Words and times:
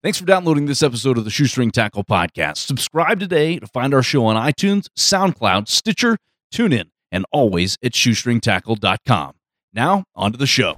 Thanks 0.00 0.16
for 0.16 0.26
downloading 0.26 0.66
this 0.66 0.80
episode 0.80 1.18
of 1.18 1.24
the 1.24 1.30
Shoestring 1.30 1.72
Tackle 1.72 2.04
Podcast. 2.04 2.58
Subscribe 2.58 3.18
today 3.18 3.58
to 3.58 3.66
find 3.66 3.92
our 3.92 4.02
show 4.04 4.26
on 4.26 4.36
iTunes, 4.36 4.86
SoundCloud, 4.96 5.66
Stitcher, 5.66 6.18
TuneIn, 6.54 6.90
and 7.10 7.26
always 7.32 7.76
at 7.82 7.94
shoestringtackle.com. 7.94 9.32
Now, 9.72 10.04
on 10.14 10.30
to 10.30 10.38
the 10.38 10.46
show. 10.46 10.76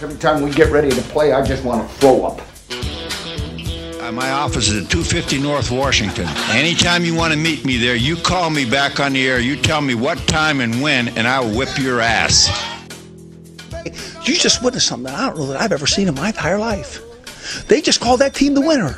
Every 0.00 0.18
time 0.18 0.40
we 0.42 0.50
get 0.52 0.72
ready 0.72 0.88
to 0.88 1.02
play, 1.02 1.34
I 1.34 1.44
just 1.44 1.64
want 1.64 1.86
to 1.86 1.94
throw 1.96 2.24
up. 2.24 2.40
Uh, 4.00 4.10
my 4.10 4.30
office 4.30 4.70
is 4.70 4.84
at 4.84 4.90
250 4.90 5.42
North 5.42 5.70
Washington. 5.70 6.26
Anytime 6.48 7.04
you 7.04 7.14
want 7.14 7.34
to 7.34 7.38
meet 7.38 7.66
me 7.66 7.76
there, 7.76 7.94
you 7.94 8.16
call 8.16 8.48
me 8.48 8.64
back 8.64 9.00
on 9.00 9.12
the 9.12 9.28
air. 9.28 9.38
You 9.38 9.54
tell 9.54 9.82
me 9.82 9.94
what 9.94 10.16
time 10.26 10.62
and 10.62 10.80
when, 10.80 11.08
and 11.08 11.28
I 11.28 11.40
will 11.40 11.54
whip 11.58 11.76
your 11.76 12.00
ass. 12.00 12.48
You 14.26 14.34
just 14.34 14.64
witnessed 14.64 14.86
something 14.86 15.12
I 15.12 15.26
don't 15.26 15.36
know 15.36 15.46
that 15.48 15.60
I've 15.60 15.72
ever 15.72 15.86
seen 15.86 16.08
in 16.08 16.14
my 16.14 16.28
entire 16.28 16.58
life. 16.58 17.02
They 17.68 17.80
just 17.80 18.00
called 18.00 18.20
that 18.20 18.34
team 18.34 18.54
the 18.54 18.60
winner. 18.60 18.96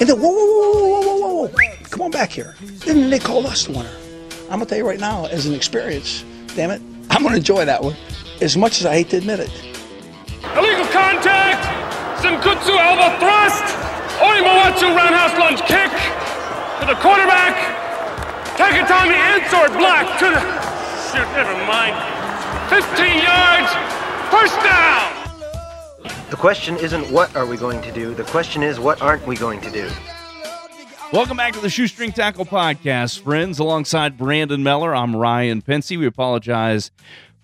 And 0.00 0.08
then, 0.08 0.18
whoa, 0.20 0.30
whoa, 0.30 1.00
whoa, 1.00 1.16
whoa, 1.16 1.46
whoa, 1.46 1.50
come 1.90 2.02
on 2.02 2.10
back 2.10 2.30
here. 2.30 2.54
Then 2.84 3.10
they 3.10 3.18
called 3.18 3.46
us 3.46 3.66
the 3.66 3.72
winner. 3.72 3.94
I'm 4.50 4.58
going 4.58 4.60
to 4.60 4.66
tell 4.66 4.78
you 4.78 4.86
right 4.86 5.00
now, 5.00 5.26
as 5.26 5.46
an 5.46 5.54
experience, 5.54 6.24
damn 6.54 6.70
it, 6.70 6.82
I'm 7.10 7.22
going 7.22 7.32
to 7.32 7.38
enjoy 7.38 7.64
that 7.64 7.82
one 7.82 7.96
as 8.40 8.56
much 8.56 8.80
as 8.80 8.86
I 8.86 8.94
hate 8.94 9.10
to 9.10 9.16
admit 9.18 9.40
it. 9.40 9.50
Illegal 10.58 10.86
contact! 10.90 11.62
Senkutsu 12.20 12.74
elbow 12.74 13.16
thrust! 13.22 13.64
Orimawatsu 14.18 14.94
roundhouse 14.94 15.38
lunge 15.38 15.62
kick! 15.62 15.90
To 16.80 16.86
the 16.86 16.98
quarterback! 17.00 17.54
Takatami 18.58 19.14
and 19.14 19.78
block 19.78 20.18
to 20.18 20.26
the... 20.26 20.40
Shoot, 21.08 21.28
never 21.32 21.54
mind. 21.66 21.96
15 22.68 23.22
yards! 23.22 23.70
First 24.30 24.56
down! 24.62 25.21
The 26.32 26.38
question 26.38 26.78
isn't 26.78 27.10
what 27.10 27.36
are 27.36 27.44
we 27.44 27.58
going 27.58 27.82
to 27.82 27.92
do, 27.92 28.14
the 28.14 28.24
question 28.24 28.62
is 28.62 28.80
what 28.80 29.02
aren't 29.02 29.26
we 29.26 29.36
going 29.36 29.60
to 29.60 29.70
do. 29.70 29.90
Welcome 31.12 31.36
back 31.36 31.52
to 31.52 31.60
the 31.60 31.68
Shoestring 31.68 32.10
Tackle 32.10 32.46
Podcast, 32.46 33.20
friends. 33.20 33.58
Alongside 33.58 34.16
Brandon 34.16 34.62
Meller, 34.62 34.96
I'm 34.96 35.14
Ryan 35.14 35.60
Pensy. 35.60 35.98
We 35.98 36.06
apologize 36.06 36.90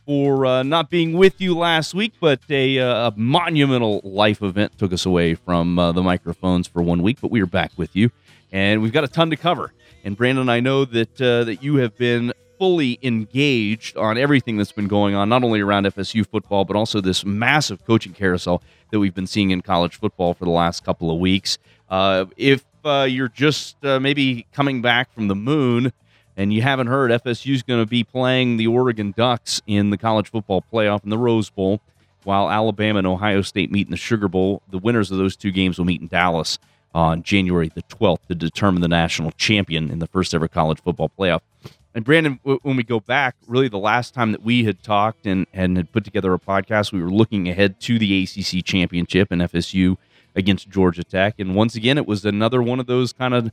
for 0.07 0.47
uh, 0.47 0.63
not 0.63 0.89
being 0.89 1.13
with 1.13 1.39
you 1.39 1.55
last 1.55 1.93
week, 1.93 2.15
but 2.19 2.41
a, 2.49 2.79
uh, 2.79 3.11
monumental 3.15 4.01
life 4.05 4.41
event 4.41 4.79
took 4.79 4.95
us 4.95 5.05
away 5.05 5.35
from 5.35 5.79
uh, 5.79 5.93
the 5.93 6.03
microphones 6.03 6.67
for 6.67 6.81
one 6.81 7.03
week. 7.03 7.19
But 7.21 7.31
we 7.31 7.43
are 7.43 7.47
back 7.47 7.73
with 7.77 7.95
you, 7.95 8.11
and 8.53 8.81
we've 8.81 8.95
got 8.95 9.05
a 9.05 9.09
ton 9.09 9.29
to 9.29 9.37
cover. 9.37 9.75
And 10.03 10.17
Brandon, 10.17 10.49
I 10.49 10.61
know 10.61 10.87
that 10.87 11.21
uh, 11.21 11.45
that 11.45 11.63
you 11.63 11.77
have 11.77 11.95
been 11.99 12.33
fully 12.59 12.99
engaged 13.03 13.97
on 13.97 14.19
everything 14.19 14.57
that's 14.57 14.73
been 14.73 14.89
going 14.89 15.15
on, 15.15 15.29
not 15.29 15.45
only 15.45 15.61
around 15.61 15.87
FSU 15.87 16.27
football, 16.27 16.65
but 16.65 16.77
also 16.77 17.01
this 17.01 17.25
massive 17.25 17.85
coaching 17.85 18.13
carousel 18.13 18.63
that 18.91 18.99
we've 18.99 19.15
been 19.15 19.27
seeing 19.27 19.51
in 19.51 19.61
college 19.63 19.99
football 19.99 20.35
for 20.35 20.45
the 20.45 20.51
last 20.51 20.85
couple 20.85 21.11
of 21.11 21.19
weeks. 21.19 21.59
Uh, 21.89 22.27
if 22.37 22.65
uh, 22.85 23.07
you're 23.09 23.29
just 23.29 23.83
uh, 23.85 24.01
maybe 24.01 24.47
coming 24.53 24.83
back 24.83 25.13
from 25.13 25.29
the 25.29 25.35
moon 25.35 25.93
and 26.37 26.53
you 26.53 26.63
haven't 26.63 26.89
heard, 26.89 27.11
FSU 27.11 27.55
is 27.55 27.63
going 27.63 27.83
to 27.83 27.89
be 27.89 28.05
playing 28.05 28.57
the 28.57 28.67
Oregon 28.67 29.13
Ducks 29.17 29.63
in 29.67 29.91
the 29.91 29.99
college 29.99 30.31
football 30.31 30.65
playoff 30.73 31.05
in 31.05 31.11
the 31.11 31.19
Rose 31.19 31.51
Bowl, 31.51 31.81
while 32.25 32.51
Alabama 32.51 32.99
and 32.99 33.07
Ohio 33.07 33.43
State 33.43 33.71
meet 33.71 33.87
in 33.87 33.91
the 33.91 33.97
Sugar 33.97 34.29
Bowl. 34.29 34.63
The 34.71 34.79
winners 34.79 35.11
of 35.11 35.19
those 35.19 35.37
two 35.37 35.51
games 35.51 35.79
will 35.79 35.85
meet 35.85 36.01
in 36.01 36.09
Dallas 36.09 36.59
on 36.95 37.23
January 37.23 37.71
the 37.75 37.83
12th 37.83 38.27
to 38.29 38.35
determine 38.35 38.81
the 38.81 38.89
national 38.89 39.31
champion 39.33 39.91
in 39.91 39.99
the 39.99 40.07
first 40.07 40.35
ever 40.35 40.49
college 40.49 40.81
football 40.81 41.11
playoff. 41.19 41.41
And 41.95 42.05
Brandon, 42.05 42.39
when 42.43 42.77
we 42.77 42.83
go 42.83 43.01
back, 43.01 43.35
really 43.47 43.69
the 43.69 43.79
last 43.79 44.15
time 44.15 44.33
that 44.33 44.43
we 44.43 44.65
had 44.65 44.83
talked 44.83 45.27
and, 45.27 45.47
and 45.53 45.77
had 45.77 45.91
put 45.91 46.05
together 46.05 46.33
a 46.35 46.39
podcast, 46.39 46.93
we 46.93 47.03
were 47.03 47.11
looking 47.11 47.49
ahead 47.49 47.81
to 47.81 47.99
the 47.99 48.23
ACC 48.23 48.65
championship 48.65 49.33
and 49.33 49.41
FSU 49.43 49.97
against 50.37 50.69
Georgia 50.69 51.03
Tech. 51.03 51.35
And 51.39 51.55
once 51.55 51.75
again, 51.75 51.99
it 51.99 52.07
was 52.07 52.25
another 52.25 52.63
one 52.63 52.79
of 52.79 52.87
those 52.87 53.13
kind 53.13 53.35
of 53.35 53.51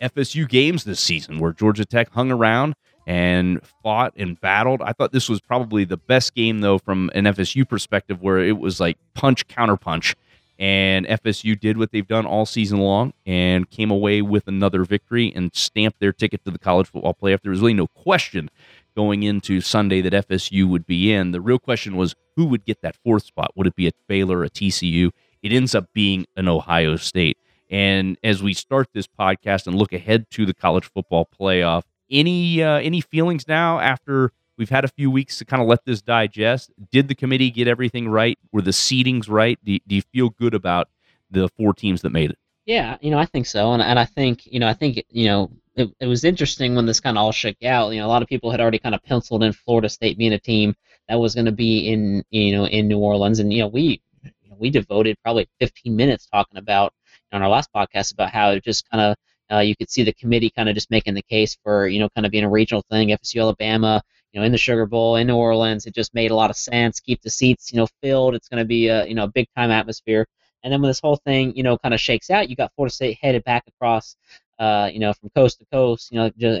FSU 0.00 0.48
games 0.48 0.84
this 0.84 1.00
season 1.00 1.38
where 1.38 1.52
Georgia 1.52 1.84
Tech 1.84 2.10
hung 2.10 2.32
around 2.32 2.74
and 3.06 3.60
fought 3.82 4.12
and 4.16 4.40
battled. 4.40 4.82
I 4.82 4.92
thought 4.92 5.12
this 5.12 5.28
was 5.28 5.40
probably 5.40 5.84
the 5.84 5.96
best 5.96 6.34
game, 6.34 6.60
though, 6.60 6.78
from 6.78 7.10
an 7.14 7.24
FSU 7.24 7.68
perspective, 7.68 8.22
where 8.22 8.38
it 8.38 8.58
was 8.58 8.80
like 8.80 8.98
punch, 9.14 9.46
counter 9.46 9.76
punch. 9.76 10.16
And 10.58 11.06
FSU 11.06 11.58
did 11.58 11.78
what 11.78 11.90
they've 11.90 12.06
done 12.06 12.26
all 12.26 12.46
season 12.46 12.78
long 12.78 13.12
and 13.26 13.68
came 13.68 13.90
away 13.90 14.22
with 14.22 14.46
another 14.46 14.84
victory 14.84 15.32
and 15.34 15.54
stamped 15.54 15.98
their 15.98 16.12
ticket 16.12 16.44
to 16.44 16.50
the 16.50 16.58
college 16.58 16.88
football 16.88 17.14
playoff. 17.14 17.40
There 17.42 17.50
was 17.50 17.60
really 17.60 17.74
no 17.74 17.88
question 17.88 18.50
going 18.94 19.24
into 19.24 19.60
Sunday 19.60 20.00
that 20.00 20.28
FSU 20.28 20.68
would 20.68 20.86
be 20.86 21.12
in. 21.12 21.32
The 21.32 21.40
real 21.40 21.58
question 21.58 21.96
was 21.96 22.14
who 22.36 22.46
would 22.46 22.64
get 22.64 22.82
that 22.82 22.96
fourth 22.96 23.24
spot? 23.24 23.52
Would 23.56 23.66
it 23.66 23.76
be 23.76 23.88
a 23.88 23.92
Baylor, 24.06 24.44
a 24.44 24.50
TCU? 24.50 25.10
It 25.42 25.52
ends 25.52 25.74
up 25.74 25.92
being 25.92 26.26
an 26.36 26.48
Ohio 26.48 26.96
State. 26.96 27.36
And 27.70 28.16
as 28.22 28.42
we 28.42 28.54
start 28.54 28.88
this 28.94 29.06
podcast 29.06 29.66
and 29.66 29.76
look 29.76 29.92
ahead 29.92 30.30
to 30.30 30.46
the 30.46 30.54
college 30.54 30.84
football 30.84 31.28
playoff, 31.38 31.82
any 32.10 32.62
uh, 32.62 32.78
any 32.78 33.00
feelings 33.00 33.48
now 33.48 33.80
after 33.80 34.30
we've 34.56 34.70
had 34.70 34.84
a 34.84 34.88
few 34.88 35.10
weeks 35.10 35.38
to 35.38 35.44
kind 35.44 35.62
of 35.62 35.68
let 35.68 35.84
this 35.84 36.02
digest? 36.02 36.70
Did 36.90 37.08
the 37.08 37.14
committee 37.14 37.50
get 37.50 37.68
everything 37.68 38.08
right? 38.08 38.38
Were 38.52 38.62
the 38.62 38.70
seedings 38.70 39.28
right? 39.28 39.58
Do, 39.64 39.78
do 39.86 39.94
you 39.94 40.02
feel 40.12 40.30
good 40.30 40.54
about 40.54 40.88
the 41.30 41.48
four 41.56 41.74
teams 41.74 42.02
that 42.02 42.10
made 42.10 42.30
it? 42.30 42.38
Yeah, 42.66 42.96
you 43.00 43.10
know, 43.10 43.18
I 43.18 43.26
think 43.26 43.46
so, 43.46 43.72
and 43.72 43.82
and 43.82 43.98
I 43.98 44.06
think 44.06 44.46
you 44.46 44.58
know, 44.58 44.68
I 44.68 44.72
think 44.72 45.04
you 45.10 45.26
know, 45.26 45.50
it, 45.76 45.90
it 46.00 46.06
was 46.06 46.24
interesting 46.24 46.74
when 46.74 46.86
this 46.86 47.00
kind 47.00 47.18
of 47.18 47.22
all 47.22 47.32
shook 47.32 47.62
out. 47.62 47.92
You 47.92 48.00
know, 48.00 48.06
a 48.06 48.08
lot 48.08 48.22
of 48.22 48.28
people 48.28 48.50
had 48.50 48.60
already 48.60 48.78
kind 48.78 48.94
of 48.94 49.02
penciled 49.02 49.42
in 49.42 49.52
Florida 49.52 49.88
State 49.90 50.16
being 50.16 50.32
a 50.32 50.38
team 50.38 50.74
that 51.08 51.16
was 51.16 51.34
going 51.34 51.44
to 51.44 51.52
be 51.52 51.90
in 51.92 52.24
you 52.30 52.56
know 52.56 52.66
in 52.66 52.88
New 52.88 52.98
Orleans, 52.98 53.38
and 53.38 53.52
you 53.52 53.60
know 53.60 53.68
we 53.68 54.00
you 54.22 54.50
know, 54.50 54.56
we 54.58 54.70
devoted 54.70 55.18
probably 55.22 55.46
15 55.60 55.94
minutes 55.94 56.26
talking 56.26 56.56
about 56.56 56.94
on 57.32 57.42
our 57.42 57.48
last 57.50 57.68
podcast 57.74 58.12
about 58.14 58.30
how 58.30 58.52
it 58.52 58.64
just 58.64 58.88
kind 58.88 59.02
of 59.02 59.16
uh, 59.54 59.60
you 59.60 59.76
could 59.76 59.90
see 59.90 60.02
the 60.02 60.12
committee 60.14 60.50
kind 60.50 60.68
of 60.68 60.74
just 60.74 60.90
making 60.90 61.14
the 61.14 61.22
case 61.22 61.56
for 61.62 61.86
you 61.86 61.98
know 61.98 62.08
kind 62.14 62.24
of 62.24 62.32
being 62.32 62.44
a 62.44 62.50
regional 62.50 62.82
thing. 62.90 63.08
FSU 63.08 63.42
Alabama, 63.42 64.02
you 64.34 64.40
know, 64.40 64.46
in 64.46 64.52
the 64.52 64.58
Sugar 64.58 64.84
Bowl 64.84 65.16
in 65.16 65.28
New 65.28 65.36
Orleans, 65.36 65.86
it 65.86 65.94
just 65.94 66.12
made 66.12 66.32
a 66.32 66.34
lot 66.34 66.50
of 66.50 66.56
sense. 66.56 66.98
Keep 66.98 67.22
the 67.22 67.30
seats 67.30 67.72
you 67.72 67.78
know 67.78 67.86
filled. 68.02 68.34
It's 68.34 68.48
going 68.48 68.58
to 68.58 68.64
be 68.66 68.88
a 68.88 69.06
you 69.06 69.14
know 69.14 69.28
big 69.28 69.46
time 69.56 69.70
atmosphere. 69.70 70.26
And 70.62 70.72
then 70.72 70.82
when 70.82 70.90
this 70.90 71.00
whole 71.00 71.20
thing 71.24 71.56
you 71.56 71.62
know 71.62 71.78
kind 71.78 71.94
of 71.94 72.00
shakes 72.00 72.30
out, 72.30 72.50
you 72.50 72.56
got 72.56 72.72
Florida 72.74 72.92
State 72.92 73.18
headed 73.22 73.44
back 73.44 73.62
across 73.68 74.16
uh, 74.58 74.90
you 74.92 74.98
know 74.98 75.12
from 75.12 75.30
coast 75.36 75.60
to 75.60 75.66
coast, 75.72 76.10
you 76.10 76.18
know, 76.18 76.30
just, 76.36 76.60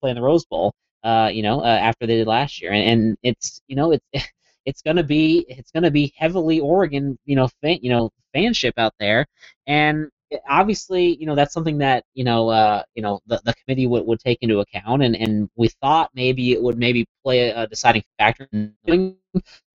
playing 0.00 0.16
the 0.16 0.22
Rose 0.22 0.46
Bowl. 0.46 0.72
Uh, 1.04 1.30
you 1.32 1.42
know, 1.42 1.60
uh, 1.60 1.66
after 1.66 2.06
they 2.06 2.16
did 2.16 2.26
last 2.26 2.60
year, 2.60 2.72
and, 2.72 2.88
and 2.88 3.18
it's 3.22 3.60
you 3.68 3.76
know 3.76 3.92
it's 3.92 4.26
it's 4.66 4.82
gonna 4.82 5.02
be 5.02 5.44
it's 5.48 5.70
gonna 5.70 5.90
be 5.90 6.12
heavily 6.16 6.60
Oregon, 6.60 7.18
you 7.26 7.36
know, 7.36 7.48
fan, 7.62 7.78
you 7.82 7.90
know, 7.90 8.10
fanship 8.34 8.72
out 8.78 8.94
there, 8.98 9.26
and 9.66 10.10
obviously, 10.48 11.16
you 11.16 11.26
know, 11.26 11.34
that's 11.34 11.52
something 11.52 11.78
that 11.78 12.04
you 12.14 12.24
know, 12.24 12.48
uh, 12.48 12.82
you 12.94 13.02
know, 13.02 13.20
the, 13.26 13.40
the 13.44 13.54
committee 13.54 13.86
would, 13.86 14.06
would 14.06 14.20
take 14.20 14.38
into 14.42 14.60
account, 14.60 15.02
and, 15.02 15.16
and 15.16 15.48
we 15.56 15.68
thought 15.68 16.10
maybe 16.14 16.52
it 16.52 16.62
would 16.62 16.78
maybe 16.78 17.06
play 17.24 17.50
a, 17.50 17.66
deciding 17.66 18.02
factor. 18.18 18.48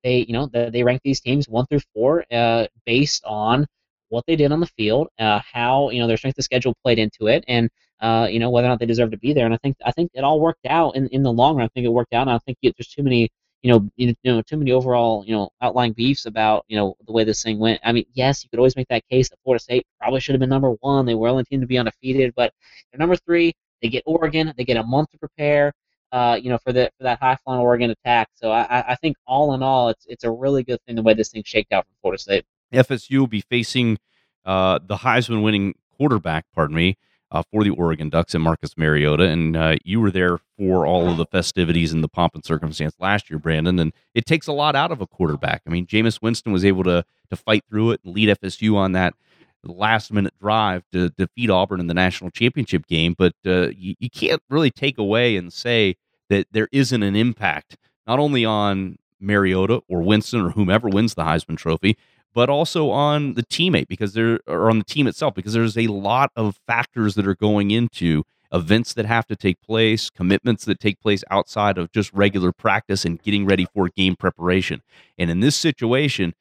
They, 0.04 0.20
you 0.28 0.34
know, 0.34 0.46
the, 0.46 0.70
they 0.72 0.84
rank 0.84 1.02
these 1.04 1.20
teams 1.22 1.50
one 1.50 1.66
through 1.66 1.80
four 1.94 2.26
uh, 2.32 2.68
based 2.86 3.24
on 3.26 3.66
what 4.10 4.24
they 4.28 4.36
did 4.36 4.52
on 4.52 4.60
the 4.60 4.68
field, 4.78 5.08
uh, 5.20 5.40
how 5.52 5.90
you 5.90 6.00
know 6.00 6.08
their 6.08 6.18
strength 6.18 6.38
of 6.38 6.44
schedule 6.44 6.76
played 6.84 7.00
into 7.00 7.28
it, 7.28 7.44
and 7.48 7.70
uh, 8.02 8.28
you 8.30 8.40
know 8.40 8.50
whether 8.50 8.68
or 8.68 8.70
not 8.70 8.80
they 8.80 8.86
deserve 8.86 9.12
to 9.12 9.18
be 9.18 9.34
there. 9.34 9.46
And 9.46 9.54
I 9.54 9.58
think 9.58 9.78
I 9.86 9.92
think 9.92 10.12
it 10.14 10.24
all 10.24 10.40
worked 10.40 10.66
out 10.68 10.96
in, 10.96 11.08
in 11.08 11.24
the 11.24 11.32
long 11.32 11.56
run. 11.56 11.66
I 11.66 11.70
think 11.70 11.86
it 11.86 11.90
worked 11.90 12.14
out. 12.14 12.22
And 12.22 12.30
I 12.30 12.34
don't 12.34 12.44
think 12.44 12.58
there's 12.62 12.88
too 12.88 13.04
many 13.04 13.30
you 13.66 13.72
know, 13.72 13.90
you 13.96 14.16
know, 14.24 14.44
too 14.44 14.58
many 14.58 14.72
overall, 14.72 15.24
you 15.26 15.34
know, 15.34 15.50
outlying 15.60 15.94
beefs 15.94 16.28
about, 16.28 16.66
you 16.68 16.78
know, 16.78 16.96
the 17.08 17.12
way 17.12 17.24
this 17.24 17.42
thing 17.42 17.58
went. 17.58 17.82
I 17.84 17.94
mean, 17.94 18.06
yes, 18.14 18.44
you 18.44 18.50
could 18.52 18.60
always 18.60 18.76
make 18.76 18.88
that 18.90 19.02
case 19.10 19.28
that 19.30 19.40
Florida 19.44 19.60
State 19.60 19.88
probably 20.00 20.20
should 20.20 20.36
have 20.36 20.40
been 20.40 20.52
number 20.52 20.74
one. 20.82 21.08
They 21.08 21.16
were 21.16 21.30
only 21.30 21.46
team 21.46 21.62
to 21.62 21.66
be 21.66 21.80
undefeated, 21.80 22.36
but 22.36 22.54
they're 22.92 23.00
number 23.00 23.16
three. 23.16 23.54
They 23.82 23.90
get 23.90 24.04
Oregon. 24.06 24.54
They 24.56 24.66
get 24.66 24.78
a 24.78 24.84
month 24.84 25.10
to 25.14 25.18
prepare. 25.18 25.74
Uh, 26.12 26.40
you 26.40 26.52
know, 26.52 26.60
for 26.60 26.74
the 26.74 26.92
for 26.96 27.06
that 27.06 27.20
high 27.20 27.38
flying 27.44 27.60
Oregon 27.60 27.90
attack. 27.90 28.30
So 28.36 28.52
I, 28.52 28.92
I 28.92 28.96
think 28.98 29.18
all 29.26 29.56
in 29.56 29.64
all, 29.64 29.90
it's 29.90 30.06
it's 30.08 30.24
a 30.26 30.30
really 30.30 30.62
good 30.62 30.80
thing 30.86 30.96
the 30.96 31.02
way 31.02 31.16
this 31.16 31.30
thing 31.30 31.42
shaked 31.44 31.74
out 31.74 31.86
for 31.86 31.92
Florida 32.02 32.22
State. 32.22 32.46
FSU 32.72 33.18
will 33.18 33.26
be 33.26 33.42
facing 33.42 33.98
uh, 34.46 34.78
the 34.86 34.98
Heisman 34.98 35.42
winning 35.42 35.74
quarterback, 35.98 36.46
pardon 36.54 36.76
me, 36.76 37.00
uh, 37.32 37.44
for 37.52 37.64
the 37.64 37.72
Oregon 37.72 38.10
Ducks 38.10 38.34
and 38.34 38.44
Marcus 38.44 38.78
Mariota. 38.78 39.24
And 39.24 39.58
uh, 39.58 39.76
you 39.84 40.00
were 40.00 40.12
there 40.12 40.40
for 40.58 40.86
all 40.86 41.10
of 41.10 41.18
the 41.18 41.26
festivities 41.26 41.92
and 41.92 42.04
the 42.04 42.08
pomp 42.08 42.36
and 42.36 42.46
circumstance 42.46 42.96
last 43.00 43.30
year, 43.30 43.40
Brandon. 43.40 43.80
And 43.80 43.94
it 44.14 44.26
takes 44.26 44.48
a 44.48 44.54
lot 44.54 44.76
out 44.76 44.92
of 44.92 45.02
a 45.02 45.08
quarterback. 45.08 45.62
I 45.66 45.70
mean, 45.70 45.86
Jameis 45.88 46.22
Winston 46.22 46.52
was 46.52 46.66
able 46.66 46.84
to 46.84 47.04
to 47.30 47.36
fight 47.36 47.64
through 47.70 47.92
it 47.92 48.02
and 48.04 48.14
lead 48.14 48.30
FSU 48.30 48.76
on 48.76 48.92
that 48.92 49.16
last 49.64 50.14
minute 50.14 50.34
drive 50.40 50.84
to 50.92 51.10
defeat 51.10 51.50
Auburn 51.50 51.80
in 51.80 51.88
the 51.88 51.94
national 51.94 52.30
championship 52.30 52.86
game. 52.86 53.16
But 53.18 53.34
uh, 53.46 53.70
you, 53.70 53.96
you 54.00 54.10
can't 54.10 54.42
really 54.50 54.72
take 54.72 54.98
away 54.98 55.36
and 55.36 55.52
say 55.52 55.96
that 56.30 56.48
there 56.52 56.70
isn't 56.72 57.04
an 57.04 57.16
impact 57.16 57.78
not 58.08 58.20
only 58.20 58.46
on 58.46 58.98
Mariota 59.20 59.82
or 59.88 60.02
Winston 60.02 60.42
or 60.42 60.50
whomever 60.52 60.88
wins 60.88 61.16
the 61.16 61.24
Heisman 61.24 61.58
Trophy, 61.58 61.98
but 62.36 62.50
also 62.50 62.92
on 62.92 63.34
the 63.34 63.44
teammate 63.44 63.88
because 63.88 64.14
there 64.14 64.40
or 64.46 64.70
on 64.70 64.78
the 64.78 64.84
team 64.84 65.08
itself 65.08 65.34
because 65.34 65.54
there's 65.54 65.78
a 65.78 65.88
lot 65.88 66.30
of 66.36 66.60
factors 66.68 67.16
that 67.16 67.26
are 67.26 67.36
going 67.36 67.72
into 67.72 68.24
events 68.52 68.94
that 68.94 69.06
have 69.06 69.26
to 69.26 69.36
take 69.36 69.60
place, 69.62 70.10
commitments 70.10 70.66
that 70.66 70.80
take 70.80 71.00
place 71.00 71.24
outside 71.32 71.78
of 71.78 71.92
just 71.92 72.14
regular 72.14 72.52
practice 72.52 73.06
and 73.06 73.22
getting 73.24 73.46
ready 73.46 73.66
for 73.74 73.90
game 73.90 74.16
preparation. 74.16 74.82
And 75.18 75.32
in 75.32 75.40
this 75.40 75.56
situation, 75.56 76.34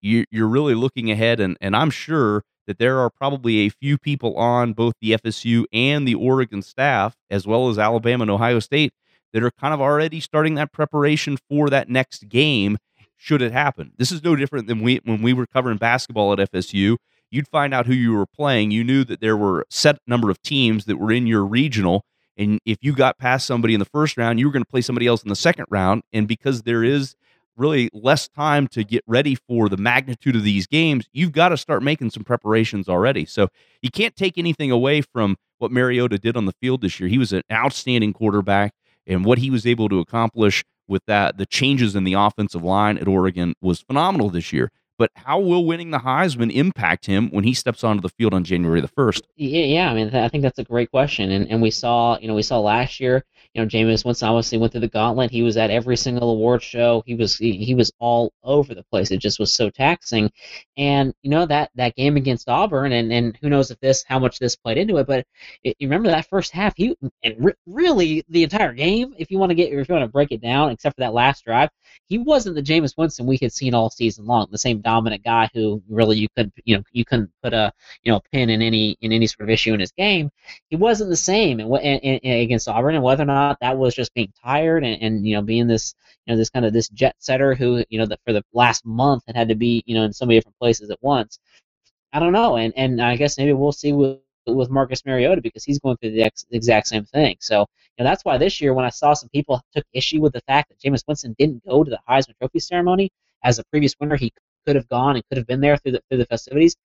you, 0.00 0.24
are 0.34 0.46
really 0.46 0.74
looking 0.74 1.10
ahead, 1.10 1.38
and, 1.38 1.56
and 1.60 1.76
I'm 1.76 1.90
sure 1.90 2.42
that 2.66 2.78
there 2.78 2.98
are 2.98 3.10
probably 3.10 3.60
a 3.60 3.68
few 3.68 3.98
people 3.98 4.36
on 4.36 4.72
both 4.72 4.94
the 5.00 5.12
FSU 5.12 5.64
and 5.72 6.06
the 6.06 6.14
Oregon 6.14 6.62
staff, 6.62 7.16
as 7.30 7.46
well 7.46 7.68
as 7.68 7.78
Alabama 7.78 8.22
and 8.22 8.30
Ohio 8.30 8.58
State, 8.58 8.92
that 9.32 9.42
are 9.42 9.50
kind 9.50 9.74
of 9.74 9.80
already 9.80 10.20
starting 10.20 10.54
that 10.54 10.72
preparation 10.72 11.38
for 11.48 11.68
that 11.70 11.88
next 11.88 12.28
game 12.28 12.78
should 13.22 13.40
it 13.40 13.52
happen. 13.52 13.92
This 13.98 14.10
is 14.10 14.24
no 14.24 14.34
different 14.34 14.66
than 14.66 14.82
we 14.82 15.00
when 15.04 15.22
we 15.22 15.32
were 15.32 15.46
covering 15.46 15.76
basketball 15.76 16.32
at 16.32 16.50
FSU. 16.50 16.96
You'd 17.30 17.46
find 17.46 17.72
out 17.72 17.86
who 17.86 17.94
you 17.94 18.12
were 18.14 18.26
playing. 18.26 18.72
You 18.72 18.82
knew 18.82 19.04
that 19.04 19.20
there 19.20 19.36
were 19.36 19.60
a 19.60 19.64
set 19.70 19.98
number 20.08 20.28
of 20.28 20.42
teams 20.42 20.86
that 20.86 20.96
were 20.96 21.12
in 21.12 21.28
your 21.28 21.44
regional, 21.46 22.04
and 22.36 22.58
if 22.66 22.78
you 22.80 22.92
got 22.92 23.18
past 23.18 23.46
somebody 23.46 23.74
in 23.74 23.78
the 23.78 23.86
first 23.86 24.16
round, 24.16 24.40
you 24.40 24.46
were 24.46 24.52
going 24.52 24.64
to 24.64 24.68
play 24.68 24.80
somebody 24.80 25.06
else 25.06 25.22
in 25.22 25.28
the 25.28 25.36
second 25.36 25.66
round. 25.70 26.02
And 26.12 26.26
because 26.26 26.62
there 26.62 26.82
is 26.82 27.14
really 27.56 27.90
less 27.92 28.26
time 28.26 28.66
to 28.66 28.82
get 28.82 29.04
ready 29.06 29.36
for 29.36 29.68
the 29.68 29.76
magnitude 29.76 30.34
of 30.34 30.42
these 30.42 30.66
games, 30.66 31.06
you've 31.12 31.32
got 31.32 31.50
to 31.50 31.56
start 31.56 31.84
making 31.84 32.10
some 32.10 32.24
preparations 32.24 32.88
already. 32.88 33.24
So 33.24 33.48
you 33.82 33.90
can't 33.90 34.16
take 34.16 34.36
anything 34.36 34.72
away 34.72 35.00
from 35.00 35.36
what 35.58 35.70
Mariota 35.70 36.18
did 36.18 36.36
on 36.36 36.46
the 36.46 36.54
field 36.60 36.80
this 36.80 36.98
year. 36.98 37.08
He 37.08 37.18
was 37.18 37.32
an 37.32 37.42
outstanding 37.52 38.14
quarterback, 38.14 38.72
and 39.06 39.24
what 39.24 39.38
he 39.38 39.50
was 39.50 39.66
able 39.66 39.88
to 39.88 40.00
accomplish 40.00 40.64
with 40.88 41.02
that, 41.06 41.38
the 41.38 41.46
changes 41.46 41.94
in 41.96 42.04
the 42.04 42.14
offensive 42.14 42.62
line 42.62 42.98
at 42.98 43.08
Oregon 43.08 43.54
was 43.60 43.80
phenomenal 43.80 44.30
this 44.30 44.52
year. 44.52 44.70
But 44.98 45.10
how 45.16 45.40
will 45.40 45.64
winning 45.64 45.90
the 45.90 45.98
Heisman 45.98 46.52
impact 46.52 47.06
him 47.06 47.28
when 47.30 47.44
he 47.44 47.54
steps 47.54 47.82
onto 47.82 48.00
the 48.00 48.08
field 48.10 48.34
on 48.34 48.44
January 48.44 48.80
the 48.80 48.88
first? 48.88 49.26
Yeah. 49.36 49.90
I 49.90 49.94
mean, 49.94 50.14
I 50.14 50.28
think 50.28 50.42
that's 50.42 50.58
a 50.58 50.64
great 50.64 50.90
question, 50.90 51.30
and 51.30 51.50
and 51.50 51.60
we 51.60 51.70
saw, 51.70 52.18
you 52.18 52.28
know, 52.28 52.34
we 52.34 52.42
saw 52.42 52.60
last 52.60 53.00
year 53.00 53.24
you 53.54 53.60
know, 53.60 53.68
Jameis 53.68 54.04
Winston 54.04 54.28
obviously 54.28 54.56
went 54.56 54.72
through 54.72 54.80
the 54.80 54.88
gauntlet. 54.88 55.30
He 55.30 55.42
was 55.42 55.58
at 55.58 55.70
every 55.70 55.96
single 55.96 56.30
award 56.30 56.62
show. 56.62 57.02
He 57.04 57.14
was 57.14 57.36
he, 57.36 57.58
he 57.58 57.74
was 57.74 57.92
all 57.98 58.32
over 58.42 58.74
the 58.74 58.82
place. 58.84 59.10
It 59.10 59.18
just 59.18 59.38
was 59.38 59.52
so 59.52 59.68
taxing. 59.68 60.30
And 60.78 61.12
you 61.22 61.28
know 61.28 61.44
that 61.44 61.70
that 61.74 61.94
game 61.94 62.16
against 62.16 62.48
Auburn, 62.48 62.92
and 62.92 63.12
and 63.12 63.36
who 63.42 63.50
knows 63.50 63.70
if 63.70 63.78
this 63.80 64.04
how 64.08 64.18
much 64.18 64.38
this 64.38 64.56
played 64.56 64.78
into 64.78 64.96
it. 64.96 65.06
But 65.06 65.26
it, 65.62 65.76
you 65.78 65.86
remember 65.86 66.08
that 66.08 66.28
first 66.30 66.52
half, 66.52 66.74
he 66.76 66.96
and 67.22 67.34
re- 67.38 67.52
really 67.66 68.24
the 68.30 68.42
entire 68.42 68.72
game. 68.72 69.14
If 69.18 69.30
you 69.30 69.38
want 69.38 69.50
to 69.50 69.54
get 69.54 69.70
if 69.70 69.86
you 69.86 69.94
want 69.94 70.04
to 70.04 70.12
break 70.12 70.32
it 70.32 70.40
down, 70.40 70.70
except 70.70 70.96
for 70.96 71.02
that 71.02 71.12
last 71.12 71.44
drive, 71.44 71.68
he 72.08 72.16
wasn't 72.16 72.56
the 72.56 72.62
Jameis 72.62 72.96
Winston 72.96 73.26
we 73.26 73.38
had 73.42 73.52
seen 73.52 73.74
all 73.74 73.90
season 73.90 74.24
long. 74.24 74.48
The 74.50 74.56
same 74.56 74.80
dominant 74.80 75.24
guy 75.24 75.50
who 75.52 75.82
really 75.90 76.16
you 76.16 76.28
couldn't 76.34 76.54
you 76.64 76.78
know 76.78 76.84
you 76.92 77.04
couldn't 77.04 77.30
put 77.42 77.52
a 77.52 77.70
you 78.02 78.12
know 78.12 78.22
pin 78.32 78.48
in 78.48 78.62
any 78.62 78.96
in 79.02 79.12
any 79.12 79.26
sort 79.26 79.46
of 79.46 79.52
issue 79.52 79.74
in 79.74 79.80
his 79.80 79.92
game. 79.92 80.30
He 80.70 80.76
wasn't 80.76 81.10
the 81.10 81.16
same 81.16 81.60
and, 81.60 81.74
and, 81.74 82.20
and 82.24 82.40
against 82.40 82.66
Auburn, 82.66 82.94
and 82.94 83.04
whether 83.04 83.24
or 83.24 83.26
not 83.26 83.41
not 83.42 83.58
that 83.60 83.76
was 83.76 83.94
just 83.94 84.14
being 84.14 84.32
tired 84.42 84.84
and, 84.84 85.02
and 85.02 85.26
you 85.26 85.34
know 85.34 85.42
being 85.42 85.66
this 85.66 85.94
you 86.26 86.32
know 86.32 86.38
this 86.38 86.50
kind 86.50 86.64
of 86.64 86.72
this 86.72 86.88
jet 86.88 87.14
setter 87.18 87.54
who 87.54 87.84
you 87.90 87.98
know 87.98 88.06
that 88.06 88.20
for 88.24 88.32
the 88.32 88.42
last 88.52 88.84
month 88.86 89.22
had 89.26 89.36
had 89.36 89.48
to 89.48 89.54
be 89.54 89.82
you 89.86 89.94
know 89.94 90.04
in 90.04 90.12
so 90.12 90.24
many 90.26 90.38
different 90.38 90.58
places 90.58 90.90
at 90.90 91.02
once. 91.02 91.38
I 92.12 92.18
don't 92.20 92.32
know, 92.32 92.56
and 92.56 92.72
and 92.76 93.00
I 93.00 93.16
guess 93.16 93.38
maybe 93.38 93.52
we'll 93.52 93.72
see 93.72 93.92
with 93.92 94.18
with 94.46 94.70
Marcus 94.70 95.04
Mariota 95.06 95.40
because 95.40 95.64
he's 95.64 95.78
going 95.78 95.96
through 95.98 96.12
the 96.12 96.22
ex- 96.24 96.46
exact 96.50 96.88
same 96.88 97.04
thing. 97.04 97.36
So 97.40 97.60
you 97.60 98.04
know 98.04 98.10
that's 98.10 98.24
why 98.24 98.38
this 98.38 98.60
year 98.60 98.74
when 98.74 98.84
I 98.84 98.90
saw 98.90 99.14
some 99.14 99.28
people 99.30 99.60
took 99.74 99.84
issue 99.92 100.20
with 100.20 100.32
the 100.32 100.42
fact 100.42 100.70
that 100.70 100.80
Jameis 100.80 101.04
Winston 101.06 101.34
didn't 101.38 101.64
go 101.66 101.84
to 101.84 101.90
the 101.90 102.00
Heisman 102.08 102.36
Trophy 102.38 102.60
ceremony 102.60 103.10
as 103.44 103.58
a 103.58 103.64
previous 103.70 103.94
winner, 104.00 104.16
he 104.16 104.32
could 104.66 104.76
have 104.76 104.88
gone 104.88 105.16
and 105.16 105.24
could 105.28 105.38
have 105.38 105.46
been 105.46 105.60
there 105.60 105.76
through 105.76 105.92
the 105.92 106.02
through 106.08 106.18
the 106.18 106.26
festivities. 106.26 106.76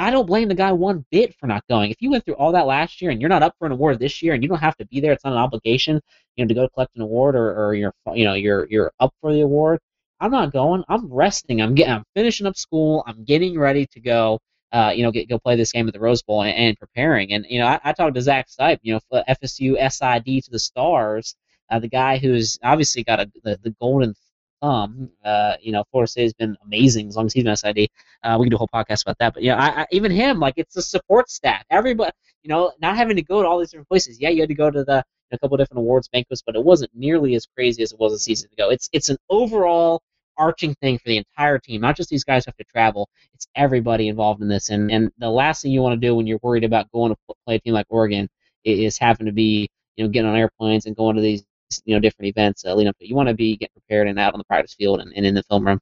I 0.00 0.10
don't 0.10 0.26
blame 0.26 0.48
the 0.48 0.54
guy 0.54 0.72
one 0.72 1.04
bit 1.10 1.34
for 1.38 1.46
not 1.46 1.62
going. 1.68 1.90
If 1.90 2.00
you 2.00 2.10
went 2.10 2.24
through 2.24 2.36
all 2.36 2.52
that 2.52 2.66
last 2.66 3.02
year 3.02 3.10
and 3.10 3.20
you're 3.20 3.28
not 3.28 3.42
up 3.42 3.54
for 3.58 3.66
an 3.66 3.72
award 3.72 3.98
this 3.98 4.22
year 4.22 4.32
and 4.32 4.42
you 4.42 4.48
don't 4.48 4.58
have 4.58 4.76
to 4.78 4.86
be 4.86 4.98
there, 4.98 5.12
it's 5.12 5.24
not 5.24 5.34
an 5.34 5.38
obligation, 5.38 6.00
you 6.36 6.44
know, 6.44 6.48
to 6.48 6.54
go 6.54 6.68
collect 6.68 6.96
an 6.96 7.02
award 7.02 7.36
or, 7.36 7.52
or 7.52 7.74
you're 7.74 7.92
you 8.14 8.24
know 8.24 8.32
you're 8.34 8.66
you're 8.70 8.92
up 8.98 9.12
for 9.20 9.32
the 9.32 9.42
award. 9.42 9.78
I'm 10.18 10.30
not 10.30 10.52
going. 10.52 10.84
I'm 10.88 11.12
resting. 11.12 11.60
I'm 11.60 11.74
getting. 11.74 11.92
I'm 11.92 12.04
finishing 12.14 12.46
up 12.46 12.56
school. 12.56 13.04
I'm 13.06 13.24
getting 13.24 13.58
ready 13.58 13.86
to 13.92 14.00
go. 14.00 14.40
Uh, 14.72 14.92
you 14.94 15.02
know, 15.02 15.10
get, 15.10 15.28
go 15.28 15.36
play 15.36 15.56
this 15.56 15.72
game 15.72 15.88
at 15.88 15.92
the 15.92 15.98
Rose 15.98 16.22
Bowl 16.22 16.42
and, 16.44 16.56
and 16.56 16.78
preparing. 16.78 17.32
And 17.32 17.44
you 17.48 17.58
know, 17.58 17.66
I, 17.66 17.80
I 17.82 17.92
talked 17.92 18.14
to 18.14 18.22
Zach 18.22 18.46
Stipe, 18.48 18.78
you 18.82 18.94
know, 18.94 19.22
FSU 19.28 19.76
SID 19.90 20.44
to 20.44 20.50
the 20.50 20.60
stars, 20.60 21.34
uh, 21.70 21.78
the 21.78 21.88
guy 21.88 22.18
who's 22.18 22.58
obviously 22.62 23.04
got 23.04 23.20
a, 23.20 23.30
the, 23.44 23.58
the 23.62 23.74
golden 23.80 24.14
um, 24.62 25.10
uh, 25.24 25.54
you 25.60 25.72
know, 25.72 25.84
State 26.06 26.24
has 26.24 26.34
been 26.34 26.56
amazing 26.64 27.08
as 27.08 27.16
long 27.16 27.26
as 27.26 27.32
he's 27.32 27.44
been 27.44 27.56
SID. 27.56 27.88
Uh, 28.22 28.36
we 28.38 28.46
can 28.46 28.50
do 28.50 28.56
a 28.56 28.58
whole 28.58 28.68
podcast 28.72 29.02
about 29.02 29.18
that. 29.18 29.34
But 29.34 29.42
yeah, 29.42 29.56
I, 29.56 29.82
I, 29.82 29.86
even 29.90 30.10
him, 30.10 30.38
like 30.38 30.54
it's 30.56 30.74
the 30.74 30.82
support 30.82 31.30
staff. 31.30 31.64
Everybody, 31.70 32.12
you 32.42 32.48
know, 32.48 32.72
not 32.80 32.96
having 32.96 33.16
to 33.16 33.22
go 33.22 33.42
to 33.42 33.48
all 33.48 33.58
these 33.58 33.70
different 33.70 33.88
places. 33.88 34.20
Yeah, 34.20 34.28
you 34.28 34.40
had 34.40 34.48
to 34.48 34.54
go 34.54 34.70
to 34.70 34.84
the 34.84 35.04
a 35.32 35.38
couple 35.38 35.56
different 35.56 35.78
awards 35.78 36.08
banquets, 36.08 36.42
but 36.44 36.56
it 36.56 36.64
wasn't 36.64 36.90
nearly 36.94 37.34
as 37.34 37.46
crazy 37.46 37.82
as 37.82 37.92
it 37.92 38.00
was 38.00 38.12
a 38.12 38.18
season 38.18 38.50
ago. 38.52 38.70
It's 38.70 38.88
it's 38.92 39.08
an 39.08 39.16
overall 39.28 40.02
arching 40.36 40.74
thing 40.76 40.98
for 40.98 41.08
the 41.08 41.18
entire 41.18 41.58
team, 41.58 41.80
not 41.80 41.96
just 41.96 42.08
these 42.08 42.24
guys 42.24 42.44
who 42.44 42.50
have 42.50 42.56
to 42.56 42.64
travel. 42.64 43.08
It's 43.34 43.46
everybody 43.54 44.08
involved 44.08 44.42
in 44.42 44.48
this. 44.48 44.70
And 44.70 44.90
and 44.90 45.10
the 45.18 45.30
last 45.30 45.62
thing 45.62 45.72
you 45.72 45.82
want 45.82 46.00
to 46.00 46.06
do 46.06 46.14
when 46.14 46.26
you're 46.26 46.40
worried 46.42 46.64
about 46.64 46.90
going 46.92 47.12
to 47.14 47.34
play 47.46 47.56
a 47.56 47.60
team 47.60 47.74
like 47.74 47.86
Oregon 47.88 48.28
is 48.64 48.98
having 48.98 49.26
to 49.26 49.32
be 49.32 49.68
you 49.96 50.04
know 50.04 50.10
getting 50.10 50.28
on 50.28 50.36
airplanes 50.36 50.86
and 50.86 50.96
going 50.96 51.16
to 51.16 51.22
these 51.22 51.44
you 51.84 51.94
know 51.94 52.00
different 52.00 52.28
events 52.28 52.64
uh, 52.64 52.74
leading 52.74 52.88
up 52.88 52.98
to 52.98 53.04
it. 53.04 53.08
You 53.08 53.14
want 53.14 53.28
to 53.28 53.34
be 53.34 53.56
getting 53.56 53.72
prepared 53.72 54.08
and 54.08 54.18
out 54.18 54.34
on 54.34 54.38
the 54.38 54.44
practice 54.44 54.74
field 54.74 55.00
and, 55.00 55.12
and 55.14 55.24
in 55.26 55.34
the 55.34 55.42
film 55.42 55.66
room. 55.66 55.80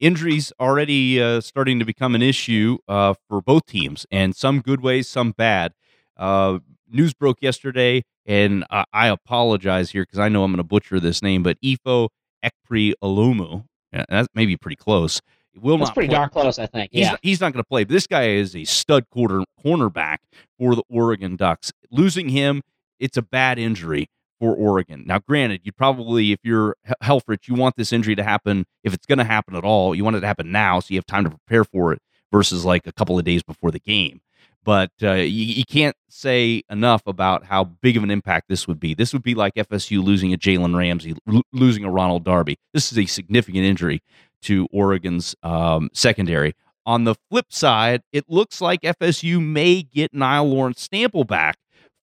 Injuries 0.00 0.52
already 0.60 1.20
uh, 1.20 1.40
starting 1.40 1.78
to 1.80 1.84
become 1.84 2.14
an 2.14 2.22
issue 2.22 2.78
uh, 2.86 3.14
for 3.28 3.40
both 3.40 3.66
teams, 3.66 4.06
and 4.10 4.34
some 4.34 4.60
good 4.60 4.80
ways, 4.80 5.08
some 5.08 5.32
bad. 5.32 5.72
Uh, 6.16 6.60
news 6.88 7.14
broke 7.14 7.42
yesterday, 7.42 8.04
and 8.26 8.64
I, 8.70 8.84
I 8.92 9.08
apologize 9.08 9.90
here 9.90 10.02
because 10.02 10.18
I 10.18 10.28
know 10.28 10.44
I'm 10.44 10.52
going 10.52 10.58
to 10.58 10.64
butcher 10.64 11.00
this 11.00 11.22
name, 11.22 11.42
but 11.42 11.60
Ifo 11.62 12.08
Ekpri 12.44 12.92
Olumu, 13.02 13.64
yeah, 13.92 14.24
may 14.34 14.46
be 14.46 14.56
pretty 14.56 14.76
close. 14.76 15.20
Will 15.60 15.78
That's 15.78 15.88
not 15.88 15.94
pretty 15.94 16.08
play. 16.08 16.16
darn 16.16 16.28
close, 16.28 16.58
I 16.60 16.66
think. 16.66 16.90
He's, 16.92 17.06
yeah, 17.06 17.16
he's 17.22 17.40
not 17.40 17.52
going 17.52 17.62
to 17.62 17.68
play. 17.68 17.82
This 17.82 18.06
guy 18.06 18.28
is 18.28 18.54
a 18.54 18.64
stud 18.64 19.08
quarter 19.10 19.42
cornerback 19.64 20.18
for 20.58 20.76
the 20.76 20.84
Oregon 20.88 21.34
Ducks. 21.34 21.72
Losing 21.90 22.28
him, 22.28 22.62
it's 23.00 23.16
a 23.16 23.22
bad 23.22 23.58
injury 23.58 24.08
for 24.38 24.54
Oregon. 24.54 25.04
Now, 25.06 25.18
granted, 25.18 25.62
you'd 25.64 25.76
probably, 25.76 26.32
if 26.32 26.40
you're 26.42 26.76
Helfrich, 27.02 27.48
you 27.48 27.54
want 27.54 27.76
this 27.76 27.92
injury 27.92 28.14
to 28.16 28.22
happen, 28.22 28.64
if 28.84 28.94
it's 28.94 29.06
going 29.06 29.18
to 29.18 29.24
happen 29.24 29.56
at 29.56 29.64
all, 29.64 29.94
you 29.94 30.04
want 30.04 30.16
it 30.16 30.20
to 30.20 30.26
happen 30.26 30.52
now 30.52 30.80
so 30.80 30.86
you 30.90 30.98
have 30.98 31.06
time 31.06 31.24
to 31.24 31.30
prepare 31.30 31.64
for 31.64 31.92
it 31.92 32.00
versus 32.32 32.64
like 32.64 32.86
a 32.86 32.92
couple 32.92 33.18
of 33.18 33.24
days 33.24 33.42
before 33.42 33.70
the 33.70 33.80
game. 33.80 34.20
But 34.64 34.90
uh, 35.02 35.12
you, 35.12 35.44
you, 35.44 35.64
can't 35.64 35.96
say 36.10 36.62
enough 36.68 37.02
about 37.06 37.44
how 37.44 37.64
big 37.64 37.96
of 37.96 38.02
an 38.02 38.10
impact 38.10 38.48
this 38.48 38.68
would 38.68 38.78
be. 38.78 38.92
This 38.92 39.12
would 39.12 39.22
be 39.22 39.34
like 39.34 39.54
FSU 39.54 40.04
losing 40.04 40.34
a 40.34 40.36
Jalen 40.36 40.76
Ramsey, 40.76 41.14
l- 41.26 41.42
losing 41.52 41.84
a 41.84 41.90
Ronald 41.90 42.24
Darby. 42.24 42.58
This 42.74 42.92
is 42.92 42.98
a 42.98 43.06
significant 43.06 43.64
injury 43.64 44.02
to 44.42 44.68
Oregon's 44.70 45.34
um, 45.42 45.88
secondary. 45.94 46.54
On 46.84 47.04
the 47.04 47.14
flip 47.30 47.46
side, 47.50 48.02
it 48.12 48.24
looks 48.28 48.60
like 48.60 48.82
FSU 48.82 49.42
may 49.42 49.82
get 49.82 50.12
Nile 50.12 50.48
Lawrence 50.48 50.86
Stample 50.86 51.26
back 51.26 51.56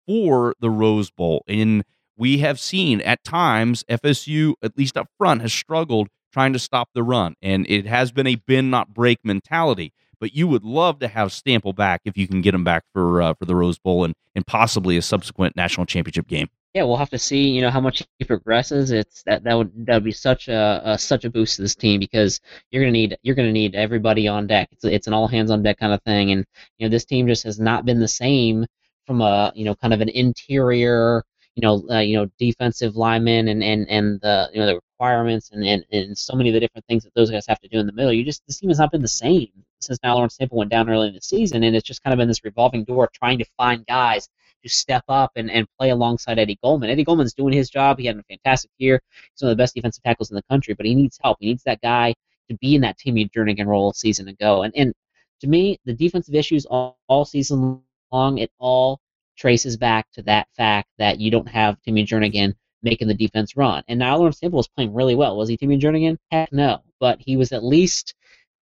for 0.08 0.56
the 0.60 0.70
Rose 0.70 1.12
Bowl. 1.12 1.44
In 1.48 1.84
we 2.18 2.40
have 2.40 2.60
seen 2.60 3.02
at 3.02 3.24
times 3.24 3.84
FSU, 3.90 4.54
at 4.62 4.78
least 4.78 4.98
up 4.98 5.08
front, 5.18 5.42
has 5.42 5.54
struggled 5.54 6.10
trying 6.32 6.54
to 6.54 6.60
stop 6.60 6.90
the 6.94 7.04
run. 7.04 7.36
And 7.42 7.66
it 7.70 7.86
has 7.86 8.12
been 8.12 8.28
a 8.28 8.36
bend 8.36 8.70
not 8.70 8.94
break 8.94 9.20
mentality. 9.24 9.94
But 10.20 10.34
you 10.34 10.48
would 10.48 10.64
love 10.64 11.00
to 11.00 11.08
have 11.08 11.30
Stample 11.30 11.76
back 11.76 12.02
if 12.06 12.18
you 12.18 12.28
can 12.28 12.42
get 12.42 12.56
him 12.56 12.64
back 12.64 12.84
for 12.94 13.22
uh, 13.22 13.34
for 13.34 13.46
the 13.46 13.56
Rose 13.56 13.78
Bowl 13.78 14.06
and, 14.06 14.16
and 14.34 14.48
possibly 14.48 14.98
a 14.98 15.02
subsequent 15.02 15.56
national 15.56 15.86
championship 15.86 16.28
game. 16.28 16.48
Yeah, 16.74 16.84
we'll 16.84 16.98
have 16.98 17.10
to 17.12 17.20
see. 17.20 17.50
You 17.50 17.62
know 17.62 17.70
how 17.70 17.82
much 17.82 18.04
he 18.20 18.26
progresses. 18.26 18.92
It's 18.92 19.24
that 19.24 19.44
that 19.44 19.54
would 19.56 19.72
that 19.86 19.94
would 19.96 20.04
be 20.04 20.12
such 20.12 20.48
a, 20.48 20.82
a 20.84 20.98
such 20.98 21.26
a 21.26 21.30
boost 21.30 21.58
to 21.58 21.62
this 21.62 21.76
team 21.76 22.00
because 22.00 22.40
you're 22.72 22.82
gonna 22.82 22.92
need 22.92 23.18
you're 23.24 23.36
gonna 23.36 23.52
need 23.52 23.76
everybody 23.76 24.28
on 24.28 24.48
deck. 24.48 24.70
It's 24.72 24.86
it's 24.86 25.08
an 25.08 25.14
all 25.14 25.28
hands 25.28 25.52
on 25.52 25.64
deck 25.64 25.78
kind 25.78 25.94
of 25.94 26.02
thing, 26.04 26.32
and 26.32 26.46
you 26.78 26.88
know 26.88 26.92
this 26.92 27.06
team 27.06 27.28
just 27.28 27.44
has 27.44 27.60
not 27.60 27.86
been 27.86 28.00
the 28.00 28.08
same 28.08 28.66
from 29.06 29.22
a 29.22 29.52
you 29.56 29.66
know 29.66 29.76
kind 29.76 29.94
of 29.94 30.02
an 30.02 30.10
interior 30.10 31.24
you 31.56 31.62
know, 31.62 31.84
uh, 31.90 32.00
you 32.00 32.18
know, 32.18 32.30
defensive 32.38 32.96
linemen 32.96 33.48
and, 33.48 33.64
and, 33.64 33.90
and 33.90 34.20
the 34.22 34.50
you 34.54 34.60
know 34.60 34.66
the 34.68 34.76
requirements 34.76 35.52
and, 35.52 35.64
and, 35.64 35.86
and 35.92 36.18
so 36.18 36.36
many 36.36 36.50
of 36.50 36.54
the 36.54 36.60
different 36.60 36.86
things 36.88 37.04
that 37.04 37.14
those 37.14 37.32
guys 37.32 37.46
have 37.48 37.60
to 37.62 37.68
do 37.70 37.80
in 37.80 37.86
the 37.86 37.94
middle. 37.94 38.12
You 38.12 38.24
just 38.24 38.46
this 38.48 38.60
team 38.60 38.70
has 38.70 38.80
not 38.80 38.92
been 38.92 39.02
the 39.02 39.08
same 39.08 39.50
since 39.80 40.00
now 40.04 40.16
Lawrence 40.16 40.38
Stample 40.38 40.54
went 40.54 40.72
down 40.72 40.90
early 40.90 41.08
in 41.08 41.14
the 41.14 41.22
season, 41.22 41.64
and 41.64 41.76
it's 41.76 41.88
just 41.88 42.04
kind 42.04 42.14
of 42.14 42.18
been 42.18 42.28
this 42.28 42.44
revolving 42.44 42.84
door 42.84 43.10
trying 43.14 43.38
to 43.40 43.46
find 43.58 43.86
guys 43.86 44.28
to 44.64 44.70
step 44.70 45.04
up 45.08 45.32
and, 45.36 45.52
and 45.52 45.68
play 45.78 45.92
alongside 45.92 46.40
Eddie 46.40 46.58
Goldman. 46.62 46.90
Eddie 46.90 47.04
Goldman's 47.04 47.34
doing 47.34 47.54
his 47.54 47.70
job. 47.70 48.00
He 48.00 48.06
had 48.06 48.18
a 48.18 48.24
fantastic 48.24 48.72
year. 48.78 49.02
He's 49.32 49.44
one 49.44 49.52
of 49.52 49.58
the 49.58 49.62
best 49.62 49.76
defensive 49.76 50.04
tackles 50.04 50.32
in 50.32 50.36
the 50.36 50.44
country, 50.50 50.74
but 50.74 50.86
he 50.86 50.96
needs 50.96 51.20
help. 51.22 51.38
He 51.40 51.48
needs 51.48 51.64
that 51.64 51.82
guy 51.82 52.14
to 52.50 52.58
be 52.58 52.76
in 52.76 52.82
that 52.82 52.98
Timmy 52.98 53.30
Jernigan 53.30 53.68
role 53.68 53.94
season 53.94 54.28
ago. 54.28 54.64
And 54.64 54.74
and 54.76 54.94
to 55.42 55.48
me, 55.48 55.78
the 55.86 55.94
defensive 55.94 56.34
issues 56.34 56.66
all, 56.66 56.98
all 57.08 57.26
season 57.26 57.82
long, 58.12 58.38
it 58.38 58.50
all 58.58 59.00
traces 59.38 59.78
back 59.78 60.06
to 60.14 60.22
that 60.24 60.48
fact 60.56 60.90
that 60.98 61.20
you 61.20 61.32
don't 61.32 61.48
have 61.48 61.82
Timmy 61.82 62.06
Jernigan 62.06 62.54
making 62.84 63.08
the 63.08 63.14
defense 63.14 63.58
run. 63.58 63.84
And 63.88 64.00
now 64.00 64.18
Lawrence 64.18 64.40
Stample 64.40 64.52
was 64.52 64.68
playing 64.68 64.94
really 64.94 65.16
well. 65.16 65.36
Was 65.38 65.50
he 65.50 65.58
Timmy 65.58 65.78
Jernigan? 65.78 66.18
Heck 66.32 66.52
no. 66.54 66.82
But 67.00 67.20
he 67.20 67.36
was 67.36 67.52
at 67.52 67.64
least 67.64 68.14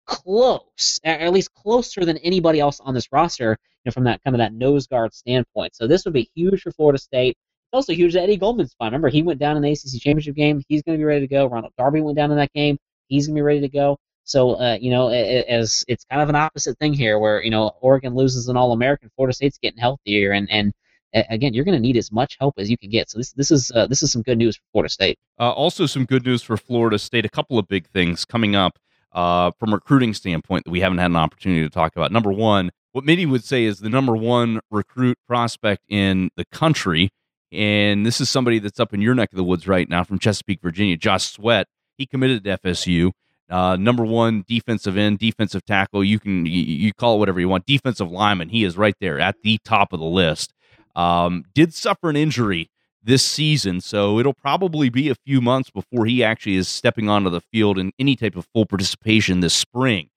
close, 0.06 0.98
at 1.04 1.32
least 1.32 1.54
closer 1.54 2.04
than 2.04 2.18
anybody 2.18 2.60
else 2.60 2.80
on 2.80 2.94
this 2.94 3.12
roster, 3.12 3.50
you 3.50 3.88
know, 3.88 3.92
from 3.92 4.04
that 4.04 4.22
kind 4.24 4.34
of 4.34 4.38
that 4.38 4.52
nose 4.52 4.86
guard 4.86 5.14
standpoint. 5.14 5.74
So 5.74 5.86
this 5.86 6.04
would 6.04 6.14
be 6.14 6.30
huge 6.34 6.62
for 6.62 6.72
Florida 6.72 6.98
State. 6.98 7.36
It's 7.70 7.74
also 7.74 7.92
huge 7.92 8.14
that 8.14 8.22
Eddie 8.22 8.38
Goldman's 8.38 8.74
fine. 8.78 8.86
Remember, 8.86 9.08
he 9.08 9.22
went 9.22 9.38
down 9.38 9.56
in 9.56 9.62
the 9.62 9.70
ACC 9.70 10.00
championship 10.00 10.34
game. 10.34 10.62
He's 10.68 10.82
going 10.82 10.96
to 10.96 11.00
be 11.00 11.04
ready 11.04 11.20
to 11.20 11.32
go. 11.32 11.46
Ronald 11.46 11.74
Darby 11.76 12.00
went 12.00 12.16
down 12.16 12.30
in 12.30 12.38
that 12.38 12.52
game. 12.54 12.78
He's 13.08 13.26
going 13.26 13.36
to 13.36 13.38
be 13.38 13.42
ready 13.42 13.60
to 13.60 13.68
go. 13.68 13.98
So, 14.28 14.60
uh, 14.60 14.76
you 14.78 14.90
know, 14.90 15.08
as 15.08 15.86
it's 15.88 16.04
kind 16.04 16.20
of 16.20 16.28
an 16.28 16.36
opposite 16.36 16.78
thing 16.78 16.92
here, 16.92 17.18
where 17.18 17.42
you 17.42 17.50
know 17.50 17.72
Oregon 17.80 18.14
loses 18.14 18.46
an 18.48 18.58
All-American, 18.58 19.10
Florida 19.16 19.34
State's 19.34 19.56
getting 19.56 19.78
healthier, 19.78 20.32
and 20.32 20.50
and 20.50 20.74
again, 21.14 21.54
you're 21.54 21.64
going 21.64 21.76
to 21.76 21.80
need 21.80 21.96
as 21.96 22.12
much 22.12 22.36
help 22.38 22.56
as 22.58 22.70
you 22.70 22.76
can 22.76 22.90
get. 22.90 23.08
So 23.08 23.18
this 23.18 23.32
this 23.32 23.50
is 23.50 23.72
uh, 23.74 23.86
this 23.86 24.02
is 24.02 24.12
some 24.12 24.20
good 24.20 24.36
news 24.36 24.56
for 24.56 24.62
Florida 24.72 24.90
State. 24.90 25.18
Uh, 25.40 25.50
also, 25.50 25.86
some 25.86 26.04
good 26.04 26.26
news 26.26 26.42
for 26.42 26.58
Florida 26.58 26.98
State. 26.98 27.24
A 27.24 27.30
couple 27.30 27.58
of 27.58 27.68
big 27.68 27.88
things 27.88 28.26
coming 28.26 28.54
up 28.54 28.78
uh, 29.12 29.52
from 29.58 29.72
recruiting 29.72 30.12
standpoint 30.12 30.66
that 30.66 30.70
we 30.70 30.80
haven't 30.80 30.98
had 30.98 31.10
an 31.10 31.16
opportunity 31.16 31.62
to 31.62 31.70
talk 31.70 31.96
about. 31.96 32.12
Number 32.12 32.30
one, 32.30 32.70
what 32.92 33.04
many 33.04 33.24
would 33.24 33.44
say 33.44 33.64
is 33.64 33.78
the 33.78 33.88
number 33.88 34.14
one 34.14 34.60
recruit 34.70 35.16
prospect 35.26 35.84
in 35.88 36.28
the 36.36 36.44
country, 36.52 37.08
and 37.50 38.04
this 38.04 38.20
is 38.20 38.28
somebody 38.28 38.58
that's 38.58 38.78
up 38.78 38.92
in 38.92 39.00
your 39.00 39.14
neck 39.14 39.32
of 39.32 39.38
the 39.38 39.44
woods 39.44 39.66
right 39.66 39.88
now 39.88 40.04
from 40.04 40.18
Chesapeake, 40.18 40.60
Virginia. 40.60 40.98
Josh 40.98 41.30
Sweat. 41.30 41.66
He 41.96 42.06
committed 42.06 42.44
to 42.44 42.58
FSU. 42.58 43.12
Uh, 43.50 43.76
number 43.76 44.04
one 44.04 44.44
defensive 44.46 44.96
end, 44.96 45.18
defensive 45.18 45.64
tackle. 45.64 46.04
You 46.04 46.20
can 46.20 46.44
you, 46.44 46.62
you, 46.62 46.92
call 46.92 47.16
it 47.16 47.18
whatever 47.18 47.40
you 47.40 47.48
want. 47.48 47.64
Defensive 47.64 48.10
lineman. 48.10 48.50
He 48.50 48.64
is 48.64 48.76
right 48.76 48.94
there 49.00 49.18
at 49.18 49.36
the 49.42 49.58
top 49.64 49.92
of 49.92 50.00
the 50.00 50.06
list. 50.06 50.52
Um, 50.94 51.44
did 51.54 51.72
suffer 51.72 52.10
an 52.10 52.16
injury 52.16 52.70
this 53.02 53.24
season, 53.24 53.80
so 53.80 54.18
it'll 54.18 54.34
probably 54.34 54.90
be 54.90 55.08
a 55.08 55.14
few 55.14 55.40
months 55.40 55.70
before 55.70 56.04
he 56.04 56.22
actually 56.22 56.56
is 56.56 56.68
stepping 56.68 57.08
onto 57.08 57.30
the 57.30 57.40
field 57.40 57.78
in 57.78 57.92
any 57.98 58.16
type 58.16 58.36
of 58.36 58.46
full 58.52 58.66
participation 58.66 59.40
this 59.40 59.54
spring. 59.54 60.10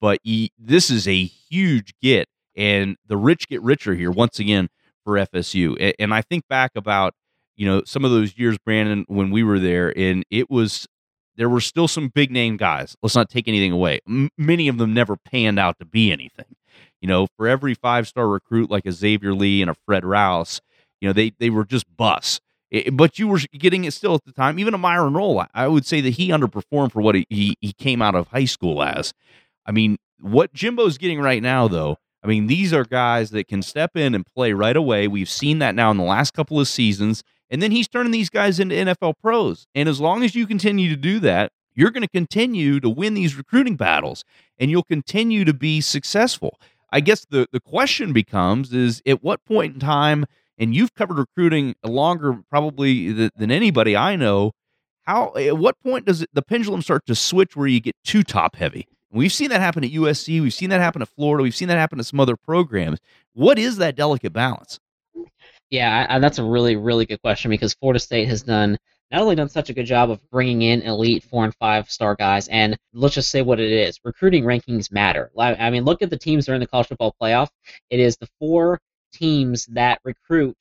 But 0.00 0.20
he, 0.22 0.52
this 0.58 0.90
is 0.90 1.08
a 1.08 1.24
huge 1.24 1.92
get, 2.00 2.28
and 2.54 2.96
the 3.06 3.16
rich 3.16 3.48
get 3.48 3.62
richer 3.62 3.94
here 3.94 4.12
once 4.12 4.38
again 4.38 4.68
for 5.02 5.14
FSU. 5.14 5.92
And 5.98 6.14
I 6.14 6.22
think 6.22 6.46
back 6.48 6.72
about 6.76 7.14
you 7.56 7.66
know 7.66 7.82
some 7.84 8.04
of 8.04 8.12
those 8.12 8.38
years, 8.38 8.58
Brandon, 8.58 9.04
when 9.08 9.30
we 9.30 9.42
were 9.42 9.58
there, 9.58 9.92
and 9.98 10.24
it 10.30 10.48
was 10.50 10.86
there 11.36 11.48
were 11.48 11.60
still 11.60 11.88
some 11.88 12.08
big 12.08 12.30
name 12.30 12.56
guys. 12.56 12.96
Let's 13.02 13.14
not 13.14 13.30
take 13.30 13.48
anything 13.48 13.72
away. 13.72 14.00
M- 14.08 14.30
many 14.36 14.68
of 14.68 14.78
them 14.78 14.94
never 14.94 15.16
panned 15.16 15.58
out 15.58 15.78
to 15.78 15.84
be 15.84 16.12
anything. 16.12 16.56
You 17.00 17.08
know, 17.08 17.26
for 17.36 17.46
every 17.46 17.74
five 17.74 18.08
star 18.08 18.28
recruit 18.28 18.70
like 18.70 18.86
a 18.86 18.92
Xavier 18.92 19.34
Lee 19.34 19.60
and 19.62 19.70
a 19.70 19.74
Fred 19.86 20.04
Rouse, 20.04 20.60
you 21.00 21.08
know, 21.08 21.12
they 21.12 21.32
they 21.38 21.50
were 21.50 21.64
just 21.64 21.84
busts. 21.96 22.40
But 22.92 23.18
you 23.18 23.28
were 23.28 23.40
getting 23.56 23.84
it 23.84 23.92
still 23.92 24.14
at 24.14 24.24
the 24.24 24.32
time. 24.32 24.58
Even 24.58 24.74
a 24.74 24.78
Myron 24.78 25.14
Rolle, 25.14 25.46
I 25.54 25.68
would 25.68 25.86
say 25.86 26.00
that 26.00 26.14
he 26.14 26.30
underperformed 26.30 26.92
for 26.92 27.00
what 27.00 27.14
he, 27.14 27.26
he 27.60 27.72
came 27.78 28.02
out 28.02 28.16
of 28.16 28.28
high 28.28 28.44
school 28.44 28.82
as. 28.82 29.14
I 29.64 29.72
mean, 29.72 29.98
what 30.20 30.52
Jimbo's 30.52 30.98
getting 30.98 31.20
right 31.20 31.42
now, 31.42 31.68
though, 31.68 31.96
I 32.24 32.26
mean, 32.26 32.48
these 32.48 32.72
are 32.72 32.84
guys 32.84 33.30
that 33.30 33.46
can 33.46 33.62
step 33.62 33.96
in 33.96 34.14
and 34.14 34.26
play 34.26 34.52
right 34.52 34.76
away. 34.76 35.06
We've 35.06 35.28
seen 35.28 35.60
that 35.60 35.76
now 35.76 35.92
in 35.92 35.96
the 35.96 36.02
last 36.02 36.34
couple 36.34 36.58
of 36.58 36.66
seasons. 36.66 37.22
And 37.50 37.62
then 37.62 37.70
he's 37.70 37.88
turning 37.88 38.12
these 38.12 38.30
guys 38.30 38.58
into 38.58 38.74
NFL 38.74 39.14
pros. 39.20 39.66
And 39.74 39.88
as 39.88 40.00
long 40.00 40.22
as 40.24 40.34
you 40.34 40.46
continue 40.46 40.88
to 40.88 40.96
do 40.96 41.20
that, 41.20 41.52
you're 41.74 41.90
going 41.90 42.02
to 42.02 42.08
continue 42.08 42.80
to 42.80 42.88
win 42.88 43.14
these 43.14 43.36
recruiting 43.36 43.76
battles 43.76 44.24
and 44.58 44.70
you'll 44.70 44.82
continue 44.82 45.44
to 45.44 45.54
be 45.54 45.80
successful. 45.80 46.58
I 46.90 47.00
guess 47.00 47.26
the, 47.28 47.46
the 47.52 47.60
question 47.60 48.12
becomes 48.12 48.72
is 48.72 49.02
at 49.06 49.22
what 49.22 49.44
point 49.44 49.74
in 49.74 49.80
time, 49.80 50.24
and 50.58 50.74
you've 50.74 50.94
covered 50.94 51.18
recruiting 51.18 51.74
longer 51.84 52.38
probably 52.48 53.12
th- 53.12 53.32
than 53.36 53.50
anybody 53.50 53.96
I 53.96 54.16
know, 54.16 54.52
how 55.02 55.34
at 55.36 55.58
what 55.58 55.78
point 55.80 56.06
does 56.06 56.22
it, 56.22 56.30
the 56.32 56.42
pendulum 56.42 56.82
start 56.82 57.04
to 57.06 57.14
switch 57.14 57.54
where 57.54 57.66
you 57.66 57.80
get 57.80 57.94
too 58.04 58.22
top 58.22 58.56
heavy? 58.56 58.88
We've 59.10 59.32
seen 59.32 59.50
that 59.50 59.60
happen 59.60 59.84
at 59.84 59.90
USC. 59.90 60.40
We've 60.42 60.52
seen 60.52 60.70
that 60.70 60.80
happen 60.80 61.02
at 61.02 61.08
Florida. 61.08 61.42
We've 61.42 61.54
seen 61.54 61.68
that 61.68 61.78
happen 61.78 62.00
at 62.00 62.06
some 62.06 62.20
other 62.20 62.36
programs. 62.36 62.98
What 63.34 63.58
is 63.58 63.76
that 63.76 63.94
delicate 63.94 64.32
balance? 64.32 64.78
Yeah, 65.70 66.18
that's 66.18 66.38
a 66.38 66.44
really, 66.44 66.76
really 66.76 67.06
good 67.06 67.20
question 67.22 67.50
because 67.50 67.74
Florida 67.74 67.98
State 67.98 68.28
has 68.28 68.42
done 68.42 68.78
not 69.10 69.22
only 69.22 69.36
done 69.36 69.48
such 69.48 69.70
a 69.70 69.72
good 69.72 69.86
job 69.86 70.10
of 70.10 70.20
bringing 70.30 70.62
in 70.62 70.82
elite 70.82 71.24
four 71.24 71.44
and 71.44 71.54
five 71.56 71.90
star 71.90 72.14
guys, 72.14 72.48
and 72.48 72.76
let's 72.92 73.14
just 73.14 73.30
say 73.30 73.42
what 73.42 73.60
it 73.60 73.70
is 73.70 74.00
recruiting 74.04 74.44
rankings 74.44 74.92
matter. 74.92 75.30
I 75.38 75.70
mean, 75.70 75.84
look 75.84 76.02
at 76.02 76.10
the 76.10 76.18
teams 76.18 76.46
that 76.46 76.52
are 76.52 76.54
in 76.54 76.60
the 76.60 76.66
college 76.66 76.88
football 76.88 77.14
playoff. 77.20 77.48
It 77.90 78.00
is 78.00 78.16
the 78.16 78.28
four 78.38 78.80
teams 79.12 79.66
that 79.66 80.00
recruit, 80.04 80.56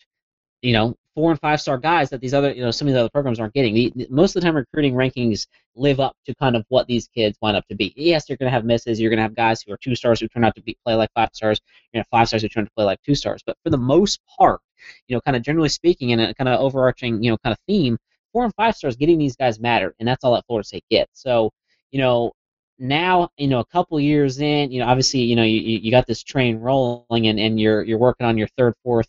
you 0.61 0.73
know, 0.73 0.95
four 1.15 1.31
and 1.31 1.39
five 1.39 1.61
star 1.61 1.77
guys 1.77 2.09
that 2.09 2.19
these 2.21 2.33
other, 2.33 2.51
you 2.51 2.61
know, 2.61 2.71
some 2.71 2.87
of 2.87 2.93
the 2.93 2.99
other 2.99 3.09
programs 3.09 3.39
aren't 3.39 3.53
getting. 3.53 3.91
Most 4.09 4.35
of 4.35 4.41
the 4.41 4.45
time, 4.45 4.55
recruiting 4.55 4.93
rankings 4.93 5.47
live 5.75 5.99
up 5.99 6.15
to 6.25 6.35
kind 6.35 6.55
of 6.55 6.65
what 6.69 6.87
these 6.87 7.07
kids 7.07 7.37
wind 7.41 7.57
up 7.57 7.67
to 7.67 7.75
be. 7.75 7.93
Yes, 7.95 8.27
you're 8.27 8.37
going 8.37 8.47
to 8.47 8.53
have 8.53 8.65
misses. 8.65 8.99
You're 8.99 9.09
going 9.09 9.17
to 9.17 9.23
have 9.23 9.35
guys 9.35 9.61
who 9.61 9.73
are 9.73 9.77
two 9.77 9.95
stars 9.95 10.19
who 10.19 10.27
turn 10.27 10.43
out 10.43 10.55
to 10.55 10.61
be 10.61 10.77
play 10.83 10.93
like 10.93 11.09
five 11.15 11.29
stars. 11.33 11.61
You're 11.93 11.99
going 11.99 12.03
to 12.03 12.09
have 12.11 12.19
five 12.19 12.27
stars 12.27 12.41
who 12.43 12.49
turn 12.49 12.63
out 12.63 12.67
to 12.67 12.73
play 12.75 12.85
like 12.85 13.01
two 13.03 13.15
stars. 13.15 13.41
But 13.45 13.57
for 13.63 13.69
the 13.69 13.77
most 13.77 14.19
part, 14.37 14.59
you 15.07 15.15
know, 15.15 15.21
kind 15.21 15.35
of 15.37 15.43
generally 15.43 15.69
speaking, 15.69 16.11
in 16.11 16.19
a 16.19 16.33
kind 16.33 16.49
of 16.49 16.59
overarching, 16.59 17.23
you 17.23 17.31
know, 17.31 17.37
kind 17.43 17.53
of 17.53 17.59
theme, 17.67 17.97
four 18.33 18.43
and 18.43 18.53
five 18.55 18.75
stars 18.75 18.95
getting 18.95 19.17
these 19.17 19.35
guys 19.35 19.59
matter, 19.59 19.93
and 19.99 20.07
that's 20.07 20.23
all 20.23 20.33
that 20.35 20.45
Florida 20.47 20.67
State 20.67 20.85
gets. 20.89 21.21
So, 21.21 21.51
you 21.91 21.99
know, 21.99 22.31
now, 22.79 23.29
you 23.37 23.47
know, 23.47 23.59
a 23.59 23.65
couple 23.65 23.99
years 23.99 24.39
in, 24.39 24.71
you 24.71 24.79
know, 24.79 24.87
obviously, 24.87 25.21
you 25.21 25.35
know, 25.35 25.43
you, 25.43 25.59
you 25.59 25.91
got 25.91 26.05
this 26.07 26.23
train 26.23 26.59
rolling, 26.59 27.27
and, 27.27 27.39
and 27.39 27.59
you're 27.59 27.83
you're 27.83 27.97
working 27.97 28.27
on 28.27 28.37
your 28.37 28.49
third, 28.57 28.73
fourth, 28.83 29.07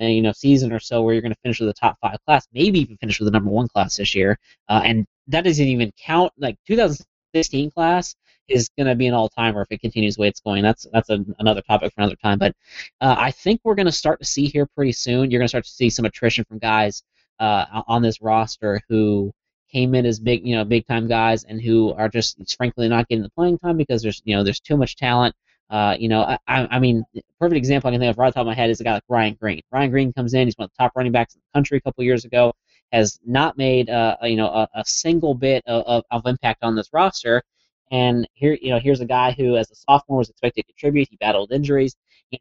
uh, 0.00 0.06
you 0.06 0.22
know, 0.22 0.32
season 0.32 0.72
or 0.72 0.80
so 0.80 1.02
where 1.02 1.14
you're 1.14 1.22
going 1.22 1.32
to 1.34 1.40
finish 1.42 1.60
with 1.60 1.68
the 1.68 1.74
top 1.74 1.96
five 2.00 2.18
class, 2.26 2.46
maybe 2.52 2.80
even 2.80 2.96
finish 2.98 3.18
with 3.18 3.26
the 3.26 3.32
number 3.32 3.50
one 3.50 3.68
class 3.68 3.96
this 3.96 4.14
year, 4.14 4.38
uh, 4.68 4.82
and 4.84 5.06
that 5.28 5.44
doesn't 5.44 5.66
even 5.66 5.90
count 5.98 6.32
like 6.38 6.56
2016 6.66 7.70
class 7.70 8.14
is 8.48 8.68
going 8.76 8.86
to 8.86 8.94
be 8.94 9.06
an 9.06 9.14
all-timer 9.14 9.62
if 9.62 9.68
it 9.70 9.80
continues 9.80 10.16
the 10.16 10.22
way 10.22 10.28
it's 10.28 10.40
going. 10.40 10.62
That's 10.62 10.86
that's 10.92 11.10
a, 11.10 11.24
another 11.38 11.62
topic 11.62 11.92
for 11.92 12.00
another 12.00 12.16
time. 12.16 12.38
But 12.38 12.54
uh, 13.00 13.16
I 13.18 13.30
think 13.30 13.60
we're 13.64 13.74
going 13.74 13.86
to 13.86 13.92
start 13.92 14.20
to 14.20 14.26
see 14.26 14.46
here 14.46 14.66
pretty 14.76 14.92
soon. 14.92 15.30
You're 15.30 15.40
going 15.40 15.46
to 15.46 15.48
start 15.48 15.64
to 15.64 15.70
see 15.70 15.90
some 15.90 16.04
attrition 16.04 16.44
from 16.44 16.58
guys 16.58 17.02
uh, 17.38 17.82
on 17.86 18.02
this 18.02 18.20
roster 18.20 18.80
who 18.88 19.32
came 19.72 19.94
in 19.94 20.06
as 20.06 20.20
big, 20.20 20.46
you 20.46 20.54
know, 20.54 20.64
big 20.64 20.86
time 20.86 21.08
guys 21.08 21.44
and 21.44 21.60
who 21.60 21.92
are 21.94 22.08
just 22.08 22.56
frankly 22.56 22.88
not 22.88 23.08
getting 23.08 23.22
the 23.22 23.30
playing 23.30 23.58
time 23.58 23.76
because 23.76 24.02
there's, 24.02 24.22
you 24.24 24.36
know, 24.36 24.44
there's 24.44 24.60
too 24.60 24.76
much 24.76 24.96
talent. 24.96 25.34
Uh, 25.70 25.96
you 25.98 26.08
know, 26.08 26.22
I, 26.22 26.38
I 26.46 26.78
mean, 26.78 27.04
perfect 27.40 27.56
example 27.56 27.88
I 27.88 27.92
can 27.92 28.00
think 28.00 28.10
of 28.10 28.18
right 28.18 28.28
off 28.28 28.34
the 28.34 28.38
top 28.38 28.42
of 28.42 28.48
my 28.48 28.54
head 28.54 28.70
is 28.70 28.80
a 28.80 28.84
guy 28.84 28.92
like 28.92 29.02
Ryan 29.08 29.36
Green. 29.40 29.62
Ryan 29.72 29.90
Green 29.90 30.12
comes 30.12 30.34
in, 30.34 30.46
he's 30.46 30.56
one 30.56 30.66
of 30.66 30.70
the 30.70 30.82
top 30.82 30.92
running 30.94 31.10
backs 31.10 31.34
in 31.34 31.40
the 31.40 31.58
country 31.58 31.78
a 31.78 31.80
couple 31.80 32.04
years 32.04 32.24
ago, 32.24 32.52
has 32.92 33.18
not 33.26 33.56
made, 33.56 33.90
uh, 33.90 34.16
you 34.22 34.36
know, 34.36 34.46
a, 34.46 34.68
a 34.74 34.84
single 34.84 35.34
bit 35.34 35.64
of, 35.66 35.82
of, 35.86 36.04
of 36.10 36.26
impact 36.26 36.62
on 36.62 36.76
this 36.76 36.90
roster. 36.92 37.42
And 37.90 38.26
here, 38.34 38.56
you 38.60 38.70
know, 38.70 38.78
here's 38.78 39.00
a 39.00 39.06
guy 39.06 39.32
who, 39.32 39.56
as 39.56 39.70
a 39.70 39.74
sophomore, 39.74 40.18
was 40.18 40.30
expected 40.30 40.62
to 40.62 40.72
contribute. 40.72 41.08
He 41.10 41.16
battled 41.16 41.52
injuries. 41.52 41.96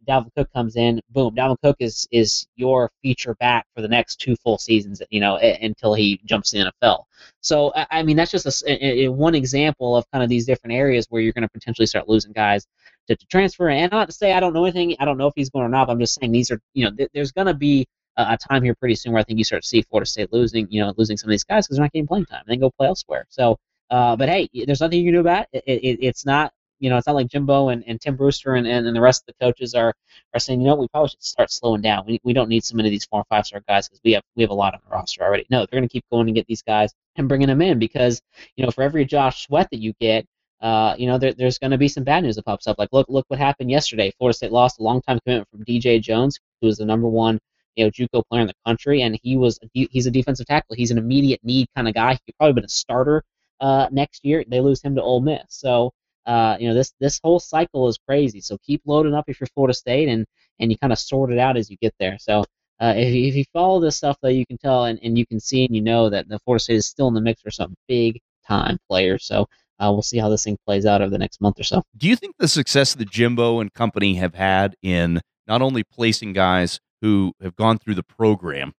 Dalvin 0.07 0.29
Cook 0.35 0.51
comes 0.53 0.75
in, 0.75 1.01
boom. 1.09 1.35
Dalvin 1.35 1.57
Cook 1.63 1.77
is 1.79 2.07
is 2.12 2.47
your 2.55 2.89
feature 3.01 3.35
back 3.35 3.65
for 3.75 3.81
the 3.81 3.88
next 3.88 4.17
two 4.17 4.35
full 4.38 4.57
seasons, 4.57 5.01
you 5.09 5.19
know, 5.19 5.35
until 5.38 5.93
he 5.93 6.19
jumps 6.25 6.51
the 6.51 6.71
NFL. 6.81 7.03
So 7.41 7.71
I 7.75 8.03
mean, 8.03 8.17
that's 8.17 8.31
just 8.31 8.63
a, 8.63 9.03
a, 9.03 9.07
one 9.09 9.35
example 9.35 9.95
of 9.95 10.09
kind 10.12 10.23
of 10.23 10.29
these 10.29 10.45
different 10.45 10.73
areas 10.73 11.05
where 11.09 11.21
you're 11.21 11.33
going 11.33 11.43
to 11.43 11.50
potentially 11.50 11.85
start 11.85 12.09
losing 12.09 12.31
guys 12.31 12.65
to, 13.07 13.15
to, 13.15 13.25
transfer. 13.27 13.69
And 13.69 13.91
not 13.91 14.09
to 14.09 14.13
say 14.13 14.33
I 14.33 14.39
don't 14.39 14.53
know 14.53 14.65
anything, 14.65 14.95
I 15.00 15.05
don't 15.05 15.17
know 15.17 15.27
if 15.27 15.33
he's 15.35 15.50
going 15.50 15.65
or 15.65 15.69
not. 15.69 15.89
I'm 15.89 16.00
just 16.00 16.19
saying 16.19 16.31
these 16.31 16.51
are, 16.51 16.59
you 16.73 16.85
know, 16.85 16.91
th- 16.95 17.09
there's 17.13 17.31
going 17.31 17.47
to 17.47 17.53
be 17.53 17.85
a, 18.17 18.33
a, 18.33 18.38
time 18.38 18.63
here 18.63 18.75
pretty 18.75 18.95
soon 18.95 19.13
where 19.13 19.19
I 19.19 19.23
think 19.23 19.38
you 19.38 19.43
start 19.43 19.63
to 19.63 19.67
see 19.67 19.81
Florida 19.83 20.09
State 20.09 20.31
losing, 20.31 20.67
you 20.69 20.81
know, 20.81 20.93
losing 20.97 21.17
some 21.17 21.29
of 21.29 21.31
these 21.31 21.43
guys 21.43 21.65
because 21.65 21.77
they're 21.77 21.83
not 21.83 21.91
getting 21.91 22.07
playing 22.07 22.25
time 22.25 22.43
and 22.45 22.51
then 22.51 22.59
go 22.59 22.71
play 22.71 22.88
elsewhere. 22.88 23.25
So. 23.29 23.57
Uh, 23.93 24.15
but 24.15 24.27
hey, 24.27 24.50
there's 24.65 24.81
nothing 24.81 24.97
you 24.97 25.05
can 25.05 25.13
do 25.13 25.19
about 25.19 25.45
it. 25.53 25.63
it, 25.67 25.83
it 25.83 26.00
it's 26.01 26.25
not 26.25 26.51
you 26.79 26.89
know, 26.89 26.97
it's 26.97 27.05
not 27.05 27.15
like 27.15 27.27
Jimbo 27.27 27.69
and, 27.69 27.83
and 27.88 28.01
Tim 28.01 28.15
Brewster 28.17 28.55
and, 28.55 28.67
and, 28.67 28.88
and 28.88 28.95
the 28.95 29.00
rest 29.00 29.21
of 29.21 29.27
the 29.27 29.45
coaches 29.45 29.73
are, 29.75 29.93
are 30.33 30.39
saying, 30.39 30.59
you 30.59 30.67
know, 30.67 30.75
we 30.75 30.88
probably 30.89 31.09
should 31.09 31.23
start 31.23 31.50
slowing 31.50 31.81
down. 31.81 32.03
We, 32.05 32.19
we 32.23 32.33
don't 32.33 32.50
need 32.50 32.65
so 32.65 32.75
many 32.75 32.89
of 32.89 32.91
these 32.91 33.05
four 33.05 33.19
and 33.19 33.27
five 33.27 33.45
star 33.45 33.62
guys 33.69 33.88
because 33.88 34.01
we 34.03 34.13
have 34.13 34.23
we 34.35 34.41
have 34.41 34.50
a 34.50 34.55
lot 34.55 34.73
on 34.73 34.79
the 34.83 34.91
roster 34.91 35.23
already. 35.23 35.45
No, 35.51 35.59
they're 35.59 35.79
going 35.79 35.88
to 35.88 35.93
keep 35.93 36.03
going 36.12 36.27
and 36.27 36.35
get 36.35 36.47
these 36.47 36.63
guys 36.63 36.91
and 37.15 37.29
bringing 37.29 37.47
them 37.47 37.62
in 37.62 37.77
because 37.77 38.19
you 38.57 38.65
know 38.65 38.71
for 38.71 38.81
every 38.81 39.05
Josh 39.05 39.45
Sweat 39.45 39.69
that 39.71 39.79
you 39.79 39.93
get, 40.01 40.25
uh, 40.59 40.95
you 40.97 41.07
know, 41.07 41.19
there, 41.19 41.33
there's 41.33 41.59
going 41.59 41.71
to 41.71 41.77
be 41.77 41.88
some 41.88 42.03
bad 42.03 42.23
news 42.23 42.35
that 42.35 42.45
pops 42.45 42.67
up. 42.67 42.79
Like 42.79 42.89
look 42.91 43.07
look 43.07 43.25
what 43.27 43.39
happened 43.39 43.69
yesterday. 43.69 44.12
Florida 44.17 44.35
State 44.35 44.51
lost 44.51 44.79
a 44.79 44.83
long 44.83 45.01
time 45.03 45.19
commitment 45.23 45.50
from 45.51 45.63
DJ 45.63 46.01
Jones, 46.01 46.39
who 46.59 46.67
was 46.67 46.79
the 46.79 46.85
number 46.85 47.07
one 47.07 47.39
you 47.75 47.85
know 47.85 47.91
JUCO 47.91 48.23
player 48.29 48.41
in 48.41 48.47
the 48.47 48.53
country, 48.65 49.03
and 49.03 49.17
he 49.23 49.38
was 49.38 49.59
he's 49.73 50.07
a 50.07 50.12
defensive 50.12 50.47
tackle. 50.47 50.75
He's 50.75 50.91
an 50.91 50.97
immediate 50.97 51.39
need 51.43 51.67
kind 51.75 51.88
of 51.88 51.93
guy. 51.93 52.13
He 52.13 52.19
could 52.25 52.38
probably 52.39 52.53
been 52.53 52.65
a 52.65 52.69
starter 52.69 53.23
uh, 53.62 53.88
next 53.91 54.25
year. 54.25 54.43
They 54.48 54.60
lose 54.60 54.81
him 54.81 54.95
to 54.95 55.01
Ole 55.01 55.22
Miss. 55.22 55.43
So 55.50 55.91
uh, 56.25 56.57
you 56.60 56.67
know, 56.67 56.74
this 56.74 56.93
this 57.00 57.19
whole 57.24 57.39
cycle 57.39 57.88
is 57.88 57.98
crazy. 58.07 58.41
So 58.41 58.57
keep 58.65 58.81
loading 58.86 59.13
up 59.13 59.25
if 59.27 59.39
you're 59.39 59.48
Florida 59.53 59.74
State, 59.74 60.10
and 60.10 60.25
and 60.60 60.72
you 60.72 60.77
kind 60.77 60.93
of 60.93 61.00
sort 61.00 61.31
it 61.31 61.39
out 61.39 61.57
as 61.57 61.69
you 61.69 61.77
get 61.77 61.93
there. 62.00 62.17
So 62.19 62.45
uh, 62.79 62.93
if, 62.95 63.13
you, 63.13 63.27
if 63.27 63.36
you 63.36 63.43
follow 63.53 63.79
this 63.79 63.98
stuff, 63.98 64.17
though, 64.22 64.29
you 64.29 64.45
can 64.45 64.57
tell 64.57 64.86
and, 64.86 65.00
and 65.03 65.17
you 65.17 65.25
can 65.25 65.39
see 65.39 65.65
and 65.65 65.75
you 65.75 65.81
know 65.81 66.10
that 66.10 66.27
the 66.29 66.39
Florida 66.39 66.63
State 66.63 66.75
is 66.77 66.86
still 66.86 67.07
in 67.07 67.13
the 67.13 67.22
mix 67.22 67.41
for 67.41 67.51
some 67.51 67.75
big 67.88 68.19
time 68.48 68.77
players. 68.89 69.25
So 69.25 69.48
uh, 69.79 69.89
we'll 69.91 70.01
see 70.01 70.17
how 70.17 70.29
this 70.29 70.43
thing 70.43 70.57
plays 70.65 70.86
out 70.86 71.01
over 71.01 71.10
the 71.10 71.17
next 71.17 71.41
month 71.41 71.60
or 71.60 71.63
so. 71.63 71.83
Do 71.98 72.07
you 72.07 72.15
think 72.15 72.36
the 72.38 72.48
success 72.48 72.93
that 72.95 73.10
Jimbo 73.10 73.60
and 73.60 73.74
company 73.74 74.15
have 74.15 74.36
had 74.36 74.75
in 74.81 75.22
not 75.48 75.62
only 75.62 75.83
placing 75.83 76.33
guys 76.33 76.79
who 77.01 77.33
have 77.41 77.55
gone 77.55 77.79
through 77.79 77.95
the 77.95 78.03
program 78.03 78.74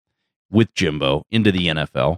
with 0.50 0.74
Jimbo 0.74 1.24
into 1.30 1.52
the 1.52 1.68
NFL 1.68 2.18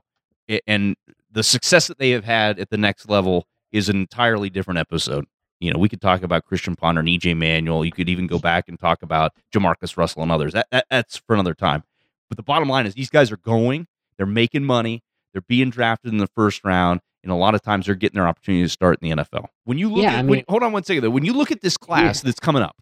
and 0.67 0.95
the 1.35 1.43
success 1.43 1.87
that 1.87 1.99
they 1.99 2.09
have 2.11 2.23
had 2.23 2.57
at 2.59 2.71
the 2.71 2.77
next 2.77 3.07
level 3.07 3.45
is 3.71 3.89
an 3.89 3.97
entirely 3.97 4.49
different 4.49 4.79
episode. 4.79 5.25
You 5.59 5.71
know, 5.71 5.79
we 5.79 5.87
could 5.89 6.01
talk 6.01 6.23
about 6.23 6.45
Christian 6.45 6.75
Ponder 6.75 6.99
and 7.01 7.07
EJ 7.09 7.37
Manuel. 7.37 7.85
You 7.85 7.91
could 7.91 8.09
even 8.09 8.25
go 8.27 8.39
back 8.39 8.67
and 8.67 8.79
talk 8.79 9.03
about 9.03 9.33
Jamarcus 9.53 9.95
Russell 9.97 10.23
and 10.23 10.31
others. 10.31 10.53
That, 10.53 10.67
that, 10.71 10.85
that's 10.89 11.17
for 11.17 11.33
another 11.33 11.53
time. 11.53 11.83
But 12.29 12.37
the 12.37 12.43
bottom 12.43 12.67
line 12.67 12.85
is 12.87 12.95
these 12.95 13.09
guys 13.09 13.31
are 13.31 13.37
going, 13.37 13.87
they're 14.17 14.25
making 14.25 14.63
money, 14.63 15.03
they're 15.33 15.43
being 15.47 15.69
drafted 15.69 16.11
in 16.11 16.17
the 16.17 16.27
first 16.35 16.63
round, 16.65 17.01
And 17.23 17.31
a 17.31 17.35
lot 17.35 17.55
of 17.55 17.61
times 17.61 17.85
they're 17.85 17.95
getting 17.95 18.15
their 18.19 18.27
opportunity 18.27 18.63
to 18.63 18.69
start 18.69 18.97
in 19.01 19.09
the 19.09 19.23
NFL. 19.23 19.47
When 19.65 19.77
you 19.77 19.89
look 19.89 20.03
Yeah, 20.03 20.13
at, 20.13 20.19
I 20.25 20.27
when, 20.27 20.43
hold 20.49 20.63
on 20.63 20.71
one 20.71 20.83
second 20.83 21.03
though. 21.03 21.09
When 21.09 21.25
you 21.25 21.33
look 21.33 21.51
at 21.51 21.61
this 21.61 21.77
class 21.77 22.21
that's 22.21 22.39
coming 22.39 22.61
up, 22.63 22.75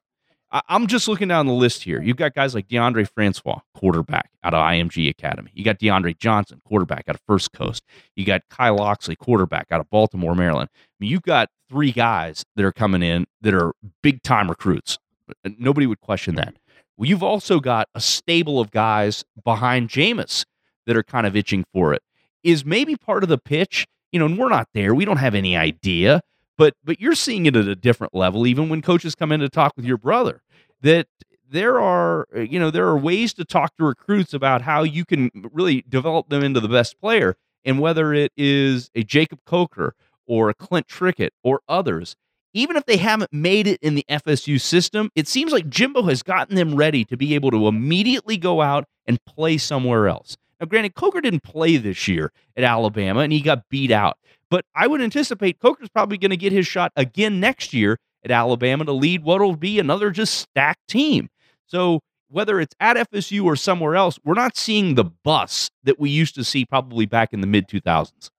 I, 0.54 0.62
I'm 0.70 0.88
just 0.88 1.08
looking 1.08 1.28
down 1.28 1.48
the 1.48 1.54
list 1.54 1.84
here. 1.84 2.02
You've 2.02 2.18
got 2.18 2.34
guys 2.34 2.56
like 2.56 2.68
Deondre 2.68 3.10
Francois, 3.10 3.60
quarterback 3.74 4.30
out 4.44 4.54
of 4.54 4.60
IMG 4.60 5.10
Academy. 5.10 5.52
You 5.54 5.66
got 5.66 5.80
DeAndre 5.80 6.18
Johnson, 6.18 6.62
quarterback 6.66 7.06
out 7.10 7.16
of 7.16 7.22
First 7.28 7.52
Coast. 7.52 7.84
You 8.16 8.24
got 8.26 8.44
Kyle 8.50 8.80
Oxley, 8.80 9.16
quarterback 9.16 9.68
out 9.72 9.82
of 9.82 9.90
Baltimore, 9.90 10.36
Maryland. 10.36 10.70
I 10.74 10.78
mean, 11.00 11.10
you've 11.10 11.24
got 11.24 11.50
three 11.70 11.92
guys 11.92 12.46
that 12.56 12.64
are 12.64 12.72
coming 12.72 13.02
in 13.04 13.26
that 13.42 13.54
are 13.54 13.74
big 14.02 14.22
time 14.24 14.50
recruits. 14.50 14.98
Uh, 15.44 15.50
nobody 15.58 15.88
would 15.88 16.00
question 16.00 16.36
that. 16.36 16.56
Well, 16.98 17.10
you've 17.10 17.24
also 17.24 17.60
got 17.60 17.90
a 17.96 18.00
stable 18.00 18.60
of 18.60 18.70
guys 18.72 19.26
behind 19.44 19.90
Jameis 19.90 20.46
that 20.86 20.96
are 20.96 21.04
kind 21.04 21.26
of 21.26 21.36
itching 21.36 21.66
for 21.74 21.94
it. 21.94 22.04
Is 22.44 22.64
maybe 22.66 22.96
part 22.96 23.24
of 23.24 23.30
the 23.30 23.38
pitch, 23.38 23.88
you 24.12 24.20
know, 24.20 24.26
and 24.26 24.38
we're 24.38 24.50
not 24.50 24.68
there. 24.74 24.94
We 24.94 25.06
don't 25.06 25.18
have 25.18 25.34
any 25.34 25.58
idea, 25.58 26.22
but 26.58 26.74
but 26.84 27.00
you're 27.00 27.16
seeing 27.16 27.46
it 27.46 27.56
at 27.56 27.68
a 27.68 27.76
different 27.76 28.14
level 28.14 28.46
even 28.48 28.70
when 28.70 28.82
coaches 28.82 29.16
come 29.16 29.32
in 29.32 29.40
to 29.40 29.50
talk 29.50 29.74
with 29.76 29.86
your 29.86 29.98
brother 29.98 30.42
that 30.82 31.08
there 31.50 31.80
are 31.80 32.28
uh, 32.36 32.42
you 32.42 32.60
know 32.60 32.72
there 32.72 32.88
are 32.88 32.98
ways 32.98 33.34
to 33.34 33.46
talk 33.46 33.76
to 33.78 33.84
recruits 33.84 34.34
about 34.34 34.62
how 34.62 34.84
you 34.84 35.06
can 35.06 35.30
really 35.52 35.84
develop 35.88 36.30
them 36.30 36.44
into 36.44 36.60
the 36.60 36.70
best 36.70 37.00
player 37.00 37.36
and 37.66 37.80
whether 37.80 38.14
it 38.14 38.32
is 38.36 38.90
a 38.94 39.04
Jacob 39.04 39.40
Coker 39.46 39.96
or 40.26 40.50
a 40.50 40.54
Clint 40.54 40.88
Trickett 40.88 41.30
or 41.44 41.62
others 41.68 42.16
even 42.54 42.76
if 42.76 42.86
they 42.86 42.98
haven't 42.98 43.34
made 43.34 43.68
it 43.68 43.80
in 43.82 43.96
the 43.96 44.06
FSU 44.10 44.62
system, 44.62 45.10
it 45.16 45.28
seems 45.28 45.52
like 45.52 45.70
Jimbo 45.70 46.04
has 46.04 46.22
gotten 46.22 46.56
them 46.56 46.76
ready 46.76 47.04
to 47.06 47.18
be 47.18 47.34
able 47.36 47.52
to 47.52 47.68
immediately 47.68 48.38
go 48.38 48.62
out 48.62 48.86
and 49.08 49.18
play 49.26 49.58
somewhere 49.58 50.08
else. 50.08 50.38
Now, 50.60 50.68
granted, 50.68 50.96
Coker 50.96 51.22
didn't 51.22 51.44
play 51.44 51.78
this 51.78 52.08
year 52.08 52.32
at 52.56 52.64
Alabama 52.64 53.22
and 53.22 53.34
he 53.34 53.42
got 53.42 53.68
beat 53.70 53.92
out, 53.92 54.18
but 54.50 54.66
I 54.76 54.88
would 54.88 55.02
anticipate 55.02 55.60
Coker's 55.60 55.90
probably 55.90 56.18
going 56.18 56.32
to 56.32 56.38
get 56.38 56.52
his 56.52 56.68
shot 56.68 56.92
again 56.96 57.40
next 57.40 57.74
year 57.74 58.00
at 58.24 58.32
Alabama 58.32 58.86
to 58.86 58.94
lead 58.94 59.24
what 59.24 59.42
will 59.42 59.56
be 59.56 59.80
another 59.80 60.12
just 60.12 60.36
stacked 60.36 60.88
team. 60.88 61.30
So, 61.66 62.02
whether 62.30 62.60
it's 62.60 62.76
at 62.80 62.98
FSU 63.12 63.46
or 63.46 63.56
somewhere 63.56 63.96
else, 63.96 64.18
we're 64.24 64.34
not 64.34 64.58
seeing 64.58 64.96
the 64.96 65.04
bus 65.04 65.70
that 65.84 66.00
we 66.00 66.10
used 66.10 66.34
to 66.36 66.44
see 66.44 66.66
probably 66.66 67.06
back 67.06 67.32
in 67.32 67.42
the 67.42 67.48
mid 67.48 67.68
2000s. 67.68 68.32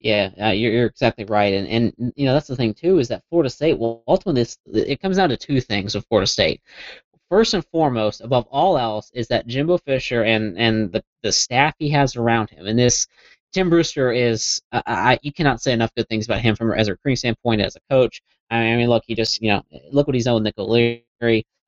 Yeah, 0.00 0.30
uh, 0.40 0.50
you're, 0.50 0.72
you're 0.72 0.86
exactly 0.86 1.24
right, 1.24 1.54
and 1.54 1.66
and 1.66 2.12
you 2.16 2.26
know 2.26 2.34
that's 2.34 2.48
the 2.48 2.54
thing 2.54 2.74
too 2.74 2.98
is 2.98 3.08
that 3.08 3.24
Florida 3.30 3.48
State. 3.48 3.78
Well, 3.78 4.02
ultimately, 4.06 4.42
this 4.42 4.58
it 4.72 5.00
comes 5.00 5.16
down 5.16 5.30
to 5.30 5.36
two 5.36 5.60
things 5.60 5.94
with 5.94 6.06
Florida 6.06 6.26
State. 6.26 6.60
First 7.30 7.54
and 7.54 7.64
foremost, 7.66 8.20
above 8.20 8.46
all 8.50 8.78
else, 8.78 9.10
is 9.12 9.28
that 9.28 9.46
Jimbo 9.46 9.78
Fisher 9.78 10.22
and 10.22 10.56
and 10.58 10.92
the 10.92 11.02
the 11.22 11.32
staff 11.32 11.74
he 11.78 11.90
has 11.90 12.16
around 12.16 12.50
him, 12.50 12.66
and 12.66 12.78
this 12.78 13.06
Tim 13.52 13.68
Brewster 13.70 14.12
is 14.12 14.62
I, 14.72 14.82
I 14.86 15.18
you 15.22 15.32
cannot 15.32 15.60
say 15.60 15.72
enough 15.72 15.94
good 15.96 16.08
things 16.08 16.26
about 16.26 16.40
him 16.40 16.54
from 16.54 16.72
as 16.72 16.88
a 16.88 16.92
recruiting 16.92 17.16
standpoint 17.16 17.62
as 17.62 17.76
a 17.76 17.80
coach. 17.90 18.22
I 18.50 18.76
mean, 18.76 18.88
look, 18.88 19.04
he 19.06 19.14
just 19.14 19.42
you 19.42 19.50
know 19.50 19.62
look 19.90 20.06
what 20.06 20.14
he's 20.14 20.24
done 20.24 20.34
with 20.34 20.44
Nick 20.44 20.58
O'Leary. 20.58 21.04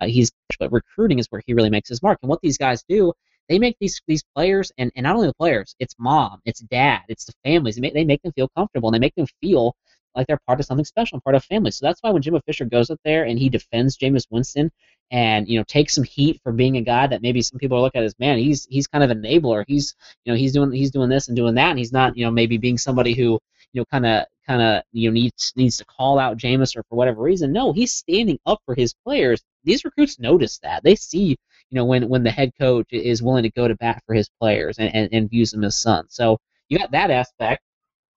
Uh, 0.01 0.07
he's 0.07 0.31
but 0.61 0.73
recruiting 0.73 1.19
is 1.19 1.27
where 1.31 1.43
he 1.45 1.55
really 1.55 1.71
makes 1.71 1.89
his 1.89 2.03
mark, 2.03 2.19
and 2.23 2.29
what 2.31 2.41
these 2.41 2.59
guys 2.59 2.85
do 2.89 3.13
they 3.49 3.59
make 3.59 3.77
these 3.81 4.01
these 4.07 4.23
players 4.35 4.71
and, 4.79 4.93
and 4.95 5.05
not 5.05 5.17
only 5.17 5.27
the 5.27 5.35
players 5.35 5.75
it's 5.79 5.95
mom 5.99 6.41
it's 6.45 6.61
dad 6.61 7.01
it's 7.09 7.25
the 7.25 7.33
families 7.45 7.77
they 7.77 7.81
make, 7.81 7.95
they 7.95 8.05
make 8.05 8.23
them 8.23 8.33
feel 8.33 8.49
comfortable 8.57 8.89
and 8.89 8.95
they 8.95 8.99
make 8.99 9.15
them 9.15 9.27
feel 9.41 9.75
like 10.19 10.27
they're 10.27 10.41
part 10.47 10.61
of 10.61 10.67
something 10.67 10.85
special 10.85 11.21
part 11.21 11.37
of 11.37 11.45
family. 11.45 11.71
So 11.71 11.87
that's 11.87 12.01
why 12.03 12.11
when 12.11 12.23
jimbo 12.23 12.41
fisher 12.41 12.65
goes 12.65 12.91
up 12.91 13.01
there 13.05 13.25
and 13.25 13.39
he 13.39 13.49
defends 13.49 13.97
Jameis 13.97 14.27
winston 14.31 14.71
and 15.11 15.49
you 15.49 15.59
know 15.59 15.65
takes 15.65 15.95
some 15.95 16.05
heat 16.05 16.41
for 16.43 16.53
being 16.53 16.77
a 16.77 16.83
guy 16.83 17.07
that 17.07 17.23
maybe 17.23 17.41
some 17.41 17.59
people 17.59 17.79
are 17.79 17.81
looking 17.81 18.01
at 18.01 18.05
as 18.05 18.19
man 18.19 18.39
he's 18.39 18.67
he's 18.67 18.87
kind 18.87 19.05
of 19.05 19.11
an 19.11 19.23
enabler. 19.23 19.65
He's 19.67 19.95
you 20.25 20.33
know 20.33 20.37
he's 20.37 20.53
doing 20.53 20.73
he's 20.73 20.91
doing 20.91 21.09
this 21.09 21.29
and 21.29 21.37
doing 21.37 21.55
that. 21.55 21.71
And 21.71 21.79
he's 21.79 21.93
not 21.93 22.17
you 22.17 22.25
know 22.25 22.31
maybe 22.31 22.59
being 22.59 22.79
somebody 22.79 23.15
who 23.15 23.39
you 23.73 23.81
know 23.81 23.85
kind 23.87 24.05
of 24.07 24.27
kind 24.47 24.61
of 24.61 24.83
you 24.93 25.09
know 25.09 25.15
needs 25.15 25.53
needs 25.57 25.79
to 25.79 25.85
call 25.87 26.19
out 26.19 26.37
Jameis 26.37 26.77
or 26.77 26.83
for 26.89 26.97
whatever 26.97 27.23
reason. 27.23 27.53
No 27.53 27.73
he's 27.73 27.95
standing 27.95 28.39
up 28.45 28.61
for 28.67 28.75
his 28.75 28.95
players. 29.05 29.43
These 29.65 29.85
recruits 29.85 30.19
notice 30.19 30.59
that. 30.59 30.83
They 30.83 30.95
see 30.95 31.37
you 31.71 31.77
know, 31.77 31.85
when 31.85 32.09
when 32.09 32.23
the 32.23 32.31
head 32.31 32.53
coach 32.59 32.87
is 32.91 33.23
willing 33.23 33.43
to 33.43 33.51
go 33.51 33.69
to 33.69 33.75
bat 33.77 34.03
for 34.07 34.15
his 34.15 34.29
players 34.41 34.79
and, 34.79 34.95
and, 34.95 35.09
and 35.13 35.31
views 35.31 35.51
them 35.51 35.65
as 35.65 35.77
sons. 35.77 36.15
So 36.15 36.39
you 36.69 36.79
got 36.79 36.91
that 36.93 37.11
aspect 37.11 37.63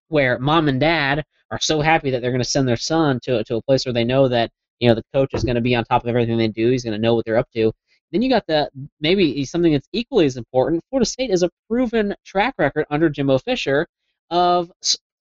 where 0.08 0.40
mom 0.40 0.68
and 0.68 0.80
dad 0.80 1.24
are 1.52 1.60
so 1.60 1.82
happy 1.82 2.10
that 2.10 2.22
they're 2.22 2.32
going 2.32 2.44
to 2.44 2.50
send 2.50 2.68
their 2.68 2.78
son 2.78 3.20
to, 3.24 3.44
to 3.44 3.58
a 3.58 3.62
place 3.62 3.86
where 3.86 3.94
they 3.94 4.04
know 4.04 4.28
that, 4.28 4.50
you 4.80 4.88
know, 4.88 4.96
the 4.96 5.04
coach 5.14 5.34
is 5.34 5.44
going 5.44 5.56
to 5.56 5.62
be 5.62 5.76
on 5.76 5.84
top 5.84 6.04
of 6.04 6.10
everything 6.10 6.38
they 6.38 6.48
do. 6.48 6.72
He's 6.72 6.84
going 6.84 6.96
to 6.96 7.02
know 7.02 7.14
what 7.14 7.26
they're 7.26 7.38
up 7.38 7.52
to. 7.56 7.72
Then 8.12 8.22
you 8.22 8.30
got 8.30 8.48
the 8.48 8.70
maybe 9.00 9.46
something 9.46 9.72
that's 9.72 9.88
equally 9.94 10.26
as 10.26 10.38
important. 10.38 10.84
Florida 10.90 11.06
State 11.06 11.30
is 11.30 11.44
a 11.44 11.50
proven 11.70 12.16
track 12.26 12.56
record 12.58 12.86
under 12.90 13.10
Jimbo 13.10 13.38
Fisher 13.40 13.88
of 14.30 14.72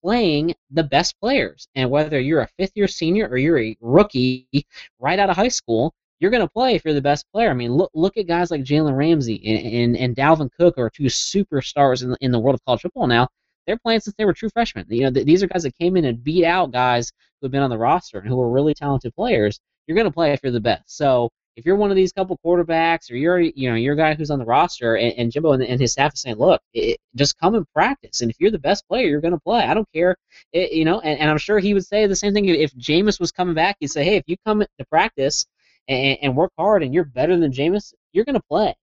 playing 0.02 0.54
the 0.70 0.82
best 0.82 1.14
players. 1.20 1.68
And 1.74 1.90
whether 1.90 2.18
you're 2.18 2.40
a 2.40 2.48
fifth 2.58 2.72
year 2.74 2.88
senior 2.88 3.28
or 3.28 3.36
you're 3.36 3.60
a 3.60 3.76
rookie 3.80 4.48
right 4.98 5.18
out 5.18 5.30
of 5.30 5.36
high 5.36 5.48
school, 5.48 5.92
you're 6.20 6.30
going 6.30 6.46
to 6.46 6.52
play 6.52 6.74
if 6.74 6.84
you're 6.84 6.94
the 6.94 7.00
best 7.00 7.26
player. 7.32 7.50
I 7.50 7.54
mean, 7.54 7.72
look 7.72 7.90
look 7.94 8.16
at 8.16 8.26
guys 8.26 8.50
like 8.50 8.62
Jalen 8.62 8.96
Ramsey 8.96 9.40
and, 9.44 9.74
and, 9.74 9.96
and 9.96 10.16
Dalvin 10.16 10.50
Cook 10.58 10.78
are 10.78 10.90
two 10.90 11.04
superstars 11.04 12.02
in 12.02 12.10
the, 12.10 12.16
in 12.20 12.30
the 12.32 12.38
world 12.38 12.54
of 12.54 12.64
college 12.64 12.82
football 12.82 13.06
now. 13.06 13.28
They're 13.70 13.78
playing 13.78 14.00
since 14.00 14.16
they 14.18 14.24
were 14.24 14.32
true 14.32 14.50
freshmen. 14.50 14.86
You 14.88 15.04
know, 15.04 15.12
th- 15.12 15.24
these 15.24 15.44
are 15.44 15.46
guys 15.46 15.62
that 15.62 15.78
came 15.78 15.96
in 15.96 16.04
and 16.04 16.24
beat 16.24 16.44
out 16.44 16.72
guys 16.72 17.12
who 17.40 17.46
have 17.46 17.52
been 17.52 17.62
on 17.62 17.70
the 17.70 17.78
roster 17.78 18.18
and 18.18 18.26
who 18.26 18.40
are 18.40 18.50
really 18.50 18.74
talented 18.74 19.14
players. 19.14 19.60
You're 19.86 19.94
going 19.94 20.08
to 20.08 20.10
play 20.10 20.32
if 20.32 20.40
you're 20.42 20.50
the 20.50 20.58
best. 20.58 20.96
So 20.96 21.30
if 21.54 21.64
you're 21.64 21.76
one 21.76 21.90
of 21.90 21.96
these 21.96 22.12
couple 22.12 22.36
quarterbacks 22.44 23.12
or 23.12 23.14
you're 23.14 23.38
you 23.38 23.70
know 23.70 23.76
you're 23.76 23.94
a 23.94 23.96
guy 23.96 24.14
who's 24.14 24.32
on 24.32 24.40
the 24.40 24.44
roster 24.44 24.96
and, 24.96 25.12
and 25.16 25.30
Jimbo 25.30 25.52
and, 25.52 25.62
and 25.62 25.80
his 25.80 25.92
staff 25.92 26.14
is 26.14 26.22
saying, 26.22 26.34
look, 26.34 26.60
it, 26.74 26.98
just 27.14 27.38
come 27.38 27.54
and 27.54 27.64
practice. 27.72 28.22
And 28.22 28.30
if 28.32 28.40
you're 28.40 28.50
the 28.50 28.58
best 28.58 28.88
player, 28.88 29.06
you're 29.06 29.20
going 29.20 29.34
to 29.34 29.40
play. 29.40 29.60
I 29.62 29.72
don't 29.72 29.88
care, 29.94 30.16
it, 30.52 30.72
you 30.72 30.84
know. 30.84 30.98
And, 30.98 31.20
and 31.20 31.30
I'm 31.30 31.38
sure 31.38 31.60
he 31.60 31.72
would 31.72 31.86
say 31.86 32.08
the 32.08 32.16
same 32.16 32.34
thing 32.34 32.46
if 32.46 32.74
Jameis 32.74 33.20
was 33.20 33.30
coming 33.30 33.54
back. 33.54 33.76
He'd 33.78 33.92
say, 33.92 34.02
hey, 34.02 34.16
if 34.16 34.24
you 34.26 34.36
come 34.44 34.62
to 34.62 34.84
practice 34.86 35.46
and, 35.86 36.34
work 36.34 36.50
hard 36.58 36.82
and 36.82 36.92
you're 36.92 37.04
better 37.04 37.38
than 37.38 37.52
Jameis, 37.52 37.94
you're 38.12 38.24
going 38.24 38.34
to 38.34 38.42
play. 38.50 38.74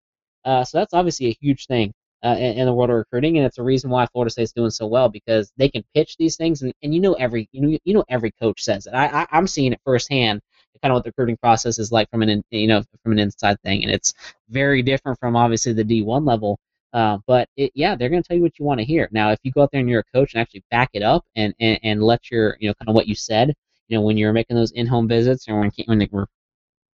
Uh, 0.45 0.63
so 0.63 0.78
that's 0.78 0.93
obviously 0.93 1.28
a 1.28 1.38
huge 1.41 1.67
thing 1.67 1.93
uh, 2.23 2.36
in, 2.38 2.60
in, 2.60 2.65
the 2.65 2.73
world 2.73 2.89
of 2.89 2.95
recruiting, 2.95 3.38
and 3.38 3.45
it's 3.45 3.58
a 3.58 3.63
reason 3.63 3.89
why 3.89 4.06
Florida 4.08 4.32
State's 4.32 4.51
doing 4.51 4.71
so 4.71 4.88
well 4.88 5.10
because 5.10 5.51
they 5.58 5.69
can 5.69 5.84
pitch 5.93 6.17
these 6.17 6.36
things, 6.36 6.62
and, 6.62 6.73
and 6.82 6.93
you 6.93 6.99
know 6.99 7.13
every 7.13 7.47
you 7.51 7.62
know 7.62 7.77
you 7.84 7.93
know 7.93 8.03
every 8.10 8.32
coach 8.32 8.63
says 8.63 8.88
it. 8.88 8.93
I, 8.93 9.21
I 9.21 9.27
I'm 9.32 9.47
seeing 9.47 9.73
it 9.73 9.82
firsthand, 9.84 10.41
kind 10.82 10.91
of 10.91 10.95
what 10.95 11.03
the 11.03 11.10
recruiting 11.10 11.38
process 11.38 11.80
is 11.80 11.91
like 11.91 12.10
from 12.10 12.23
an 12.23 12.43
you 12.51 12.67
know 12.67 12.84
from 13.03 13.12
an 13.12 13.19
inside 13.19 13.62
thing, 13.62 13.84
and 13.84 13.91
it's 13.91 14.13
very 14.49 14.82
different 14.82 15.19
from 15.19 15.36
obviously 15.36 15.73
the 15.73 15.84
D1 15.84 16.25
level. 16.25 16.60
Uh, 16.93 17.17
but 17.27 17.47
it, 17.58 17.71
yeah, 17.75 17.95
they're 17.95 18.10
going 18.10 18.23
to 18.23 18.27
tell 18.27 18.38
you 18.38 18.41
what 18.41 18.58
you 18.58 18.65
want 18.65 18.80
to 18.80 18.86
hear. 18.86 19.10
Now, 19.12 19.32
if 19.32 19.39
you 19.43 19.51
go 19.51 19.62
out 19.62 19.69
there 19.71 19.82
and 19.82 19.89
you're 19.89 19.99
a 19.99 20.17
coach 20.17 20.34
and 20.34 20.41
actually 20.41 20.63
back 20.71 20.89
it 20.93 21.03
up 21.03 21.25
and, 21.36 21.53
and, 21.60 21.77
and 21.84 22.01
let 22.01 22.32
your 22.32 22.58
you 22.60 22.69
know 22.69 22.73
kind 22.75 22.89
of 22.89 22.95
what 22.95 23.08
you 23.08 23.15
said, 23.15 23.53
you 23.88 23.97
know 23.97 24.01
when 24.01 24.17
you're 24.17 24.34
making 24.34 24.56
those 24.56 24.71
in-home 24.71 25.08
visits 25.08 25.47
or 25.47 25.60
when 25.60 25.71
when 25.86 25.99
the 25.99 26.10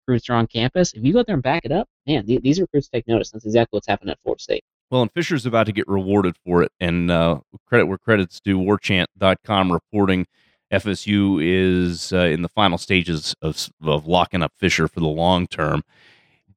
recruits 0.09 0.29
are 0.29 0.35
on 0.35 0.47
campus, 0.47 0.93
if 0.93 1.03
you 1.03 1.13
go 1.13 1.19
out 1.19 1.27
there 1.27 1.35
and 1.35 1.43
back 1.43 1.65
it 1.65 1.71
up, 1.71 1.87
man, 2.07 2.25
th- 2.25 2.41
these 2.41 2.59
recruits 2.59 2.87
take 2.89 3.07
notice. 3.07 3.31
That's 3.31 3.45
exactly 3.45 3.77
what's 3.77 3.87
happening 3.87 4.11
at 4.11 4.19
Florida 4.23 4.41
State. 4.41 4.63
Well, 4.91 5.03
and 5.03 5.11
Fisher's 5.11 5.45
about 5.45 5.67
to 5.67 5.71
get 5.71 5.87
rewarded 5.87 6.35
for 6.43 6.63
it. 6.63 6.71
And 6.79 7.11
uh, 7.11 7.41
credit 7.67 7.85
where 7.85 7.97
credit's 7.97 8.39
due, 8.39 8.57
warchant.com 8.57 9.71
reporting 9.71 10.25
FSU 10.71 11.39
is 11.41 12.11
uh, 12.13 12.25
in 12.25 12.41
the 12.41 12.49
final 12.49 12.77
stages 12.77 13.35
of, 13.41 13.69
of 13.83 14.07
locking 14.07 14.41
up 14.41 14.53
Fisher 14.57 14.87
for 14.87 14.99
the 14.99 15.07
long 15.07 15.47
term. 15.47 15.83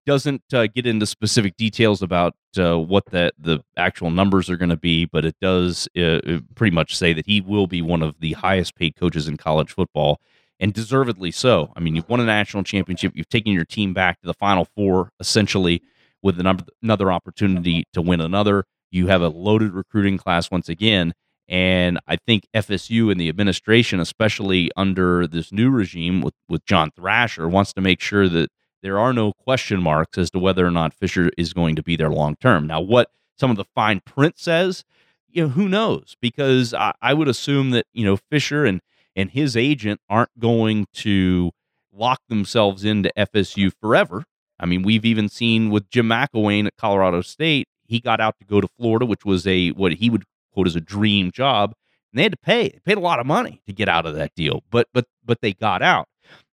Doesn't 0.04 0.42
uh, 0.52 0.66
get 0.66 0.86
into 0.86 1.06
specific 1.06 1.56
details 1.56 2.02
about 2.02 2.34
uh, 2.58 2.78
what 2.78 3.06
the, 3.06 3.32
the 3.38 3.62
actual 3.76 4.10
numbers 4.10 4.50
are 4.50 4.56
going 4.56 4.68
to 4.70 4.76
be, 4.76 5.04
but 5.04 5.24
it 5.24 5.36
does 5.40 5.88
uh, 5.96 6.40
pretty 6.56 6.74
much 6.74 6.96
say 6.96 7.12
that 7.12 7.26
he 7.26 7.40
will 7.40 7.68
be 7.68 7.82
one 7.82 8.02
of 8.02 8.18
the 8.18 8.32
highest 8.32 8.74
paid 8.74 8.96
coaches 8.96 9.28
in 9.28 9.36
college 9.36 9.70
football 9.70 10.20
and 10.58 10.72
deservedly 10.72 11.30
so. 11.30 11.72
I 11.76 11.80
mean, 11.80 11.94
you've 11.94 12.08
won 12.08 12.20
a 12.20 12.24
national 12.24 12.64
championship, 12.64 13.12
you've 13.14 13.28
taken 13.28 13.52
your 13.52 13.64
team 13.64 13.94
back 13.94 14.20
to 14.20 14.26
the 14.26 14.34
Final 14.34 14.64
Four, 14.64 15.10
essentially 15.20 15.82
with 16.22 16.38
another 16.82 17.12
opportunity 17.12 17.84
to 17.92 18.02
win 18.02 18.20
another. 18.20 18.64
You 18.90 19.08
have 19.08 19.22
a 19.22 19.28
loaded 19.28 19.72
recruiting 19.72 20.18
class 20.18 20.50
once 20.50 20.68
again, 20.68 21.14
and 21.48 21.98
I 22.06 22.16
think 22.16 22.46
FSU 22.54 23.10
and 23.10 23.20
the 23.20 23.28
administration, 23.28 24.00
especially 24.00 24.70
under 24.76 25.26
this 25.26 25.52
new 25.52 25.70
regime 25.70 26.20
with 26.20 26.34
with 26.48 26.64
John 26.66 26.90
Thrasher, 26.94 27.48
wants 27.48 27.72
to 27.74 27.80
make 27.80 28.00
sure 28.00 28.28
that 28.28 28.50
there 28.82 28.98
are 28.98 29.12
no 29.12 29.32
question 29.32 29.82
marks 29.82 30.18
as 30.18 30.30
to 30.32 30.38
whether 30.38 30.66
or 30.66 30.70
not 30.70 30.92
Fisher 30.92 31.30
is 31.38 31.52
going 31.52 31.76
to 31.76 31.82
be 31.82 31.96
there 31.96 32.10
long 32.10 32.36
term. 32.36 32.66
Now, 32.66 32.80
what 32.80 33.10
some 33.38 33.50
of 33.50 33.56
the 33.56 33.64
fine 33.74 34.00
print 34.00 34.38
says, 34.38 34.84
you 35.28 35.42
know, 35.42 35.48
who 35.48 35.68
knows? 35.68 36.16
Because 36.20 36.74
I, 36.74 36.92
I 37.00 37.14
would 37.14 37.28
assume 37.28 37.70
that 37.70 37.86
you 37.92 38.04
know 38.04 38.16
Fisher 38.16 38.64
and 38.64 38.80
and 39.16 39.30
his 39.30 39.56
agent 39.56 40.00
aren't 40.08 40.38
going 40.38 40.86
to 40.94 41.50
lock 41.92 42.20
themselves 42.28 42.84
into 42.84 43.12
FSU 43.16 43.72
forever. 43.80 44.24
I 44.62 44.66
mean, 44.66 44.82
we've 44.82 45.04
even 45.04 45.28
seen 45.28 45.70
with 45.70 45.90
Jim 45.90 46.06
McElwain 46.08 46.66
at 46.66 46.76
Colorado 46.76 47.20
State, 47.20 47.66
he 47.84 48.00
got 48.00 48.20
out 48.20 48.36
to 48.38 48.46
go 48.46 48.60
to 48.60 48.68
Florida, 48.78 49.04
which 49.04 49.24
was 49.24 49.46
a 49.46 49.70
what 49.70 49.94
he 49.94 50.08
would 50.08 50.24
quote 50.54 50.68
as 50.68 50.76
a 50.76 50.80
dream 50.80 51.32
job, 51.32 51.74
and 52.12 52.18
they 52.18 52.22
had 52.22 52.32
to 52.32 52.38
pay. 52.38 52.68
They 52.68 52.80
paid 52.84 52.96
a 52.96 53.00
lot 53.00 53.18
of 53.18 53.26
money 53.26 53.60
to 53.66 53.72
get 53.72 53.88
out 53.88 54.06
of 54.06 54.14
that 54.14 54.34
deal, 54.34 54.62
but 54.70 54.86
but 54.94 55.06
but 55.24 55.40
they 55.40 55.52
got 55.52 55.82
out. 55.82 56.06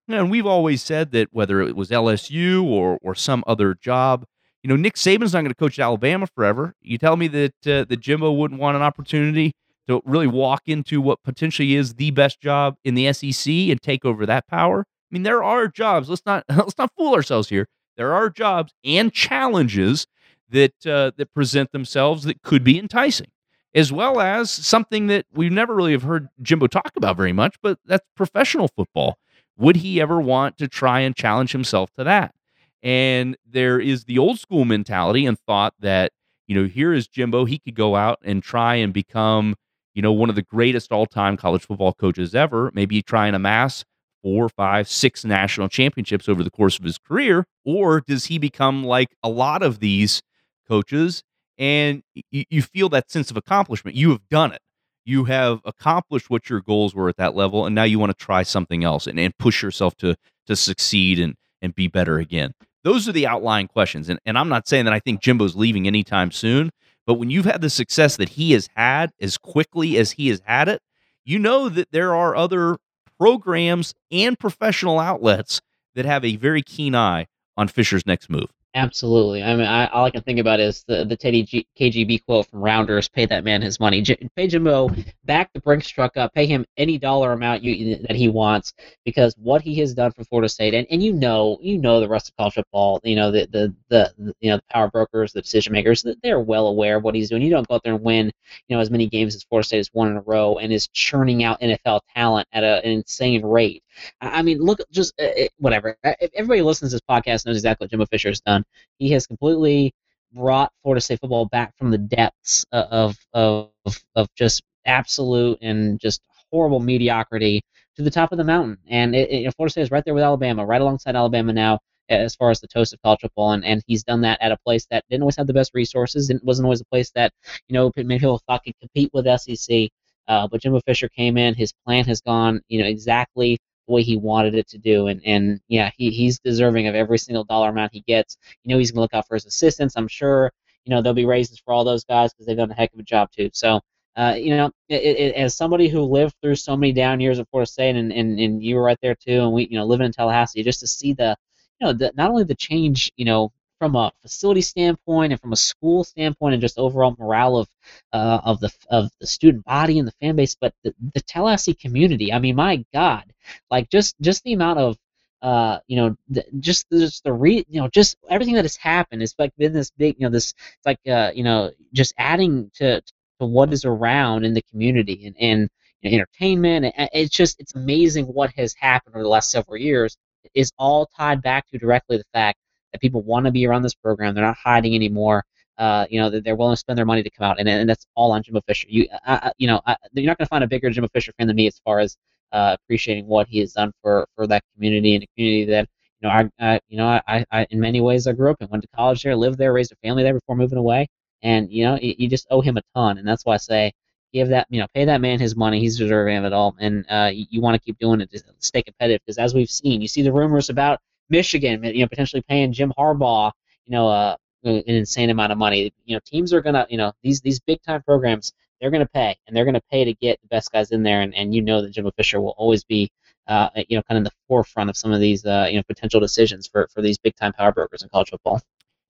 And 0.06 0.30
we've 0.30 0.46
always 0.46 0.82
said 0.82 1.12
that 1.12 1.28
whether 1.32 1.62
it 1.62 1.74
was 1.74 1.88
LSU 1.88 2.62
or 2.62 2.98
or 3.02 3.14
some 3.14 3.42
other 3.46 3.74
job, 3.74 4.26
you 4.62 4.68
know, 4.68 4.76
Nick 4.76 4.96
Saban's 4.96 5.32
not 5.32 5.40
going 5.40 5.50
to 5.50 5.54
coach 5.54 5.78
Alabama 5.78 6.26
forever. 6.26 6.74
You 6.82 6.98
tell 6.98 7.16
me 7.16 7.26
that 7.28 7.66
uh, 7.66 7.84
that 7.84 8.00
Jimbo 8.00 8.32
wouldn't 8.32 8.60
want 8.60 8.76
an 8.76 8.82
opportunity 8.82 9.52
to 9.88 10.02
really 10.04 10.26
walk 10.26 10.62
into 10.66 11.00
what 11.00 11.22
potentially 11.22 11.74
is 11.74 11.94
the 11.94 12.10
best 12.10 12.40
job 12.40 12.76
in 12.84 12.94
the 12.94 13.12
SEC 13.12 13.52
and 13.52 13.80
take 13.80 14.04
over 14.04 14.26
that 14.26 14.46
power. 14.46 14.80
I 14.80 15.08
mean, 15.10 15.22
there 15.22 15.42
are 15.42 15.68
jobs. 15.68 16.10
Let's 16.10 16.26
not 16.26 16.44
let's 16.54 16.76
not 16.76 16.92
fool 16.96 17.14
ourselves 17.14 17.48
here. 17.48 17.66
There 17.96 18.14
are 18.14 18.30
jobs 18.30 18.72
and 18.84 19.12
challenges 19.12 20.06
that 20.50 20.86
uh, 20.86 21.12
that 21.16 21.32
present 21.34 21.72
themselves 21.72 22.24
that 22.24 22.42
could 22.42 22.64
be 22.64 22.78
enticing, 22.78 23.28
as 23.74 23.92
well 23.92 24.20
as 24.20 24.50
something 24.50 25.06
that 25.08 25.26
we've 25.32 25.52
never 25.52 25.74
really 25.74 25.92
have 25.92 26.02
heard 26.02 26.28
Jimbo 26.42 26.66
talk 26.68 26.92
about 26.96 27.16
very 27.16 27.32
much, 27.32 27.56
but 27.62 27.78
that's 27.86 28.06
professional 28.16 28.68
football. 28.68 29.18
Would 29.56 29.76
he 29.76 30.00
ever 30.00 30.20
want 30.20 30.58
to 30.58 30.68
try 30.68 31.00
and 31.00 31.14
challenge 31.14 31.52
himself 31.52 31.90
to 31.96 32.04
that? 32.04 32.34
And 32.82 33.36
there 33.48 33.80
is 33.80 34.04
the 34.04 34.18
old 34.18 34.38
school 34.38 34.64
mentality 34.64 35.26
and 35.26 35.38
thought 35.38 35.74
that 35.80 36.12
you 36.46 36.54
know 36.54 36.68
here 36.68 36.92
is 36.92 37.08
Jimbo. 37.08 37.44
He 37.44 37.58
could 37.58 37.74
go 37.74 37.96
out 37.96 38.18
and 38.22 38.42
try 38.42 38.74
and 38.76 38.92
become 38.92 39.56
you 39.94 40.02
know 40.02 40.12
one 40.12 40.28
of 40.28 40.36
the 40.36 40.42
greatest 40.42 40.92
all 40.92 41.06
time 41.06 41.36
college 41.36 41.62
football 41.66 41.92
coaches 41.92 42.34
ever. 42.34 42.70
Maybe 42.74 43.02
try 43.02 43.26
and 43.26 43.36
amass 43.36 43.84
four, 44.24 44.48
five, 44.48 44.88
six 44.88 45.24
national 45.24 45.68
championships 45.68 46.28
over 46.28 46.42
the 46.42 46.50
course 46.50 46.78
of 46.78 46.84
his 46.84 46.98
career? 46.98 47.46
Or 47.64 48.00
does 48.00 48.24
he 48.24 48.38
become 48.38 48.82
like 48.82 49.14
a 49.22 49.28
lot 49.28 49.62
of 49.62 49.80
these 49.80 50.22
coaches 50.66 51.22
and 51.58 52.02
y- 52.32 52.46
you 52.50 52.62
feel 52.62 52.88
that 52.88 53.10
sense 53.10 53.30
of 53.30 53.36
accomplishment? 53.36 53.96
You 53.96 54.10
have 54.10 54.26
done 54.28 54.52
it. 54.52 54.62
You 55.04 55.24
have 55.24 55.60
accomplished 55.66 56.30
what 56.30 56.48
your 56.48 56.62
goals 56.62 56.94
were 56.94 57.10
at 57.10 57.18
that 57.18 57.36
level, 57.36 57.66
and 57.66 57.74
now 57.74 57.84
you 57.84 57.98
want 57.98 58.16
to 58.16 58.24
try 58.24 58.42
something 58.42 58.82
else 58.82 59.06
and, 59.06 59.20
and 59.20 59.36
push 59.36 59.62
yourself 59.62 59.94
to 59.98 60.16
to 60.46 60.56
succeed 60.56 61.20
and 61.20 61.34
and 61.60 61.74
be 61.74 61.86
better 61.86 62.18
again. 62.18 62.52
Those 62.82 63.06
are 63.08 63.12
the 63.12 63.26
outlying 63.26 63.68
questions. 63.68 64.08
And, 64.08 64.18
and 64.26 64.38
I'm 64.38 64.48
not 64.48 64.66
saying 64.66 64.86
that 64.86 64.94
I 64.94 65.00
think 65.00 65.20
Jimbo's 65.20 65.56
leaving 65.56 65.86
anytime 65.86 66.30
soon, 66.30 66.70
but 67.06 67.14
when 67.14 67.30
you've 67.30 67.44
had 67.44 67.60
the 67.60 67.70
success 67.70 68.16
that 68.16 68.30
he 68.30 68.52
has 68.52 68.68
had 68.74 69.10
as 69.20 69.38
quickly 69.38 69.96
as 69.98 70.12
he 70.12 70.28
has 70.28 70.40
had 70.44 70.68
it, 70.68 70.80
you 71.24 71.38
know 71.38 71.68
that 71.68 71.90
there 71.92 72.14
are 72.14 72.36
other 72.36 72.76
programs 73.18 73.94
and 74.10 74.38
professional 74.38 74.98
outlets 74.98 75.60
that 75.94 76.04
have 76.04 76.24
a 76.24 76.36
very 76.36 76.62
keen 76.62 76.94
eye 76.94 77.26
on 77.56 77.68
Fisher's 77.68 78.06
next 78.06 78.28
move. 78.28 78.50
Absolutely. 78.76 79.40
I 79.40 79.54
mean, 79.54 79.66
I, 79.66 79.86
all 79.86 80.04
I 80.04 80.10
can 80.10 80.22
think 80.22 80.40
about 80.40 80.58
is 80.58 80.82
the 80.88 81.04
the 81.04 81.16
Teddy 81.16 81.44
G, 81.44 81.64
KGB 81.78 82.24
quote 82.26 82.48
from 82.48 82.60
Rounders: 82.60 83.08
"Pay 83.08 83.24
that 83.26 83.44
man 83.44 83.62
his 83.62 83.78
money. 83.78 84.02
J, 84.02 84.16
pay 84.34 84.48
Jimbo 84.48 84.90
back 85.24 85.52
the 85.52 85.60
Brinks 85.60 85.88
truck 85.88 86.16
up. 86.16 86.34
Pay 86.34 86.46
him 86.46 86.66
any 86.76 86.98
dollar 86.98 87.30
amount 87.32 87.62
you 87.62 87.98
that 88.08 88.16
he 88.16 88.26
wants 88.28 88.74
because 89.04 89.36
what 89.38 89.62
he 89.62 89.76
has 89.76 89.94
done 89.94 90.10
for 90.10 90.24
Florida 90.24 90.48
State, 90.48 90.74
and, 90.74 90.88
and 90.90 91.00
you 91.04 91.12
know, 91.12 91.56
you 91.62 91.78
know 91.78 92.00
the 92.00 92.08
rest 92.08 92.28
of 92.28 92.36
college 92.36 92.54
football. 92.54 93.00
You 93.04 93.14
know 93.14 93.30
the, 93.30 93.46
the 93.52 93.72
the 93.90 94.34
you 94.40 94.50
know 94.50 94.56
the 94.56 94.64
power 94.68 94.90
brokers, 94.90 95.32
the 95.32 95.42
decision 95.42 95.72
makers. 95.72 96.04
They're 96.24 96.40
well 96.40 96.66
aware 96.66 96.96
of 96.96 97.04
what 97.04 97.14
he's 97.14 97.30
doing. 97.30 97.42
You 97.42 97.50
don't 97.50 97.68
go 97.68 97.76
out 97.76 97.84
there 97.84 97.94
and 97.94 98.02
win 98.02 98.32
you 98.66 98.76
know 98.76 98.80
as 98.80 98.90
many 98.90 99.06
games 99.06 99.36
as 99.36 99.44
Florida 99.44 99.68
State 99.68 99.76
has 99.76 99.90
won 99.94 100.08
in 100.10 100.16
a 100.16 100.22
row 100.22 100.58
and 100.58 100.72
is 100.72 100.88
churning 100.88 101.44
out 101.44 101.60
NFL 101.60 102.00
talent 102.12 102.48
at 102.52 102.64
a, 102.64 102.84
an 102.84 102.90
insane 102.90 103.46
rate. 103.46 103.83
I 104.20 104.42
mean, 104.42 104.58
look, 104.58 104.80
just 104.90 105.14
uh, 105.20 105.28
whatever. 105.58 105.96
Uh, 106.04 106.14
everybody 106.34 106.62
listens 106.62 106.90
to 106.90 106.94
this 106.96 107.02
podcast 107.08 107.46
knows 107.46 107.56
exactly 107.56 107.84
what 107.84 107.90
Jimbo 107.90 108.06
Fisher 108.06 108.28
has 108.28 108.40
done. 108.40 108.64
He 108.98 109.10
has 109.12 109.26
completely 109.26 109.92
brought 110.32 110.72
Florida 110.82 111.00
State 111.00 111.20
football 111.20 111.46
back 111.46 111.76
from 111.76 111.90
the 111.90 111.98
depths 111.98 112.64
of 112.72 113.16
of 113.32 113.70
of 114.14 114.28
just 114.34 114.62
absolute 114.86 115.58
and 115.62 115.98
just 116.00 116.20
horrible 116.50 116.80
mediocrity 116.80 117.62
to 117.96 118.02
the 118.02 118.10
top 118.10 118.32
of 118.32 118.38
the 118.38 118.44
mountain. 118.44 118.78
And 118.88 119.14
it, 119.14 119.30
it, 119.30 119.54
Florida 119.54 119.70
State 119.70 119.82
is 119.82 119.90
right 119.90 120.04
there 120.04 120.14
with 120.14 120.24
Alabama, 120.24 120.66
right 120.66 120.80
alongside 120.80 121.16
Alabama 121.16 121.52
now 121.52 121.78
as 122.08 122.34
far 122.34 122.50
as 122.50 122.60
the 122.60 122.68
toast 122.68 122.92
of 122.92 123.00
college 123.02 123.20
football, 123.20 123.52
and, 123.52 123.64
and 123.64 123.82
he's 123.86 124.04
done 124.04 124.20
that 124.20 124.38
at 124.42 124.52
a 124.52 124.58
place 124.58 124.86
that 124.90 125.04
didn't 125.08 125.22
always 125.22 125.36
have 125.36 125.46
the 125.46 125.54
best 125.54 125.70
resources, 125.74 126.30
and 126.30 126.40
wasn't 126.42 126.64
always 126.64 126.80
a 126.80 126.86
place 126.86 127.10
that 127.14 127.32
you 127.68 127.74
know 127.74 127.90
many 127.96 128.18
people 128.18 128.40
thought 128.46 128.62
could 128.64 128.78
compete 128.80 129.10
with 129.12 129.26
SEC. 129.40 129.88
Uh, 130.26 130.48
but 130.48 130.60
Jimbo 130.62 130.80
Fisher 130.86 131.08
came 131.08 131.36
in, 131.36 131.54
his 131.54 131.72
plan 131.84 132.04
has 132.04 132.20
gone, 132.22 132.60
you 132.68 132.80
know, 132.80 132.88
exactly 132.88 133.58
the 133.86 133.92
way 133.92 134.02
he 134.02 134.16
wanted 134.16 134.54
it 134.54 134.68
to 134.68 134.78
do. 134.78 135.06
And 135.08 135.20
and 135.24 135.60
yeah, 135.68 135.90
he, 135.96 136.10
he's 136.10 136.38
deserving 136.38 136.86
of 136.86 136.94
every 136.94 137.18
single 137.18 137.44
dollar 137.44 137.70
amount 137.70 137.92
he 137.92 138.00
gets. 138.00 138.36
You 138.62 138.74
know, 138.74 138.78
he's 138.78 138.90
gonna 138.90 139.02
look 139.02 139.14
out 139.14 139.26
for 139.28 139.34
his 139.34 139.46
assistants. 139.46 139.94
I'm 139.96 140.08
sure. 140.08 140.52
You 140.84 140.90
know, 140.90 141.00
there'll 141.00 141.14
be 141.14 141.24
raises 141.24 141.58
for 141.58 141.72
all 141.72 141.84
those 141.84 142.04
guys 142.04 142.32
because 142.32 142.46
they've 142.46 142.56
done 142.56 142.70
a 142.70 142.74
heck 142.74 142.92
of 142.92 143.00
a 143.00 143.04
job 143.04 143.30
too. 143.30 143.50
So. 143.52 143.80
Uh, 144.16 144.34
you 144.38 144.56
know, 144.56 144.70
it, 144.88 145.02
it, 145.02 145.34
as 145.34 145.56
somebody 145.56 145.88
who 145.88 146.00
lived 146.02 146.36
through 146.40 146.54
so 146.54 146.76
many 146.76 146.92
down 146.92 147.18
years 147.18 147.40
at 147.40 147.50
Florida 147.50 147.68
State, 147.68 147.96
and, 147.96 148.12
and, 148.12 148.38
and 148.38 148.62
you 148.62 148.76
were 148.76 148.82
right 148.84 148.98
there 149.02 149.16
too, 149.16 149.40
and 149.42 149.52
we, 149.52 149.66
you 149.66 149.76
know, 149.76 149.84
living 149.84 150.06
in 150.06 150.12
Tallahassee, 150.12 150.62
just 150.62 150.78
to 150.78 150.86
see 150.86 151.14
the, 151.14 151.36
you 151.80 151.86
know, 151.88 151.92
the, 151.92 152.12
not 152.14 152.30
only 152.30 152.44
the 152.44 152.54
change, 152.54 153.10
you 153.16 153.24
know, 153.24 153.50
from 153.84 153.96
a 153.96 154.10
facility 154.22 154.62
standpoint 154.62 155.30
and 155.30 155.38
from 155.38 155.52
a 155.52 155.56
school 155.56 156.04
standpoint 156.04 156.54
and 156.54 156.62
just 156.62 156.78
overall 156.78 157.14
morale 157.18 157.58
of 157.58 157.68
uh, 158.14 158.40
of 158.42 158.58
the 158.60 158.72
of 158.88 159.10
the 159.20 159.26
student 159.26 159.62
body 159.66 159.98
and 159.98 160.08
the 160.08 160.12
fan 160.22 160.36
base, 160.36 160.56
but 160.58 160.72
the, 160.84 160.94
the 161.12 161.20
Tallahassee 161.20 161.74
community. 161.74 162.32
I 162.32 162.38
mean, 162.38 162.56
my 162.56 162.82
God, 162.94 163.24
like 163.70 163.90
just 163.90 164.14
just 164.22 164.42
the 164.42 164.54
amount 164.54 164.78
of 164.78 164.96
uh, 165.42 165.80
you 165.86 165.96
know, 165.96 166.16
just 166.60 166.86
just 166.90 167.24
the 167.24 167.32
re, 167.34 167.62
you 167.68 167.78
know, 167.78 167.88
just 167.88 168.16
everything 168.30 168.54
that 168.54 168.64
has 168.64 168.76
happened. 168.76 169.22
It's 169.22 169.34
like 169.38 169.52
been 169.58 169.74
this 169.74 169.90
big, 169.90 170.16
you 170.18 170.26
know, 170.26 170.30
this 170.30 170.54
it's 170.56 170.86
like 170.86 171.00
uh, 171.06 171.32
you 171.34 171.44
know, 171.44 171.70
just 171.92 172.14
adding 172.16 172.70
to 172.76 173.02
to 173.02 173.46
what 173.46 173.70
is 173.70 173.84
around 173.84 174.46
in 174.46 174.54
the 174.54 174.62
community 174.70 175.26
and 175.26 175.36
and 175.38 175.68
you 176.00 176.10
know, 176.10 176.14
entertainment. 176.14 176.94
It's 177.12 177.36
just 177.36 177.60
it's 177.60 177.74
amazing 177.74 178.24
what 178.24 178.50
has 178.56 178.74
happened 178.78 179.14
over 179.14 179.24
the 179.24 179.28
last 179.28 179.50
several 179.50 179.76
years. 179.76 180.16
Is 180.54 180.72
all 180.78 181.06
tied 181.16 181.42
back 181.42 181.68
to 181.70 181.78
directly 181.78 182.16
the 182.16 182.24
fact 182.32 182.58
that 182.94 183.00
people 183.00 183.22
want 183.22 183.44
to 183.44 183.50
be 183.50 183.66
around 183.66 183.82
this 183.82 183.94
program. 183.94 184.34
They're 184.34 184.44
not 184.44 184.56
hiding 184.56 184.94
anymore. 184.94 185.44
Uh, 185.76 186.06
you 186.08 186.20
know, 186.20 186.30
they're 186.30 186.54
willing 186.54 186.74
to 186.74 186.78
spend 186.78 186.96
their 186.96 187.04
money 187.04 187.24
to 187.24 187.30
come 187.30 187.50
out, 187.50 187.58
and, 187.58 187.68
and 187.68 187.90
that's 187.90 188.06
all 188.14 188.30
on 188.30 188.44
Jimbo 188.44 188.60
Fisher. 188.68 188.86
You, 188.88 189.08
uh, 189.26 189.50
you 189.58 189.66
know, 189.66 189.80
I, 189.84 189.96
you're 190.12 190.26
not 190.26 190.38
going 190.38 190.46
to 190.46 190.48
find 190.48 190.62
a 190.62 190.68
bigger 190.68 190.88
Jimbo 190.88 191.08
Fisher 191.12 191.32
fan 191.36 191.48
than 191.48 191.56
me 191.56 191.66
as 191.66 191.80
far 191.84 191.98
as 191.98 192.16
uh, 192.52 192.76
appreciating 192.80 193.26
what 193.26 193.48
he 193.48 193.58
has 193.58 193.72
done 193.72 193.90
for, 194.00 194.28
for 194.36 194.46
that 194.46 194.62
community 194.74 195.16
and 195.16 195.24
a 195.24 195.26
community 195.34 195.64
that 195.72 195.88
you 196.20 196.28
know, 196.28 196.34
I, 196.34 196.50
I 196.60 196.80
you 196.88 196.96
know, 196.96 197.20
I, 197.26 197.44
I, 197.50 197.66
in 197.70 197.80
many 197.80 198.00
ways 198.00 198.28
I 198.28 198.32
grew 198.32 198.52
up 198.52 198.56
in, 198.60 198.68
went 198.68 198.84
to 198.84 198.88
college 198.94 199.24
there, 199.24 199.34
lived 199.34 199.58
there, 199.58 199.72
raised 199.72 199.90
a 199.90 199.96
family 199.96 200.22
there 200.22 200.34
before 200.34 200.54
moving 200.54 200.78
away, 200.78 201.08
and 201.42 201.70
you 201.72 201.84
know, 201.84 201.98
you, 202.00 202.14
you 202.18 202.28
just 202.28 202.46
owe 202.50 202.60
him 202.60 202.76
a 202.76 202.82
ton, 202.94 203.18
and 203.18 203.26
that's 203.26 203.44
why 203.44 203.54
I 203.54 203.58
say 203.58 203.92
give 204.32 204.48
that, 204.48 204.66
you 204.70 204.80
know, 204.80 204.86
pay 204.94 205.04
that 205.04 205.20
man 205.20 205.40
his 205.40 205.56
money. 205.56 205.80
He's 205.80 205.98
deserving 205.98 206.38
of 206.38 206.44
it 206.44 206.52
all, 206.52 206.76
and 206.78 207.04
uh, 207.10 207.30
you, 207.32 207.46
you 207.50 207.60
want 207.60 207.74
to 207.74 207.84
keep 207.84 207.98
doing 207.98 208.20
it 208.20 208.30
to 208.30 208.42
stay 208.60 208.82
competitive 208.82 209.20
because 209.26 209.38
as 209.38 209.54
we've 209.54 209.70
seen, 209.70 210.00
you 210.00 210.08
see 210.08 210.22
the 210.22 210.32
rumors 210.32 210.70
about 210.70 211.00
Michigan, 211.30 211.82
you 211.84 212.00
know, 212.00 212.08
potentially 212.08 212.42
paying 212.48 212.72
Jim 212.72 212.92
Harbaugh, 212.98 213.52
you 213.86 213.92
know, 213.92 214.08
uh, 214.08 214.36
an 214.64 214.82
insane 214.86 215.30
amount 215.30 215.52
of 215.52 215.58
money. 215.58 215.92
You 216.04 216.16
know, 216.16 216.20
teams 216.24 216.52
are 216.52 216.60
gonna, 216.60 216.86
you 216.88 216.96
know, 216.96 217.12
these 217.22 217.40
these 217.40 217.60
big 217.60 217.82
time 217.82 218.02
programs, 218.02 218.52
they're 218.80 218.90
gonna 218.90 219.06
pay, 219.06 219.36
and 219.46 219.56
they're 219.56 219.64
gonna 219.64 219.82
pay 219.90 220.04
to 220.04 220.14
get 220.14 220.40
the 220.42 220.48
best 220.48 220.72
guys 220.72 220.90
in 220.90 221.02
there, 221.02 221.20
and, 221.20 221.34
and 221.34 221.54
you 221.54 221.62
know 221.62 221.82
that 221.82 221.90
Jimbo 221.92 222.12
Fisher 222.12 222.40
will 222.40 222.54
always 222.56 222.84
be, 222.84 223.10
uh, 223.46 223.68
you 223.88 223.96
know, 223.96 224.02
kind 224.02 224.16
of 224.16 224.18
in 224.18 224.24
the 224.24 224.32
forefront 224.48 224.90
of 224.90 224.96
some 224.96 225.12
of 225.12 225.20
these, 225.20 225.44
uh, 225.44 225.66
you 225.70 225.76
know, 225.76 225.82
potential 225.86 226.20
decisions 226.20 226.66
for 226.66 226.88
for 226.92 227.02
these 227.02 227.18
big 227.18 227.36
time 227.36 227.52
power 227.52 227.72
brokers 227.72 228.02
in 228.02 228.08
college 228.08 228.30
football. 228.30 228.60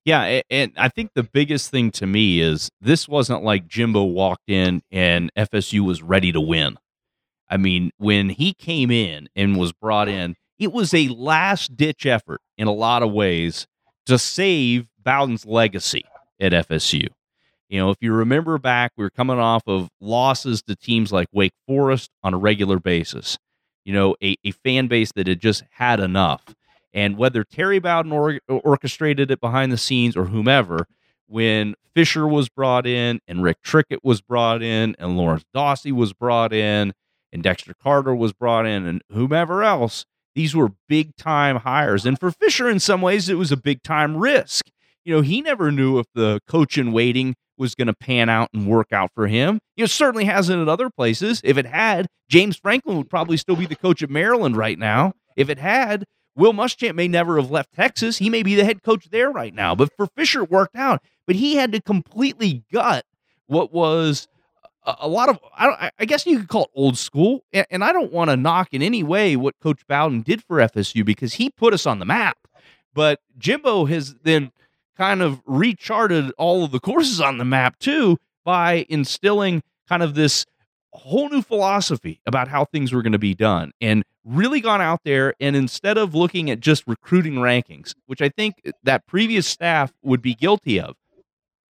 Yeah, 0.05 0.42
and 0.50 0.72
I 0.77 0.88
think 0.88 1.12
the 1.14 1.22
biggest 1.22 1.70
thing 1.70 1.90
to 1.92 2.07
me 2.07 2.40
is 2.40 2.70
this 2.79 3.09
wasn't 3.09 3.42
like 3.42 3.66
Jimbo 3.66 4.05
walked 4.05 4.50
in 4.50 4.83
and 4.92 5.33
FSU 5.35 5.81
was 5.81 6.03
ready 6.03 6.31
to 6.31 6.40
win. 6.42 6.77
I 7.48 7.57
mean, 7.57 7.90
when 7.96 8.29
he 8.31 8.53
came 8.53 8.90
in 8.90 9.29
and 9.35 9.57
was 9.57 9.72
brought 9.72 10.09
in, 10.09 10.37
it 10.58 10.72
was 10.72 10.94
a 10.94 11.08
last 11.08 11.76
ditch 11.76 12.06
effort 12.06 12.40
in 12.56 12.66
a 12.66 12.72
lot 12.72 13.02
of 13.02 13.12
ways 13.12 13.66
to 14.06 14.18
save 14.18 14.88
Bowden's 15.02 15.46
legacy 15.46 16.04
at 16.40 16.52
FSU. 16.52 17.08
You 17.68 17.80
know, 17.80 17.90
if 17.90 17.96
you 18.00 18.12
remember 18.12 18.58
back, 18.58 18.92
we 18.96 19.04
were 19.04 19.10
coming 19.10 19.38
off 19.38 19.62
of 19.66 19.88
losses 20.00 20.62
to 20.62 20.76
teams 20.76 21.12
like 21.12 21.28
Wake 21.32 21.54
Forest 21.66 22.10
on 22.22 22.34
a 22.34 22.38
regular 22.38 22.78
basis. 22.78 23.38
You 23.84 23.94
know, 23.94 24.16
a, 24.22 24.36
a 24.44 24.52
fan 24.52 24.86
base 24.86 25.12
that 25.12 25.26
had 25.26 25.40
just 25.40 25.64
had 25.70 26.00
enough. 26.00 26.54
And 26.92 27.16
whether 27.16 27.42
Terry 27.42 27.80
Bowden 27.80 28.12
or, 28.12 28.38
orchestrated 28.48 29.30
it 29.30 29.40
behind 29.40 29.72
the 29.72 29.76
scenes 29.76 30.16
or 30.16 30.26
whomever, 30.26 30.86
when 31.26 31.74
Fisher 31.94 32.28
was 32.28 32.48
brought 32.48 32.86
in 32.86 33.20
and 33.26 33.42
Rick 33.42 33.58
Trickett 33.64 33.98
was 34.02 34.20
brought 34.20 34.62
in 34.62 34.94
and 34.98 35.16
Lawrence 35.16 35.44
Dawsey 35.54 35.92
was 35.92 36.12
brought 36.12 36.52
in 36.52 36.92
and 37.32 37.42
Dexter 37.42 37.74
Carter 37.74 38.14
was 38.14 38.32
brought 38.32 38.66
in 38.66 38.86
and 38.86 39.02
whomever 39.10 39.64
else, 39.64 40.04
these 40.34 40.54
were 40.54 40.72
big 40.88 41.16
time 41.16 41.56
hires. 41.56 42.04
And 42.06 42.18
for 42.18 42.30
Fisher, 42.30 42.68
in 42.68 42.80
some 42.80 43.00
ways, 43.00 43.28
it 43.28 43.34
was 43.34 43.52
a 43.52 43.56
big 43.56 43.82
time 43.82 44.16
risk. 44.16 44.66
You 45.04 45.14
know, 45.14 45.20
he 45.20 45.40
never 45.40 45.70
knew 45.70 45.98
if 45.98 46.06
the 46.14 46.40
coach 46.48 46.78
in 46.78 46.92
waiting 46.92 47.34
was 47.56 47.74
going 47.74 47.86
to 47.86 47.94
pan 47.94 48.28
out 48.28 48.48
and 48.52 48.66
work 48.66 48.92
out 48.92 49.10
for 49.14 49.26
him. 49.26 49.60
You 49.76 49.82
know, 49.82 49.86
certainly 49.86 50.24
hasn't 50.24 50.60
at 50.60 50.68
other 50.68 50.90
places. 50.90 51.40
If 51.44 51.58
it 51.58 51.66
had, 51.66 52.06
James 52.28 52.56
Franklin 52.56 52.96
would 52.96 53.10
probably 53.10 53.36
still 53.36 53.56
be 53.56 53.66
the 53.66 53.76
coach 53.76 54.02
at 54.02 54.10
Maryland 54.10 54.56
right 54.56 54.78
now. 54.78 55.12
If 55.36 55.50
it 55.50 55.58
had, 55.58 56.04
Will 56.36 56.52
Muschamp 56.52 56.94
may 56.94 57.06
never 57.06 57.36
have 57.36 57.50
left 57.50 57.72
Texas. 57.74 58.18
He 58.18 58.28
may 58.28 58.42
be 58.42 58.54
the 58.54 58.64
head 58.64 58.82
coach 58.82 59.08
there 59.10 59.30
right 59.30 59.54
now. 59.54 59.74
But 59.74 59.90
for 59.96 60.06
Fisher, 60.16 60.42
it 60.42 60.50
worked 60.50 60.76
out. 60.76 61.02
But 61.26 61.36
he 61.36 61.56
had 61.56 61.72
to 61.72 61.80
completely 61.80 62.64
gut 62.72 63.04
what 63.46 63.72
was 63.72 64.26
a, 64.84 65.08
lot 65.08 65.28
of 65.28 65.38
I, 65.56 65.90
I, 65.98 66.04
guess 66.04 66.26
you 66.26 66.38
could 66.38 66.48
call 66.48 66.64
it 66.64 66.70
old 66.74 66.98
school, 66.98 67.44
and, 67.52 67.66
and 67.70 67.84
I 67.84 67.92
don't 67.92 68.12
want 68.12 68.30
to 68.30 68.36
knock 68.36 68.68
in 68.72 68.82
any 68.82 69.02
way 69.02 69.36
what 69.36 69.58
Coach 69.60 69.86
Bowden 69.86 70.22
did 70.22 70.42
for 70.42 70.58
FSU 70.58 71.04
because 71.04 71.34
he 71.34 71.50
put 71.50 71.72
us 71.72 71.86
on 71.86 71.98
the 71.98 72.04
map. 72.04 72.36
But 72.92 73.20
Jimbo 73.38 73.86
has 73.86 74.14
then 74.22 74.52
kind 74.96 75.22
of 75.22 75.42
recharted 75.46 76.32
all 76.38 76.64
of 76.64 76.70
the 76.70 76.80
courses 76.80 77.20
on 77.20 77.38
the 77.38 77.44
map 77.44 77.78
too 77.78 78.18
by 78.44 78.86
instilling 78.88 79.62
kind 79.88 80.02
of 80.02 80.14
this 80.14 80.46
whole 80.92 81.28
new 81.28 81.42
philosophy 81.42 82.20
about 82.24 82.46
how 82.48 82.64
things 82.64 82.92
were 82.92 83.02
going 83.02 83.12
to 83.12 83.18
be 83.18 83.34
done 83.34 83.72
and 83.80 84.04
really 84.24 84.60
gone 84.60 84.80
out 84.80 85.00
there 85.04 85.34
and 85.40 85.56
instead 85.56 85.98
of 85.98 86.14
looking 86.14 86.50
at 86.50 86.60
just 86.60 86.86
recruiting 86.86 87.34
rankings, 87.34 87.94
which 88.06 88.22
I 88.22 88.28
think 88.28 88.54
that 88.84 89.06
previous 89.06 89.46
staff 89.46 89.92
would 90.02 90.22
be 90.22 90.34
guilty 90.34 90.78
of, 90.78 90.94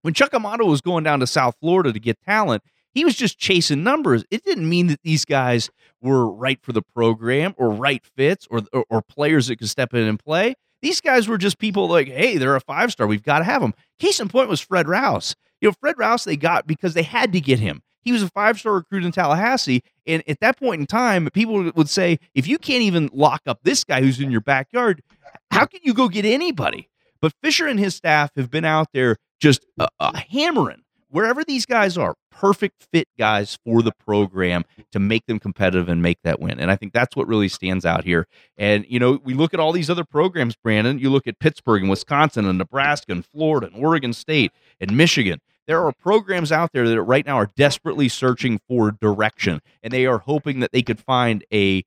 when 0.02 0.12
Chuck 0.12 0.34
Amato 0.34 0.66
was 0.66 0.82
going 0.82 1.02
down 1.02 1.20
to 1.20 1.26
South 1.26 1.56
Florida 1.60 1.90
to 1.90 1.98
get 1.98 2.20
talent, 2.20 2.62
he 2.94 3.04
was 3.04 3.16
just 3.16 3.38
chasing 3.38 3.82
numbers. 3.82 4.24
It 4.30 4.44
didn't 4.44 4.68
mean 4.68 4.86
that 4.86 5.02
these 5.02 5.24
guys 5.24 5.68
were 6.00 6.30
right 6.30 6.60
for 6.62 6.72
the 6.72 6.82
program 6.82 7.54
or 7.58 7.70
right 7.70 8.02
fits 8.16 8.46
or, 8.50 8.62
or, 8.72 8.84
or 8.88 9.02
players 9.02 9.48
that 9.48 9.56
could 9.56 9.68
step 9.68 9.92
in 9.92 10.02
and 10.04 10.18
play. 10.18 10.54
These 10.80 11.00
guys 11.00 11.26
were 11.26 11.38
just 11.38 11.58
people 11.58 11.88
like, 11.88 12.08
hey, 12.08 12.36
they're 12.36 12.56
a 12.56 12.60
five 12.60 12.92
star. 12.92 13.06
We've 13.06 13.22
got 13.22 13.38
to 13.38 13.44
have 13.44 13.62
them. 13.62 13.74
Case 13.98 14.20
in 14.20 14.28
point 14.28 14.48
was 14.48 14.60
Fred 14.60 14.86
Rouse. 14.86 15.34
You 15.60 15.68
know, 15.68 15.74
Fred 15.80 15.98
Rouse 15.98 16.24
they 16.24 16.36
got 16.36 16.66
because 16.66 16.94
they 16.94 17.02
had 17.02 17.32
to 17.32 17.40
get 17.40 17.58
him. 17.58 17.82
He 18.02 18.12
was 18.12 18.22
a 18.22 18.28
five 18.28 18.60
star 18.60 18.74
recruit 18.74 19.04
in 19.04 19.12
Tallahassee. 19.12 19.82
And 20.06 20.22
at 20.28 20.40
that 20.40 20.58
point 20.58 20.80
in 20.80 20.86
time, 20.86 21.28
people 21.32 21.72
would 21.74 21.88
say, 21.88 22.18
if 22.34 22.46
you 22.46 22.58
can't 22.58 22.82
even 22.82 23.08
lock 23.12 23.40
up 23.46 23.60
this 23.62 23.82
guy 23.82 24.02
who's 24.02 24.20
in 24.20 24.30
your 24.30 24.42
backyard, 24.42 25.02
how 25.50 25.64
can 25.64 25.80
you 25.82 25.94
go 25.94 26.08
get 26.08 26.26
anybody? 26.26 26.90
But 27.20 27.32
Fisher 27.42 27.66
and 27.66 27.80
his 27.80 27.94
staff 27.94 28.30
have 28.36 28.50
been 28.50 28.66
out 28.66 28.88
there 28.92 29.16
just 29.40 29.64
uh, 29.78 29.86
uh, 29.98 30.12
hammering 30.30 30.83
wherever 31.14 31.44
these 31.44 31.64
guys 31.64 31.96
are, 31.96 32.16
perfect 32.32 32.88
fit 32.92 33.06
guys 33.16 33.56
for 33.64 33.82
the 33.82 33.92
program 33.92 34.64
to 34.90 34.98
make 34.98 35.24
them 35.26 35.38
competitive 35.38 35.88
and 35.88 36.02
make 36.02 36.18
that 36.24 36.40
win. 36.40 36.58
And 36.58 36.72
I 36.72 36.76
think 36.76 36.92
that's 36.92 37.14
what 37.14 37.28
really 37.28 37.48
stands 37.48 37.86
out 37.86 38.02
here. 38.02 38.26
And, 38.58 38.84
you 38.88 38.98
know, 38.98 39.20
we 39.22 39.32
look 39.32 39.54
at 39.54 39.60
all 39.60 39.70
these 39.70 39.88
other 39.88 40.02
programs, 40.04 40.56
Brandon. 40.56 40.98
You 40.98 41.10
look 41.10 41.28
at 41.28 41.38
Pittsburgh 41.38 41.82
and 41.82 41.90
Wisconsin 41.90 42.46
and 42.46 42.58
Nebraska 42.58 43.12
and 43.12 43.24
Florida 43.24 43.68
and 43.72 43.76
Oregon 43.76 44.12
State 44.12 44.50
and 44.80 44.96
Michigan. 44.96 45.40
There 45.68 45.86
are 45.86 45.92
programs 45.92 46.50
out 46.50 46.72
there 46.72 46.88
that 46.88 47.00
right 47.02 47.24
now 47.24 47.36
are 47.36 47.50
desperately 47.56 48.08
searching 48.08 48.60
for 48.68 48.90
direction, 48.90 49.62
and 49.84 49.92
they 49.92 50.06
are 50.06 50.18
hoping 50.18 50.60
that 50.60 50.72
they 50.72 50.82
could 50.82 50.98
find 50.98 51.44
a 51.52 51.84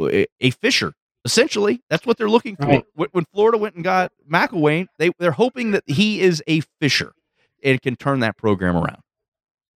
a 0.00 0.50
Fisher 0.50 0.94
essentially 1.24 1.82
that's 1.88 2.06
what 2.06 2.18
they're 2.18 2.28
looking 2.28 2.54
for 2.54 2.66
right. 2.66 2.84
when 2.94 3.24
florida 3.32 3.56
went 3.56 3.74
and 3.74 3.82
got 3.82 4.12
mcelwain 4.30 4.86
they, 4.98 5.10
they're 5.18 5.32
hoping 5.32 5.70
that 5.70 5.82
he 5.86 6.20
is 6.20 6.42
a 6.46 6.60
fisher 6.80 7.12
and 7.64 7.80
can 7.82 7.96
turn 7.96 8.20
that 8.20 8.36
program 8.36 8.76
around. 8.76 9.00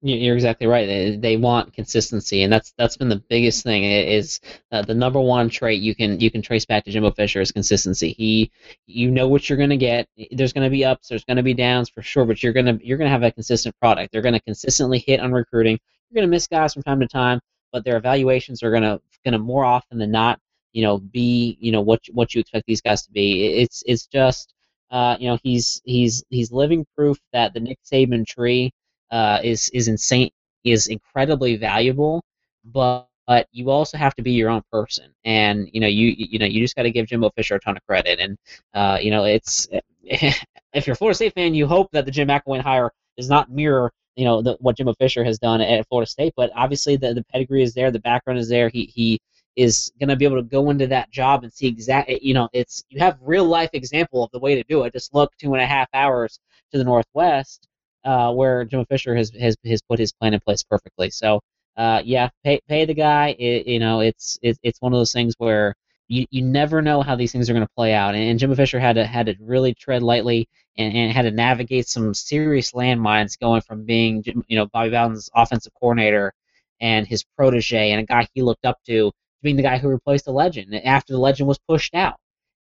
You're 0.01 0.37
exactly 0.37 0.69
right. 0.69 0.87
They, 0.87 1.17
they 1.17 1.37
want 1.37 1.73
consistency, 1.73 2.45
and 2.45 2.53
that's 2.53 2.73
that's 2.79 2.97
been 2.97 3.09
the 3.09 3.21
biggest 3.29 3.65
thing. 3.65 3.83
Is 3.83 4.39
uh, 4.71 4.83
the 4.83 4.95
number 4.95 5.21
one 5.21 5.49
trait 5.49 5.83
you 5.83 5.93
can 5.93 6.21
you 6.21 6.31
can 6.31 6.41
trace 6.41 6.65
back 6.65 6.85
to 6.85 6.93
Jimbo 6.93 7.11
Fisher 7.11 7.41
is 7.41 7.51
consistency. 7.51 8.13
He, 8.13 8.53
you 8.87 9.11
know 9.11 9.27
what 9.27 9.49
you're 9.49 9.59
going 9.59 9.71
to 9.71 9.77
get. 9.77 10.09
There's 10.31 10.53
going 10.53 10.67
to 10.67 10.71
be 10.71 10.85
ups, 10.85 11.09
there's 11.09 11.25
going 11.25 11.39
to 11.39 11.43
be 11.43 11.53
downs 11.53 11.89
for 11.89 12.01
sure, 12.03 12.25
but 12.25 12.45
you're 12.45 12.53
gonna 12.53 12.79
you're 12.81 12.97
gonna 12.97 13.11
have 13.11 13.25
a 13.25 13.33
consistent 13.33 13.75
product. 13.81 14.13
They're 14.13 14.23
going 14.23 14.35
to 14.35 14.41
consistently 14.41 15.01
hit 15.01 15.19
on 15.19 15.33
recruiting. 15.33 15.81
You're 16.11 16.21
going 16.21 16.31
to 16.31 16.35
miss 16.35 16.47
guys 16.47 16.75
from 16.75 16.85
time 16.85 17.01
to 17.01 17.09
time, 17.09 17.41
but 17.73 17.85
their 17.85 17.97
evaluations 17.97 18.63
are 18.63 18.71
going 18.71 18.85
to 18.85 19.01
going 19.25 19.33
to 19.33 19.41
more 19.41 19.65
often 19.65 19.99
than 19.99 20.13
not, 20.13 20.39
you 20.73 20.83
know, 20.83 20.99
be 20.99 21.59
you 21.61 21.73
know 21.73 21.81
what 21.81 22.03
what 22.13 22.37
you 22.37 22.41
expect 22.41 22.67
these 22.69 22.81
guys 22.81 23.03
to 23.03 23.11
be. 23.11 23.47
It's 23.47 23.83
it's 23.85 24.07
just 24.07 24.55
uh, 24.91 25.17
you 25.19 25.29
know, 25.29 25.39
he's 25.43 25.81
he's 25.85 26.25
he's 26.31 26.53
living 26.53 26.87
proof 26.97 27.19
that 27.33 27.55
the 27.55 27.61
Nick 27.61 27.79
Saban 27.85 28.27
tree 28.27 28.73
uh, 29.11 29.41
is 29.43 29.69
is 29.71 29.89
insane, 29.89 30.31
is 30.65 30.87
incredibly 30.87 31.57
valuable. 31.57 32.23
But 32.65 33.09
but 33.27 33.47
you 33.53 33.71
also 33.71 33.99
have 33.99 34.15
to 34.17 34.23
be 34.23 34.33
your 34.33 34.51
own 34.51 34.63
person, 34.73 35.13
and 35.25 35.69
you 35.73 35.81
know, 35.81 35.87
you 35.87 36.15
you 36.17 36.39
know, 36.39 36.47
you 36.47 36.63
just 36.63 36.77
got 36.77 36.85
to 36.85 36.91
give 36.91 37.07
Jimbo 37.07 37.31
Fisher 37.37 37.57
a 37.57 37.61
ton 37.61 37.77
of 37.77 37.87
credit. 37.87 38.19
And 38.21 38.39
uh, 38.75 38.99
you 39.01 39.11
know, 39.11 39.25
it's 39.25 39.69
if 40.03 40.87
you're 40.87 40.95
a 40.95 40.97
Florida 40.97 41.15
State 41.15 41.35
fan, 41.35 41.55
you 41.55 41.67
hope 41.67 41.91
that 41.93 42.05
the 42.07 42.11
Jim 42.11 42.29
McElwain 42.29 42.63
hire 42.63 42.91
does 43.17 43.29
not 43.29 43.51
mirror 43.51 43.93
you 44.19 44.25
know 44.25 44.43
the, 44.43 44.57
what 44.61 44.77
Jimbo 44.77 44.95
Fisher 44.95 45.23
has 45.25 45.39
done 45.39 45.61
at 45.61 45.87
Florida 45.89 46.11
State. 46.11 46.35
But 46.37 46.51
obviously, 46.55 46.97
the 46.97 47.15
the 47.15 47.25
pedigree 47.25 47.63
is 47.63 47.73
there, 47.75 47.91
the 47.91 48.01
background 48.01 48.41
is 48.41 48.49
there. 48.49 48.69
He 48.69 48.87
he 48.87 49.21
is 49.59 49.91
going 49.99 50.09
to 50.09 50.15
be 50.15 50.25
able 50.25 50.37
to 50.37 50.43
go 50.43 50.71
into 50.71 50.87
that 50.87 51.11
job 51.11 51.43
and 51.43 51.53
see 51.53 51.67
exactly, 51.67 52.21
you 52.23 52.33
know, 52.33 52.49
it's 52.53 52.85
you 52.91 53.01
have 53.01 53.19
real 53.21 53.45
life 53.45 53.71
example 53.73 54.23
of 54.23 54.31
the 54.31 54.39
way 54.39 54.55
to 54.55 54.63
do 54.69 54.85
it. 54.85 54.93
Just 54.93 55.13
look 55.13 55.33
two 55.37 55.53
and 55.53 55.63
a 55.63 55.67
half 55.67 55.89
hours 55.93 56.39
to 56.71 56.79
the 56.79 56.85
northwest, 56.85 57.67
uh, 58.05 58.33
where 58.33 58.65
Jimbo 58.65 58.85
Fisher 58.85 59.17
has, 59.17 59.33
has 59.41 59.57
has 59.67 59.83
put 59.83 59.99
his 59.99 60.13
plan 60.13 60.33
in 60.33 60.41
place 60.41 60.63
perfectly. 60.63 61.11
So, 61.11 61.41
uh, 61.77 62.03
yeah, 62.05 62.29
pay 62.45 62.61
pay 62.69 62.85
the 62.85 62.95
guy. 62.95 63.35
It, 63.37 63.67
you 63.67 63.81
know, 63.81 63.99
it's 63.99 64.39
it, 64.43 64.57
it's 64.63 64.81
one 64.81 64.93
of 64.93 65.01
those 65.01 65.13
things 65.13 65.35
where 65.39 65.75
you, 66.07 66.25
you 66.31 66.43
never 66.43 66.81
know 66.81 67.03
how 67.03 67.17
these 67.17 67.33
things 67.33 67.51
are 67.51 67.53
going 67.53 67.67
to 67.67 67.73
play 67.77 67.95
out. 67.95 68.15
And, 68.15 68.23
and 68.23 68.39
Jimbo 68.39 68.55
Fisher 68.55 68.79
had 68.79 68.95
to 68.95 69.05
had 69.05 69.27
to 69.27 69.35
really 69.41 69.75
tread 69.75 70.05
lightly 70.05 70.49
and, 70.77 70.95
and 70.95 71.13
had 71.13 71.23
to 71.23 71.33
navigate 71.33 71.89
some 71.89 72.15
serious 72.15 72.73
landmines 72.73 73.37
going 73.39 73.63
from 73.63 73.85
being 73.85 74.23
you 74.47 74.57
know 74.57 74.67
Bobby 74.67 74.91
Bowden's 74.91 75.29
offensive 75.35 75.73
coordinator 75.75 76.33
and 76.81 77.09
his 77.09 77.25
protege 77.37 77.91
and 77.91 78.01
a 78.01 78.05
guy 78.05 78.29
he 78.35 78.43
looked 78.43 78.65
up 78.65 78.79
to 78.87 79.11
being 79.43 79.57
the 79.57 79.63
guy 79.63 79.79
who 79.79 79.89
replaced 79.89 80.25
the 80.27 80.33
legend 80.33 80.75
after 80.75 81.13
the 81.13 81.19
legend 81.19 81.49
was 81.49 81.59
pushed 81.69 81.95
out. 81.95 82.17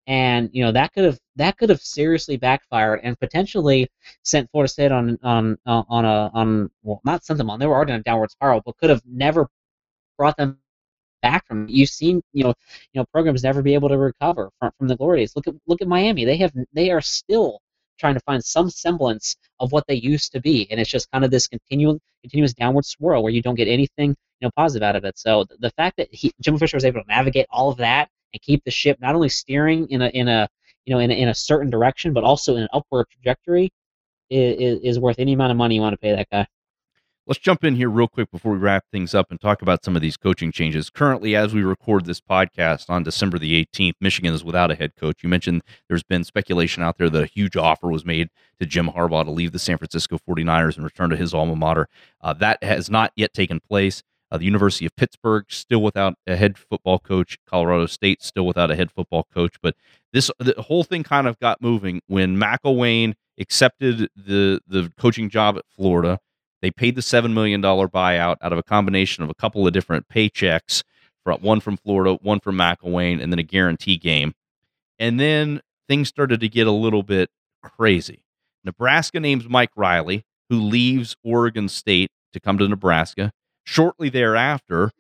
And 0.09 0.51
you 0.53 0.65
know 0.65 0.73
that 0.73 0.93
could 0.93 1.05
have 1.05 1.19
that 1.37 1.57
could 1.59 1.69
have 1.71 1.81
seriously 1.81 2.37
backfired 2.37 3.01
and 3.03 3.19
potentially 3.19 3.89
sent 4.23 4.51
Florida 4.53 4.73
State 4.73 4.93
on 4.93 5.19
on 5.23 5.59
on 5.67 6.05
a 6.05 6.31
on 6.33 6.71
well 6.85 7.01
not 7.05 7.25
sent 7.25 7.39
them 7.39 7.51
on 7.51 7.59
they 7.59 7.67
were 7.67 7.75
already 7.75 7.93
on 7.93 8.01
a 8.01 8.03
downward 8.05 8.31
spiral 8.31 8.63
but 8.65 8.77
could 8.79 8.91
have 8.91 9.03
never 9.07 9.49
brought 10.19 10.37
them 10.37 10.59
back 11.23 11.47
from. 11.47 11.69
You've 11.69 11.89
seen 11.91 12.23
you 12.33 12.45
know 12.45 12.55
you 12.93 13.01
know 13.01 13.07
programs 13.13 13.43
never 13.43 13.63
be 13.63 13.75
able 13.75 13.89
to 13.89 13.99
recover 13.99 14.51
from, 14.61 14.71
from 14.79 14.89
the 14.89 14.97
glory 14.97 15.21
days. 15.21 15.35
Look 15.37 15.49
at 15.49 15.55
look 15.67 15.83
at 15.83 15.89
Miami. 15.89 16.25
They 16.25 16.37
have 16.39 16.53
they 16.73 16.91
are 16.91 17.01
still 17.01 17.61
trying 17.99 18.15
to 18.15 18.21
find 18.21 18.45
some 18.45 18.71
semblance 18.71 19.37
of 19.61 19.73
what 19.73 19.85
they 19.89 19.95
used 19.95 20.33
to 20.33 20.41
be, 20.41 20.67
and 20.71 20.81
it's 20.81 20.91
just 20.91 21.11
kind 21.11 21.25
of 21.25 21.31
this 21.31 21.49
continual 21.49 21.99
continuous 22.23 22.55
downward 22.55 22.85
swirl 22.85 23.23
where 23.23 23.33
you 23.33 23.43
don't 23.43 23.55
get 23.55 23.69
anything 23.69 24.11
you 24.41 24.47
know 24.47 24.51
positive 24.57 24.87
out 24.87 24.97
of 24.97 25.05
it. 25.05 25.19
So 25.19 25.45
the 25.61 25.71
fact 25.71 25.97
that 25.99 26.09
he, 26.13 26.33
Jimbo 26.41 26.59
Fisher 26.59 26.77
was 26.77 26.85
able 26.85 27.01
to 27.03 27.09
navigate 27.09 27.47
all 27.51 27.71
of 27.71 27.79
that 27.79 28.09
and 28.33 28.43
keep 28.43 28.63
the 28.65 28.71
ship 28.71 28.99
not 29.01 29.15
only 29.15 29.29
steering 29.29 29.89
in 29.89 30.03
a 30.03 30.09
in 30.09 30.29
a 30.29 30.49
you 30.85 30.95
know 30.95 31.01
in 31.01 31.11
a, 31.11 31.15
in 31.15 31.29
a 31.29 31.35
certain 31.35 31.71
direction 31.71 32.13
but 32.13 32.25
also 32.25 32.57
in 32.57 32.63
an 32.63 32.69
upward 32.73 33.07
trajectory 33.11 33.71
is, 34.31 34.81
is 34.83 34.99
worth 34.99 35.19
any 35.19 35.33
amount 35.33 35.53
of 35.53 35.57
money 35.57 35.77
you 35.77 35.81
want 35.81 35.93
to 35.93 35.99
pay 35.99 36.15
that 36.15 36.29
guy. 36.31 36.47
Let's 37.29 37.41
jump 37.41 37.65
in 37.65 37.75
here 37.75 37.91
real 37.91 38.07
quick 38.07 38.31
before 38.31 38.53
we 38.53 38.59
wrap 38.59 38.85
things 38.93 39.13
up 39.13 39.33
and 39.33 39.41
talk 39.41 39.61
about 39.61 39.85
some 39.85 39.97
of 39.97 40.03
these 40.03 40.17
coaching 40.17 40.53
changes. 40.53 40.91
Currently, 40.91 41.35
as 41.35 41.53
we 41.53 41.65
record 41.65 42.05
this 42.05 42.21
podcast 42.21 42.89
on 42.89 43.03
December 43.03 43.37
the 43.37 43.65
18th, 43.65 43.95
Michigan 44.01 44.33
is 44.33 44.45
without 44.45 44.71
a 44.71 44.77
head 44.77 44.93
coach. 44.95 45.25
You 45.25 45.29
mentioned 45.29 45.63
there's 45.89 46.05
been 46.05 46.23
speculation 46.23 46.85
out 46.85 46.99
there 46.99 47.11
that 47.11 47.25
a 47.25 47.27
huge 47.27 47.57
offer 47.57 47.89
was 47.89 48.05
made 48.05 48.29
to 48.61 48.67
Jim 48.67 48.87
Harbaugh 48.87 49.25
to 49.25 49.33
leave 49.33 49.51
the 49.51 49.59
San 49.59 49.77
Francisco 49.77 50.19
49ers 50.19 50.77
and 50.77 50.85
return 50.85 51.11
to 51.11 51.17
his 51.17 51.35
alma 51.35 51.57
mater. 51.57 51.89
Uh, 52.21 52.33
that 52.35 52.63
has 52.63 52.89
not 52.89 53.11
yet 53.17 53.35
taken 53.35 53.59
place. 53.59 54.05
Uh, 54.31 54.39
the 54.39 54.45
University 54.45 54.87
of 54.87 54.95
Pittsburgh 54.95 55.47
still 55.49 55.83
without 55.83 56.15
a 56.29 56.37
head 56.37 56.57
football 56.57 57.01
coach. 57.01 57.39
Colorado 57.45 57.87
State 57.87 58.23
still 58.23 58.47
without 58.47 58.71
a 58.71 58.77
head 58.77 58.93
football 58.93 59.27
coach. 59.35 59.57
But 59.61 59.75
this 60.13 60.31
the 60.39 60.55
whole 60.63 60.85
thing 60.85 61.03
kind 61.03 61.27
of 61.27 61.41
got 61.41 61.61
moving 61.61 62.03
when 62.07 62.37
McElwain 62.37 63.15
accepted 63.37 64.11
the 64.15 64.61
the 64.69 64.93
coaching 64.97 65.29
job 65.29 65.59
at 65.59 65.65
Florida. 65.75 66.21
They 66.67 66.73
paid 66.73 66.97
the 66.97 67.03
seven 67.03 67.33
million 67.33 67.61
dollar 67.61 67.87
buyout 67.87 68.39
out 68.43 68.53
of 68.53 68.59
a 68.59 68.63
combination 68.65 69.23
of 69.23 69.31
a 69.31 69.35
couple 69.35 69.65
of 69.69 69.73
different 69.73 70.09
paychecks, 70.09 70.83
one 71.23 71.61
from 71.61 71.77
Florida, 71.77 72.19
one 72.23 72.41
from 72.41 72.57
McElwain, 72.57 73.23
and 73.23 73.33
then 73.33 73.39
a 73.39 73.45
guarantee 73.45 73.97
game. 73.97 74.35
And 74.99 75.21
then 75.21 75.61
things 75.87 76.09
started 76.09 76.41
to 76.41 76.49
get 76.49 76.67
a 76.67 76.73
little 76.73 77.05
bit 77.05 77.31
crazy. 77.63 78.25
Nebraska 78.65 79.21
names 79.21 79.49
Mike 79.49 79.71
Riley, 79.77 80.25
who 80.51 80.61
leaves 80.61 81.15
Oregon 81.23 81.69
State 81.69 82.11
to 82.33 82.41
come 82.41 82.59
to 82.59 82.67
Nebraska. 82.67 83.31
Shortly 83.63 84.09
thereafter, 84.09 84.91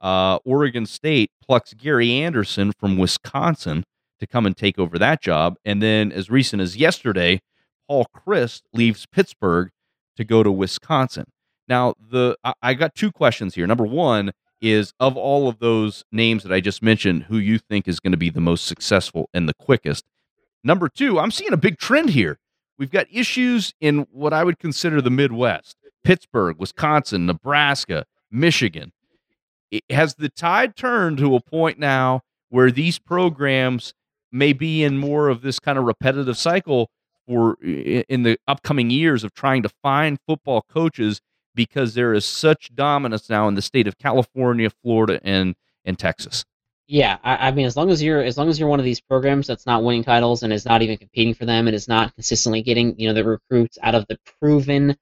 uh, 0.00 0.38
Oregon 0.44 0.86
State 0.86 1.32
plucks 1.44 1.74
Gary 1.74 2.12
Anderson 2.12 2.70
from 2.70 2.98
Wisconsin 2.98 3.82
to 4.20 4.28
come 4.28 4.46
and 4.46 4.56
take 4.56 4.78
over 4.78 4.96
that 4.96 5.22
job. 5.22 5.56
And 5.64 5.82
then, 5.82 6.12
as 6.12 6.30
recent 6.30 6.62
as 6.62 6.76
yesterday, 6.76 7.40
Paul 7.88 8.06
Chryst 8.14 8.62
leaves 8.72 9.06
Pittsburgh 9.06 9.70
to 10.16 10.24
go 10.24 10.42
to 10.42 10.50
Wisconsin. 10.50 11.26
Now, 11.68 11.94
the 11.98 12.36
I, 12.44 12.54
I 12.62 12.74
got 12.74 12.94
two 12.94 13.12
questions 13.12 13.54
here. 13.54 13.66
Number 13.66 13.86
one 13.86 14.32
is 14.60 14.92
of 14.98 15.16
all 15.16 15.48
of 15.48 15.58
those 15.58 16.04
names 16.10 16.42
that 16.42 16.52
I 16.52 16.60
just 16.60 16.82
mentioned, 16.82 17.24
who 17.24 17.38
you 17.38 17.58
think 17.58 17.86
is 17.86 18.00
going 18.00 18.12
to 18.12 18.16
be 18.16 18.30
the 18.30 18.40
most 18.40 18.66
successful 18.66 19.28
and 19.34 19.48
the 19.48 19.54
quickest. 19.54 20.04
Number 20.64 20.88
two, 20.88 21.18
I'm 21.18 21.30
seeing 21.30 21.52
a 21.52 21.58
big 21.58 21.78
trend 21.78 22.10
here. 22.10 22.38
We've 22.78 22.90
got 22.90 23.06
issues 23.12 23.72
in 23.80 24.06
what 24.10 24.32
I 24.32 24.44
would 24.44 24.58
consider 24.58 25.00
the 25.00 25.10
Midwest 25.10 25.76
Pittsburgh, 26.04 26.56
Wisconsin, 26.58 27.26
Nebraska, 27.26 28.04
Michigan. 28.30 28.92
It, 29.70 29.82
has 29.90 30.14
the 30.14 30.28
tide 30.28 30.76
turned 30.76 31.18
to 31.18 31.34
a 31.34 31.40
point 31.40 31.78
now 31.78 32.20
where 32.48 32.70
these 32.70 32.98
programs 32.98 33.92
may 34.30 34.52
be 34.52 34.84
in 34.84 34.98
more 34.98 35.28
of 35.28 35.42
this 35.42 35.58
kind 35.58 35.78
of 35.78 35.84
repetitive 35.84 36.36
cycle 36.36 36.90
for 37.26 37.56
in 37.62 38.22
the 38.22 38.38
upcoming 38.46 38.90
years 38.90 39.24
of 39.24 39.34
trying 39.34 39.62
to 39.62 39.68
find 39.82 40.18
football 40.26 40.64
coaches 40.70 41.20
because 41.54 41.94
there 41.94 42.14
is 42.14 42.24
such 42.24 42.74
dominance 42.74 43.28
now 43.28 43.48
in 43.48 43.54
the 43.54 43.62
state 43.62 43.86
of 43.86 43.98
California, 43.98 44.70
Florida, 44.82 45.20
and 45.24 45.56
and 45.84 45.98
Texas. 45.98 46.44
Yeah, 46.88 47.18
I, 47.24 47.48
I, 47.48 47.50
mean, 47.50 47.66
as 47.66 47.76
long 47.76 47.90
as 47.90 48.00
you're 48.00 48.22
as 48.22 48.38
long 48.38 48.48
as 48.48 48.60
you're 48.60 48.68
one 48.68 48.78
of 48.78 48.84
these 48.84 49.00
programs 49.00 49.48
that's 49.48 49.66
not 49.66 49.82
winning 49.82 50.04
titles 50.04 50.44
and 50.44 50.52
is 50.52 50.64
not 50.64 50.82
even 50.82 50.96
competing 50.96 51.34
for 51.34 51.44
them 51.44 51.66
and 51.66 51.74
is 51.74 51.88
not 51.88 52.14
consistently 52.14 52.62
getting 52.62 52.98
you 52.98 53.08
know 53.08 53.14
the 53.14 53.24
recruits 53.24 53.76
out 53.82 53.96
of 53.96 54.06
the 54.08 54.18
proven, 54.38 54.96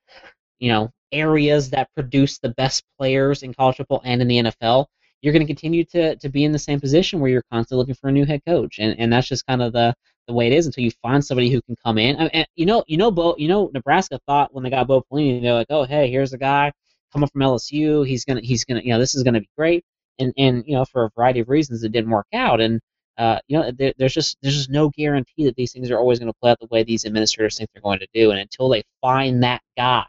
you 0.58 0.72
know, 0.72 0.90
areas 1.12 1.70
that 1.70 1.92
produce 1.94 2.38
the 2.38 2.48
best 2.50 2.84
players 2.98 3.42
in 3.42 3.52
college 3.52 3.76
football 3.76 4.00
and 4.04 4.22
in 4.22 4.28
the 4.28 4.38
NFL, 4.38 4.86
you're 5.20 5.32
going 5.32 5.46
to 5.46 5.52
continue 5.52 5.84
to 5.84 6.16
to 6.16 6.28
be 6.30 6.44
in 6.44 6.52
the 6.52 6.58
same 6.58 6.80
position 6.80 7.20
where 7.20 7.30
you're 7.30 7.44
constantly 7.50 7.82
looking 7.82 7.94
for 7.94 8.08
a 8.08 8.12
new 8.12 8.24
head 8.24 8.40
coach, 8.46 8.78
and 8.78 8.98
and 8.98 9.12
that's 9.12 9.28
just 9.28 9.46
kind 9.46 9.60
of 9.60 9.74
the 9.74 9.94
the 10.26 10.32
way 10.32 10.46
it 10.46 10.52
is 10.52 10.66
until 10.66 10.84
you 10.84 10.90
find 11.02 11.24
somebody 11.24 11.50
who 11.50 11.60
can 11.62 11.76
come 11.84 11.98
in. 11.98 12.16
I 12.16 12.30
mean, 12.32 12.44
you 12.56 12.66
know, 12.66 12.84
you 12.86 12.96
know, 12.96 13.10
Bo, 13.10 13.34
you 13.38 13.48
know, 13.48 13.70
Nebraska 13.74 14.18
thought 14.26 14.54
when 14.54 14.64
they 14.64 14.70
got 14.70 14.86
Bo 14.86 15.02
Pelini, 15.02 15.42
they're 15.42 15.54
like, 15.54 15.66
oh, 15.70 15.84
hey, 15.84 16.10
here's 16.10 16.32
a 16.32 16.38
guy 16.38 16.72
coming 17.12 17.28
from 17.28 17.42
LSU. 17.42 18.06
He's 18.06 18.24
gonna, 18.24 18.40
he's 18.40 18.64
gonna, 18.64 18.80
you 18.82 18.92
know, 18.92 18.98
this 18.98 19.14
is 19.14 19.22
gonna 19.22 19.40
be 19.40 19.50
great. 19.56 19.84
And 20.18 20.32
and 20.38 20.64
you 20.66 20.74
know, 20.74 20.84
for 20.84 21.04
a 21.04 21.10
variety 21.16 21.40
of 21.40 21.48
reasons, 21.48 21.84
it 21.84 21.92
didn't 21.92 22.10
work 22.10 22.26
out. 22.32 22.60
And 22.60 22.80
uh, 23.18 23.38
you 23.48 23.58
know, 23.58 23.70
there, 23.70 23.92
there's 23.98 24.14
just 24.14 24.38
there's 24.42 24.56
just 24.56 24.70
no 24.70 24.90
guarantee 24.90 25.44
that 25.44 25.56
these 25.56 25.72
things 25.72 25.90
are 25.90 25.98
always 25.98 26.18
going 26.18 26.32
to 26.32 26.38
play 26.40 26.50
out 26.50 26.58
the 26.60 26.68
way 26.70 26.82
these 26.82 27.04
administrators 27.04 27.58
think 27.58 27.70
they're 27.72 27.82
going 27.82 28.00
to 28.00 28.08
do. 28.14 28.30
And 28.30 28.40
until 28.40 28.68
they 28.68 28.82
find 29.00 29.42
that 29.42 29.62
guy, 29.76 30.06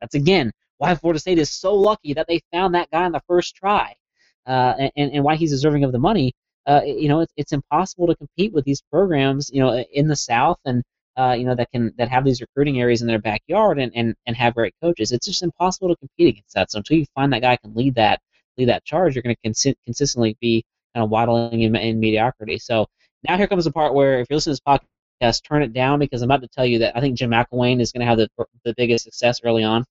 that's 0.00 0.14
again 0.14 0.52
why 0.78 0.94
Florida 0.94 1.18
State 1.20 1.38
is 1.38 1.50
so 1.50 1.74
lucky 1.74 2.14
that 2.14 2.26
they 2.28 2.40
found 2.52 2.74
that 2.74 2.90
guy 2.90 3.06
in 3.06 3.12
the 3.12 3.22
first 3.26 3.54
try, 3.56 3.94
uh, 4.46 4.88
and 4.96 5.12
and 5.12 5.24
why 5.24 5.36
he's 5.36 5.50
deserving 5.50 5.84
of 5.84 5.92
the 5.92 5.98
money 5.98 6.32
uh, 6.68 6.82
you 6.84 7.08
know, 7.08 7.20
it's, 7.20 7.32
it's 7.36 7.52
impossible 7.52 8.06
to 8.06 8.14
compete 8.16 8.52
with 8.52 8.64
these 8.64 8.82
programs, 8.92 9.50
you 9.52 9.60
know, 9.60 9.84
in 9.92 10.06
the 10.06 10.16
South 10.16 10.58
and 10.64 10.84
uh, 11.18 11.32
you 11.32 11.44
know 11.44 11.54
that 11.54 11.70
can 11.72 11.92
that 11.98 12.08
have 12.08 12.24
these 12.24 12.40
recruiting 12.40 12.80
areas 12.80 13.00
in 13.00 13.08
their 13.08 13.18
backyard 13.18 13.78
and, 13.78 13.90
and, 13.96 14.14
and 14.26 14.36
have 14.36 14.54
great 14.54 14.74
coaches. 14.80 15.10
It's 15.10 15.26
just 15.26 15.42
impossible 15.42 15.88
to 15.88 15.96
compete 15.96 16.28
against 16.28 16.54
that. 16.54 16.70
So 16.70 16.78
until 16.78 16.98
you 16.98 17.06
find 17.14 17.32
that 17.32 17.42
guy 17.42 17.56
can 17.56 17.74
lead 17.74 17.96
that 17.96 18.20
lead 18.56 18.68
that 18.68 18.84
charge, 18.84 19.14
you're 19.16 19.22
going 19.22 19.36
to 19.42 19.48
consi- 19.48 19.74
consistently 19.84 20.36
be 20.40 20.64
kind 20.94 21.02
of 21.04 21.10
waddling 21.10 21.62
in, 21.62 21.74
in 21.74 21.98
mediocrity. 21.98 22.58
So 22.58 22.86
now 23.28 23.36
here 23.36 23.48
comes 23.48 23.64
the 23.64 23.72
part 23.72 23.94
where 23.94 24.20
if 24.20 24.28
you're 24.30 24.36
listening 24.36 24.56
to 24.56 24.62
this 24.64 24.80
podcast, 25.20 25.42
turn 25.42 25.62
it 25.62 25.72
down 25.72 25.98
because 25.98 26.22
I'm 26.22 26.30
about 26.30 26.42
to 26.42 26.48
tell 26.48 26.66
you 26.66 26.78
that 26.80 26.96
I 26.96 27.00
think 27.00 27.18
Jim 27.18 27.30
McElwain 27.30 27.80
is 27.80 27.90
going 27.90 28.00
to 28.00 28.06
have 28.06 28.18
the 28.18 28.28
the 28.64 28.74
biggest 28.76 29.04
success 29.04 29.40
early 29.42 29.64
on 29.64 29.84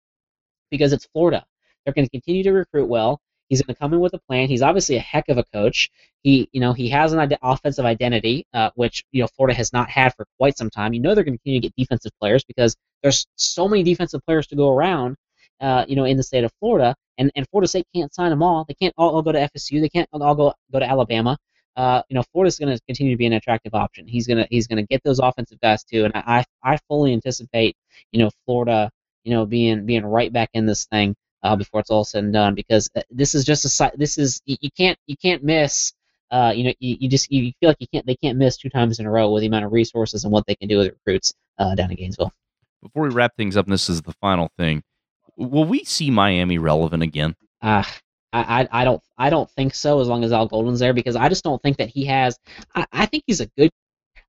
because 0.72 0.94
it's 0.94 1.08
Florida. 1.08 1.46
They're 1.84 1.94
going 1.94 2.06
to 2.06 2.12
continue 2.12 2.44
to 2.44 2.52
recruit 2.54 2.88
well. 2.88 3.20
He's 3.50 3.62
going 3.62 3.74
to 3.74 3.80
come 3.80 3.94
in 3.94 4.00
with 4.00 4.14
a 4.14 4.20
plan. 4.20 4.50
He's 4.50 4.62
obviously 4.62 4.98
a 4.98 5.02
heck 5.02 5.30
of 5.30 5.38
a 5.38 5.44
coach. 5.44 5.90
He, 6.24 6.50
you 6.52 6.60
know, 6.60 6.74
he 6.74 6.90
has 6.90 7.14
an 7.14 7.20
ide- 7.20 7.38
offensive 7.42 7.86
identity, 7.86 8.46
uh, 8.54 8.72
which 8.76 9.04
you 9.12 9.22
know 9.22 9.28
Florida 9.28 9.56
has 9.56 9.72
not 9.72 9.90
had 9.90 10.14
for 10.16 10.26
quite 10.38 10.58
some 10.58 10.70
time. 10.70 10.94
You 10.94 11.00
know 11.00 11.16
they're 11.16 11.24
going 11.24 11.36
to 11.36 11.40
continue 11.40 11.62
to 11.62 11.68
get 11.68 11.76
defensive 11.76 12.12
players 12.20 12.44
because 12.44 12.76
there's 13.04 13.26
so 13.36 13.68
many 13.68 13.84
defensive 13.84 14.22
players 14.26 14.48
to 14.48 14.56
go 14.56 14.70
around, 14.70 15.16
uh, 15.62 15.86
you 15.88 15.96
know, 15.96 16.06
in 16.06 16.18
the 16.18 16.24
state 16.24 16.44
of 16.44 16.52
Florida, 16.60 16.96
and, 17.18 17.32
and 17.36 17.48
Florida 17.50 17.68
State 17.68 17.88
can't 17.96 18.14
sign 18.14 18.30
them 18.30 18.44
all. 18.44 18.66
They 18.68 18.74
can't 18.74 18.94
all, 18.98 19.16
all 19.16 19.22
go 19.22 19.32
to 19.32 19.50
FSU. 19.56 19.82
They 19.82 19.90
can't 19.90 20.10
all 20.12 20.36
go 20.36 20.54
go 20.72 20.80
to 20.80 20.90
Alabama. 20.90 21.38
Uh, 21.76 22.02
you 22.10 22.16
know, 22.16 22.24
Florida's 22.32 22.58
going 22.58 22.76
to 22.76 22.82
continue 22.88 23.14
to 23.14 23.18
be 23.18 23.28
an 23.28 23.34
attractive 23.34 23.76
option. 23.76 24.08
He's 24.08 24.28
gonna 24.28 24.48
he's 24.50 24.68
gonna 24.68 24.84
get 24.84 25.02
those 25.04 25.20
offensive 25.20 25.60
guys 25.62 25.84
too, 25.84 26.06
and 26.06 26.14
I 26.16 26.44
I 26.64 26.78
fully 26.88 27.14
anticipate 27.14 27.76
you 28.12 28.20
know 28.20 28.30
Florida 28.46 28.90
you 29.24 29.34
know 29.34 29.46
being 29.46 29.86
being 29.86 30.06
right 30.06 30.32
back 30.34 30.50
in 30.54 30.66
this 30.66 30.86
thing 30.86 31.16
uh, 31.48 31.56
before 31.56 31.80
it's 31.80 31.90
all 31.90 32.04
said 32.04 32.24
and 32.24 32.34
done 32.34 32.56
because 32.56 32.90
uh, 32.96 33.02
this 33.10 33.34
is 33.34 33.46
just 33.46 33.66
a 33.66 33.92
this 33.96 34.18
is 34.18 34.42
you, 34.46 34.58
you 34.62 34.70
can't 34.72 34.98
you 35.08 35.16
can't 35.16 35.44
miss 35.44 35.94
uh, 36.32 36.52
you 36.56 36.66
know 36.66 36.74
you, 36.80 36.98
you 37.00 37.10
just 37.10 37.32
you 37.32 37.54
feel 37.60 37.70
like 37.70 37.78
you 37.80 37.88
can't 37.88 38.06
they 38.06 38.16
can't 38.16 38.38
miss 38.38 38.58
two 38.58 38.70
times 38.70 39.00
in 39.00 39.06
a 39.06 39.12
row 39.12 39.32
with 39.32 39.42
the 39.42 39.48
amount 39.48 39.66
of 39.66 39.72
resources 39.72 40.24
and 40.24 40.34
what 40.34 40.46
they 40.46 40.56
can 40.56 40.68
do 40.68 40.78
with 40.78 40.88
recruits 40.88 41.34
uh, 41.58 41.74
down 41.76 41.90
in 41.90 41.96
Gainesville. 41.96 42.34
Before 42.82 43.04
we 43.04 43.10
wrap 43.10 43.36
things 43.36 43.58
up, 43.58 43.66
and 43.66 43.74
this 43.74 43.90
is 43.90 44.02
the 44.02 44.14
final 44.22 44.52
thing, 44.58 44.84
will 45.38 45.66
we 45.66 45.84
see 45.84 46.12
Miami 46.12 46.58
relevant 46.58 47.02
again? 47.02 47.36
Uh, 47.62 47.84
I, 48.34 48.62
I, 48.62 48.82
I 48.82 48.84
don't 48.84 49.02
I 49.18 49.30
don't 49.30 49.50
think 49.52 49.74
so 49.74 50.02
as 50.02 50.08
long 50.08 50.24
as 50.24 50.34
Al 50.34 50.48
Golden's 50.48 50.80
there 50.80 50.94
because 50.94 51.16
I 51.16 51.30
just 51.30 51.44
don't 51.44 51.62
think 51.62 51.78
that 51.78 51.90
he 51.90 52.06
has 52.06 52.38
I, 52.76 52.86
I 52.92 53.06
think 53.06 53.24
he's 53.26 53.40
a 53.40 53.48
good 53.58 53.72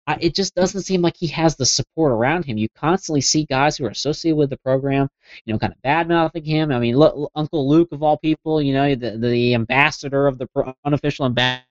I, 0.08 0.16
it 0.22 0.34
just 0.34 0.54
doesn't 0.54 0.82
seem 0.82 1.02
like 1.02 1.16
he 1.18 1.26
has 1.28 1.54
the 1.54 1.66
support 1.66 2.12
around 2.12 2.46
him. 2.46 2.56
You 2.56 2.70
constantly 2.70 3.20
see 3.20 3.44
guys 3.44 3.76
who 3.76 3.84
are 3.84 3.90
associated 3.90 4.36
with 4.36 4.48
the 4.48 4.56
program, 4.56 5.06
you 5.44 5.52
know, 5.52 5.58
kind 5.58 5.72
of 5.72 5.82
bad 5.82 6.08
mouthing 6.08 6.44
him. 6.44 6.72
I 6.72 6.78
mean, 6.78 6.96
look, 6.96 7.30
Uncle 7.34 7.68
Luke 7.68 7.92
of 7.92 8.02
all 8.02 8.16
people, 8.16 8.62
you 8.62 8.72
know, 8.72 8.94
the 8.94 9.18
the 9.18 9.54
ambassador 9.54 10.26
of 10.26 10.38
the 10.38 10.46
pro, 10.46 10.72
unofficial 10.86 11.26
ambassador 11.26 11.62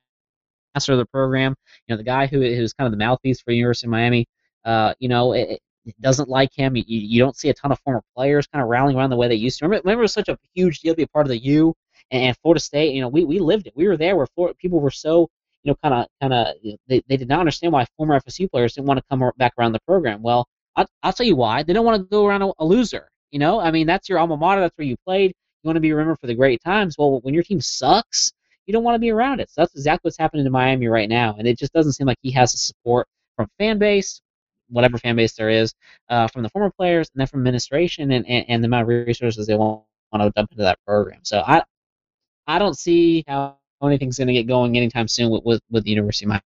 of 0.75 0.99
the 0.99 1.07
program, 1.11 1.55
you 1.87 1.93
know, 1.93 1.97
the 1.97 2.03
guy 2.03 2.27
who 2.27 2.41
who's 2.41 2.73
kind 2.73 2.85
of 2.85 2.91
the 2.91 3.03
mouthpiece 3.03 3.41
for 3.41 3.51
University 3.51 3.87
of 3.87 3.91
Miami. 3.91 4.27
Uh, 4.63 4.93
you 4.99 5.09
know, 5.09 5.33
it, 5.33 5.59
it 5.85 6.01
doesn't 6.01 6.29
like 6.29 6.53
him. 6.53 6.75
You, 6.75 6.83
you 6.85 7.19
don't 7.19 7.35
see 7.35 7.49
a 7.49 7.55
ton 7.55 7.71
of 7.71 7.79
former 7.79 8.03
players 8.15 8.45
kind 8.45 8.61
of 8.61 8.69
rallying 8.69 8.97
around 8.99 9.09
the 9.09 9.15
way 9.15 9.27
they 9.27 9.35
used 9.35 9.57
to. 9.59 9.65
Remember, 9.65 9.81
remember 9.83 10.01
it 10.01 10.03
was 10.03 10.13
such 10.13 10.29
a 10.29 10.37
huge 10.53 10.81
deal 10.81 10.93
to 10.93 10.97
be 10.97 11.03
a 11.03 11.07
part 11.07 11.25
of 11.25 11.29
the 11.29 11.39
U 11.39 11.73
and 12.11 12.37
Florida 12.43 12.59
State. 12.59 12.93
You 12.93 13.01
know, 13.01 13.07
we, 13.07 13.23
we 13.23 13.39
lived 13.39 13.65
it. 13.65 13.73
We 13.75 13.87
were 13.87 13.97
there 13.97 14.15
where 14.15 14.27
Florida, 14.27 14.55
people 14.61 14.79
were 14.79 14.91
so 14.91 15.27
you 15.67 15.73
know, 15.73 15.77
kind 15.83 15.93
of, 15.93 16.07
kind 16.21 16.33
of, 16.33 16.55
they, 16.87 17.03
they 17.09 17.17
did 17.17 17.27
not 17.27 17.39
understand 17.39 17.73
why 17.73 17.85
former 17.97 18.17
FSU 18.19 18.49
players 18.49 18.73
didn't 18.73 18.87
want 18.87 18.99
to 18.99 19.03
come 19.09 19.31
back 19.37 19.53
around 19.59 19.73
the 19.73 19.81
program. 19.85 20.21
Well, 20.21 20.47
I'll, 20.77 20.87
I'll 21.03 21.11
tell 21.11 21.25
you 21.25 21.35
why. 21.35 21.63
They 21.63 21.73
don't 21.73 21.85
want 21.85 22.01
to 22.01 22.07
go 22.07 22.25
around 22.25 22.41
a, 22.41 22.51
a 22.59 22.65
loser. 22.65 23.09
You 23.31 23.39
know, 23.39 23.59
I 23.59 23.71
mean, 23.71 23.85
that's 23.85 24.07
your 24.07 24.19
alma 24.19 24.37
mater. 24.37 24.61
That's 24.61 24.77
where 24.77 24.87
you 24.87 24.95
played. 25.05 25.31
You 25.31 25.67
want 25.67 25.75
to 25.75 25.81
be 25.81 25.91
remembered 25.91 26.19
for 26.19 26.27
the 26.27 26.35
great 26.35 26.61
times. 26.63 26.97
Well, 26.97 27.19
when 27.21 27.33
your 27.33 27.43
team 27.43 27.59
sucks, 27.59 28.31
you 28.65 28.71
don't 28.71 28.83
want 28.83 28.95
to 28.95 28.99
be 28.99 29.11
around 29.11 29.41
it. 29.41 29.49
So 29.49 29.61
that's 29.61 29.75
exactly 29.75 30.07
what's 30.07 30.17
happening 30.17 30.45
to 30.45 30.49
Miami 30.51 30.87
right 30.87 31.09
now. 31.09 31.35
And 31.37 31.45
it 31.47 31.57
just 31.57 31.73
doesn't 31.73 31.93
seem 31.93 32.07
like 32.07 32.19
he 32.21 32.31
has 32.31 32.53
the 32.53 32.57
support 32.57 33.07
from 33.35 33.47
fan 33.57 33.77
base, 33.77 34.21
whatever 34.69 34.97
fan 34.97 35.17
base 35.17 35.33
there 35.33 35.49
is, 35.49 35.73
uh, 36.09 36.27
from 36.29 36.43
the 36.43 36.49
former 36.49 36.71
players, 36.71 37.09
and 37.13 37.19
then 37.19 37.27
from 37.27 37.41
administration 37.41 38.11
and, 38.11 38.25
and, 38.25 38.45
and 38.47 38.63
the 38.63 38.67
amount 38.67 38.83
of 38.83 38.87
resources 38.87 39.47
they 39.47 39.55
want, 39.55 39.83
want 40.13 40.23
to 40.23 40.29
dump 40.29 40.51
into 40.51 40.63
that 40.63 40.79
program. 40.85 41.19
So 41.23 41.43
I 41.45 41.63
I 42.47 42.59
don't 42.59 42.77
see 42.77 43.25
how 43.27 43.57
anything's 43.83 44.17
going 44.17 44.27
to 44.27 44.33
get 44.33 44.47
going 44.47 44.75
anytime 44.77 45.07
soon 45.07 45.29
with, 45.29 45.43
with, 45.43 45.61
with 45.69 45.83
the 45.83 45.91
University 45.91 46.25
of 46.25 46.41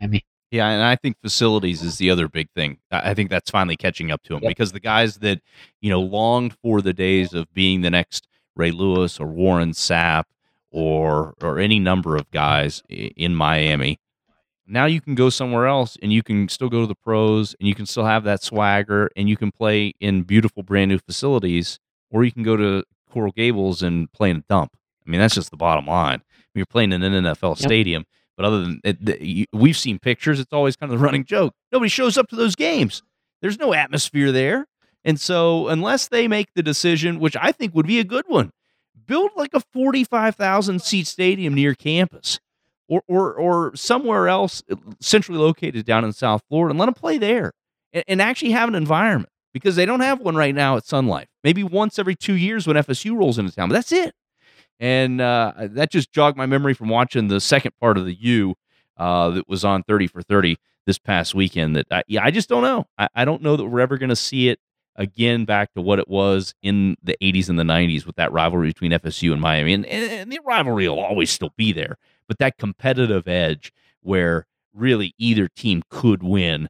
Miami. 0.00 0.24
Yeah, 0.50 0.68
and 0.68 0.82
I 0.82 0.96
think 0.96 1.16
facilities 1.20 1.82
is 1.82 1.98
the 1.98 2.10
other 2.10 2.26
big 2.26 2.48
thing. 2.54 2.78
I 2.90 3.12
think 3.12 3.28
that's 3.28 3.50
finally 3.50 3.76
catching 3.76 4.10
up 4.10 4.22
to 4.24 4.34
him 4.34 4.42
yep. 4.42 4.50
because 4.50 4.72
the 4.72 4.80
guys 4.80 5.16
that 5.16 5.42
you 5.80 5.90
know 5.90 6.00
longed 6.00 6.56
for 6.62 6.80
the 6.80 6.94
days 6.94 7.34
of 7.34 7.52
being 7.52 7.82
the 7.82 7.90
next 7.90 8.26
Ray 8.56 8.70
Lewis 8.70 9.20
or 9.20 9.26
Warren 9.26 9.72
Sapp 9.72 10.24
or 10.70 11.34
or 11.42 11.58
any 11.58 11.78
number 11.78 12.16
of 12.16 12.30
guys 12.30 12.82
in 12.88 13.34
Miami. 13.34 14.00
Now 14.66 14.86
you 14.86 15.00
can 15.00 15.14
go 15.14 15.30
somewhere 15.30 15.66
else 15.66 15.96
and 16.02 16.12
you 16.12 16.22
can 16.22 16.48
still 16.48 16.68
go 16.68 16.80
to 16.80 16.86
the 16.86 16.94
pros 16.94 17.54
and 17.58 17.68
you 17.68 17.74
can 17.74 17.86
still 17.86 18.04
have 18.04 18.24
that 18.24 18.42
swagger 18.42 19.10
and 19.16 19.28
you 19.28 19.36
can 19.36 19.50
play 19.50 19.94
in 20.00 20.22
beautiful 20.22 20.62
brand 20.62 20.90
new 20.90 20.98
facilities 20.98 21.78
or 22.10 22.24
you 22.24 22.32
can 22.32 22.42
go 22.42 22.56
to 22.56 22.84
Coral 23.10 23.32
Gables 23.32 23.82
and 23.82 24.12
play 24.12 24.28
in 24.30 24.38
a 24.38 24.44
dump. 24.48 24.72
I 25.06 25.10
mean, 25.10 25.20
that's 25.20 25.34
just 25.34 25.50
the 25.50 25.56
bottom 25.56 25.86
line 25.86 26.22
you're 26.58 26.66
playing 26.66 26.92
in 26.92 27.02
an 27.02 27.24
NFL 27.24 27.58
yep. 27.58 27.66
stadium. 27.66 28.04
But 28.36 28.46
other 28.46 28.60
than 28.60 28.80
it, 28.84 29.48
we've 29.52 29.76
seen 29.76 29.98
pictures, 29.98 30.38
it's 30.38 30.52
always 30.52 30.76
kind 30.76 30.92
of 30.92 30.98
the 30.98 31.04
running 31.04 31.24
joke. 31.24 31.54
Nobody 31.72 31.88
shows 31.88 32.16
up 32.16 32.28
to 32.28 32.36
those 32.36 32.54
games. 32.54 33.02
There's 33.42 33.58
no 33.58 33.74
atmosphere 33.74 34.30
there. 34.30 34.66
And 35.04 35.18
so, 35.20 35.68
unless 35.68 36.08
they 36.08 36.28
make 36.28 36.54
the 36.54 36.62
decision, 36.62 37.18
which 37.18 37.36
I 37.40 37.52
think 37.52 37.74
would 37.74 37.86
be 37.86 37.98
a 37.98 38.04
good 38.04 38.24
one, 38.28 38.50
build 39.06 39.30
like 39.36 39.54
a 39.54 39.60
45,000 39.72 40.80
seat 40.82 41.06
stadium 41.06 41.54
near 41.54 41.74
campus 41.74 42.38
or, 42.88 43.02
or, 43.08 43.34
or 43.34 43.76
somewhere 43.76 44.28
else 44.28 44.62
uh, 44.70 44.76
centrally 45.00 45.40
located 45.40 45.84
down 45.84 46.04
in 46.04 46.12
South 46.12 46.42
Florida 46.48 46.70
and 46.70 46.78
let 46.78 46.86
them 46.86 46.94
play 46.94 47.18
there 47.18 47.52
and, 47.92 48.04
and 48.06 48.22
actually 48.22 48.52
have 48.52 48.68
an 48.68 48.74
environment 48.74 49.32
because 49.52 49.76
they 49.76 49.86
don't 49.86 50.00
have 50.00 50.20
one 50.20 50.36
right 50.36 50.54
now 50.54 50.76
at 50.76 50.86
Sun 50.86 51.06
Life. 51.06 51.28
Maybe 51.42 51.62
once 51.62 51.98
every 51.98 52.14
two 52.14 52.34
years 52.34 52.66
when 52.66 52.76
FSU 52.76 53.16
rolls 53.16 53.38
into 53.38 53.54
town, 53.54 53.68
but 53.68 53.74
that's 53.74 53.92
it. 53.92 54.14
And 54.80 55.20
uh, 55.20 55.52
that 55.58 55.90
just 55.90 56.12
jogged 56.12 56.36
my 56.36 56.46
memory 56.46 56.74
from 56.74 56.88
watching 56.88 57.28
the 57.28 57.40
second 57.40 57.72
part 57.80 57.98
of 57.98 58.04
the 58.04 58.14
U 58.14 58.54
uh, 58.96 59.30
that 59.30 59.48
was 59.48 59.64
on 59.64 59.82
30 59.82 60.06
for 60.06 60.22
30 60.22 60.56
this 60.86 60.98
past 60.98 61.34
weekend. 61.34 61.76
That 61.76 61.86
I, 61.90 62.02
yeah, 62.06 62.24
I 62.24 62.30
just 62.30 62.48
don't 62.48 62.62
know. 62.62 62.86
I, 62.96 63.08
I 63.14 63.24
don't 63.24 63.42
know 63.42 63.56
that 63.56 63.64
we're 63.64 63.80
ever 63.80 63.98
going 63.98 64.08
to 64.10 64.16
see 64.16 64.48
it 64.48 64.60
again 64.96 65.44
back 65.44 65.72
to 65.74 65.80
what 65.80 65.98
it 65.98 66.08
was 66.08 66.54
in 66.62 66.96
the 67.02 67.16
80s 67.22 67.48
and 67.48 67.58
the 67.58 67.62
90s 67.64 68.04
with 68.04 68.16
that 68.16 68.32
rivalry 68.32 68.68
between 68.68 68.92
FSU 68.92 69.32
and 69.32 69.40
Miami. 69.40 69.72
And, 69.72 69.86
and, 69.86 70.10
and 70.10 70.32
the 70.32 70.40
rivalry 70.44 70.88
will 70.88 71.00
always 71.00 71.30
still 71.30 71.52
be 71.56 71.72
there, 71.72 71.96
but 72.26 72.38
that 72.38 72.58
competitive 72.58 73.26
edge 73.28 73.72
where 74.02 74.46
really 74.74 75.14
either 75.18 75.48
team 75.48 75.82
could 75.88 76.22
win 76.22 76.68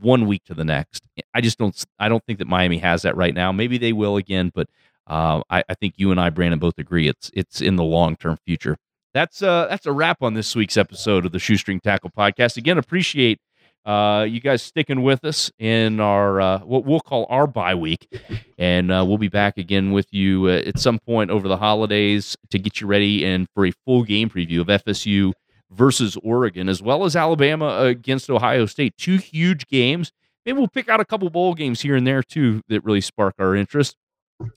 one 0.00 0.26
week 0.26 0.44
to 0.44 0.54
the 0.54 0.64
next. 0.64 1.02
I 1.34 1.40
just 1.40 1.58
don't 1.58 1.84
I 1.98 2.08
don't 2.08 2.24
think 2.24 2.38
that 2.40 2.48
Miami 2.48 2.78
has 2.78 3.02
that 3.02 3.16
right 3.16 3.34
now. 3.34 3.52
Maybe 3.52 3.78
they 3.78 3.92
will 3.92 4.16
again, 4.16 4.50
but 4.54 4.68
uh, 5.12 5.42
I, 5.50 5.62
I, 5.68 5.74
think 5.74 5.94
you 5.98 6.10
and 6.10 6.18
I, 6.18 6.30
Brandon, 6.30 6.58
both 6.58 6.78
agree 6.78 7.06
it's 7.06 7.30
it's 7.34 7.60
in 7.60 7.76
the 7.76 7.84
long 7.84 8.16
term 8.16 8.38
future. 8.46 8.78
That's 9.12 9.42
uh 9.42 9.66
that's 9.68 9.84
a 9.84 9.92
wrap 9.92 10.22
on 10.22 10.32
this 10.32 10.56
week's 10.56 10.78
episode 10.78 11.26
of 11.26 11.32
the 11.32 11.38
Shoestring 11.38 11.80
Tackle 11.80 12.10
Podcast. 12.16 12.56
Again, 12.56 12.78
appreciate 12.78 13.38
uh, 13.84 14.24
you 14.26 14.40
guys 14.40 14.62
sticking 14.62 15.02
with 15.02 15.22
us 15.22 15.50
in 15.58 16.00
our 16.00 16.40
uh, 16.40 16.58
what 16.60 16.86
we'll 16.86 17.00
call 17.00 17.26
our 17.28 17.46
bye 17.46 17.74
week, 17.74 18.08
and 18.58 18.90
uh, 18.90 19.04
we'll 19.06 19.18
be 19.18 19.28
back 19.28 19.58
again 19.58 19.92
with 19.92 20.06
you 20.12 20.46
uh, 20.46 20.62
at 20.66 20.78
some 20.78 20.98
point 20.98 21.30
over 21.30 21.46
the 21.46 21.58
holidays 21.58 22.34
to 22.48 22.58
get 22.58 22.80
you 22.80 22.86
ready 22.86 23.22
and 23.22 23.48
for 23.54 23.66
a 23.66 23.72
full 23.84 24.04
game 24.04 24.30
preview 24.30 24.62
of 24.62 24.68
FSU 24.68 25.34
versus 25.70 26.16
Oregon, 26.22 26.70
as 26.70 26.80
well 26.80 27.04
as 27.04 27.14
Alabama 27.14 27.80
against 27.82 28.30
Ohio 28.30 28.64
State. 28.64 28.96
Two 28.96 29.18
huge 29.18 29.66
games. 29.66 30.10
Maybe 30.46 30.56
we'll 30.56 30.68
pick 30.68 30.88
out 30.88 31.00
a 31.00 31.04
couple 31.04 31.28
bowl 31.28 31.52
games 31.52 31.82
here 31.82 31.96
and 31.96 32.06
there 32.06 32.22
too 32.22 32.62
that 32.68 32.82
really 32.82 33.02
spark 33.02 33.34
our 33.38 33.54
interest. 33.54 33.96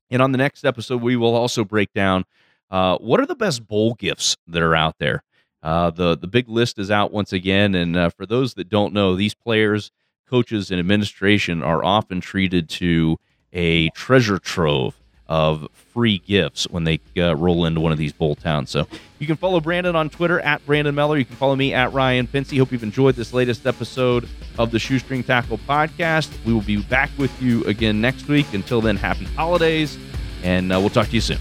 And 0.09 0.21
on 0.21 0.31
the 0.31 0.37
next 0.37 0.65
episode, 0.65 1.01
we 1.01 1.15
will 1.15 1.35
also 1.35 1.63
break 1.63 1.93
down 1.93 2.25
uh, 2.71 2.97
what 2.97 3.19
are 3.19 3.25
the 3.25 3.35
best 3.35 3.67
bowl 3.67 3.93
gifts 3.95 4.37
that 4.47 4.61
are 4.61 4.75
out 4.75 4.95
there. 4.99 5.23
Uh, 5.63 5.89
the 5.89 6.15
the 6.15 6.27
big 6.27 6.47
list 6.47 6.77
is 6.77 6.91
out 6.91 7.11
once 7.11 7.33
again, 7.33 7.73
and 7.73 7.95
uh, 7.95 8.09
for 8.09 8.25
those 8.25 8.53
that 8.53 8.69
don't 8.69 8.93
know, 8.93 9.15
these 9.15 9.33
players, 9.33 9.91
coaches, 10.29 10.69
and 10.69 10.79
administration 10.79 11.63
are 11.63 11.83
often 11.83 12.21
treated 12.21 12.69
to 12.69 13.17
a 13.51 13.89
treasure 13.89 14.37
trove 14.37 14.95
of 15.27 15.67
free 15.93 16.19
gifts 16.19 16.65
when 16.69 16.83
they 16.83 16.99
uh, 17.17 17.35
roll 17.35 17.65
into 17.65 17.81
one 17.81 17.91
of 17.91 17.97
these 17.97 18.13
bowl 18.13 18.35
towns. 18.35 18.69
So 18.69 18.87
you 19.19 19.27
can 19.27 19.37
follow 19.37 19.59
Brandon 19.59 19.95
on 19.95 20.09
Twitter 20.09 20.39
at 20.41 20.65
Brandon 20.65 20.93
Meller. 20.93 21.17
You 21.17 21.25
can 21.25 21.35
follow 21.35 21.55
me 21.55 21.73
at 21.73 21.93
Ryan 21.93 22.27
Pincy. 22.27 22.57
Hope 22.57 22.71
you've 22.71 22.83
enjoyed 22.83 23.15
this 23.15 23.33
latest 23.33 23.65
episode 23.65 24.27
of 24.59 24.71
the 24.71 24.79
Shoestring 24.79 25.23
Tackle 25.23 25.57
podcast. 25.59 26.31
We 26.45 26.53
will 26.53 26.61
be 26.61 26.81
back 26.81 27.09
with 27.17 27.41
you 27.41 27.63
again 27.63 28.01
next 28.01 28.27
week. 28.27 28.53
Until 28.53 28.81
then, 28.81 28.97
happy 28.97 29.25
holidays, 29.25 29.97
and 30.43 30.71
uh, 30.71 30.79
we'll 30.79 30.89
talk 30.89 31.07
to 31.07 31.13
you 31.13 31.21
soon. 31.21 31.39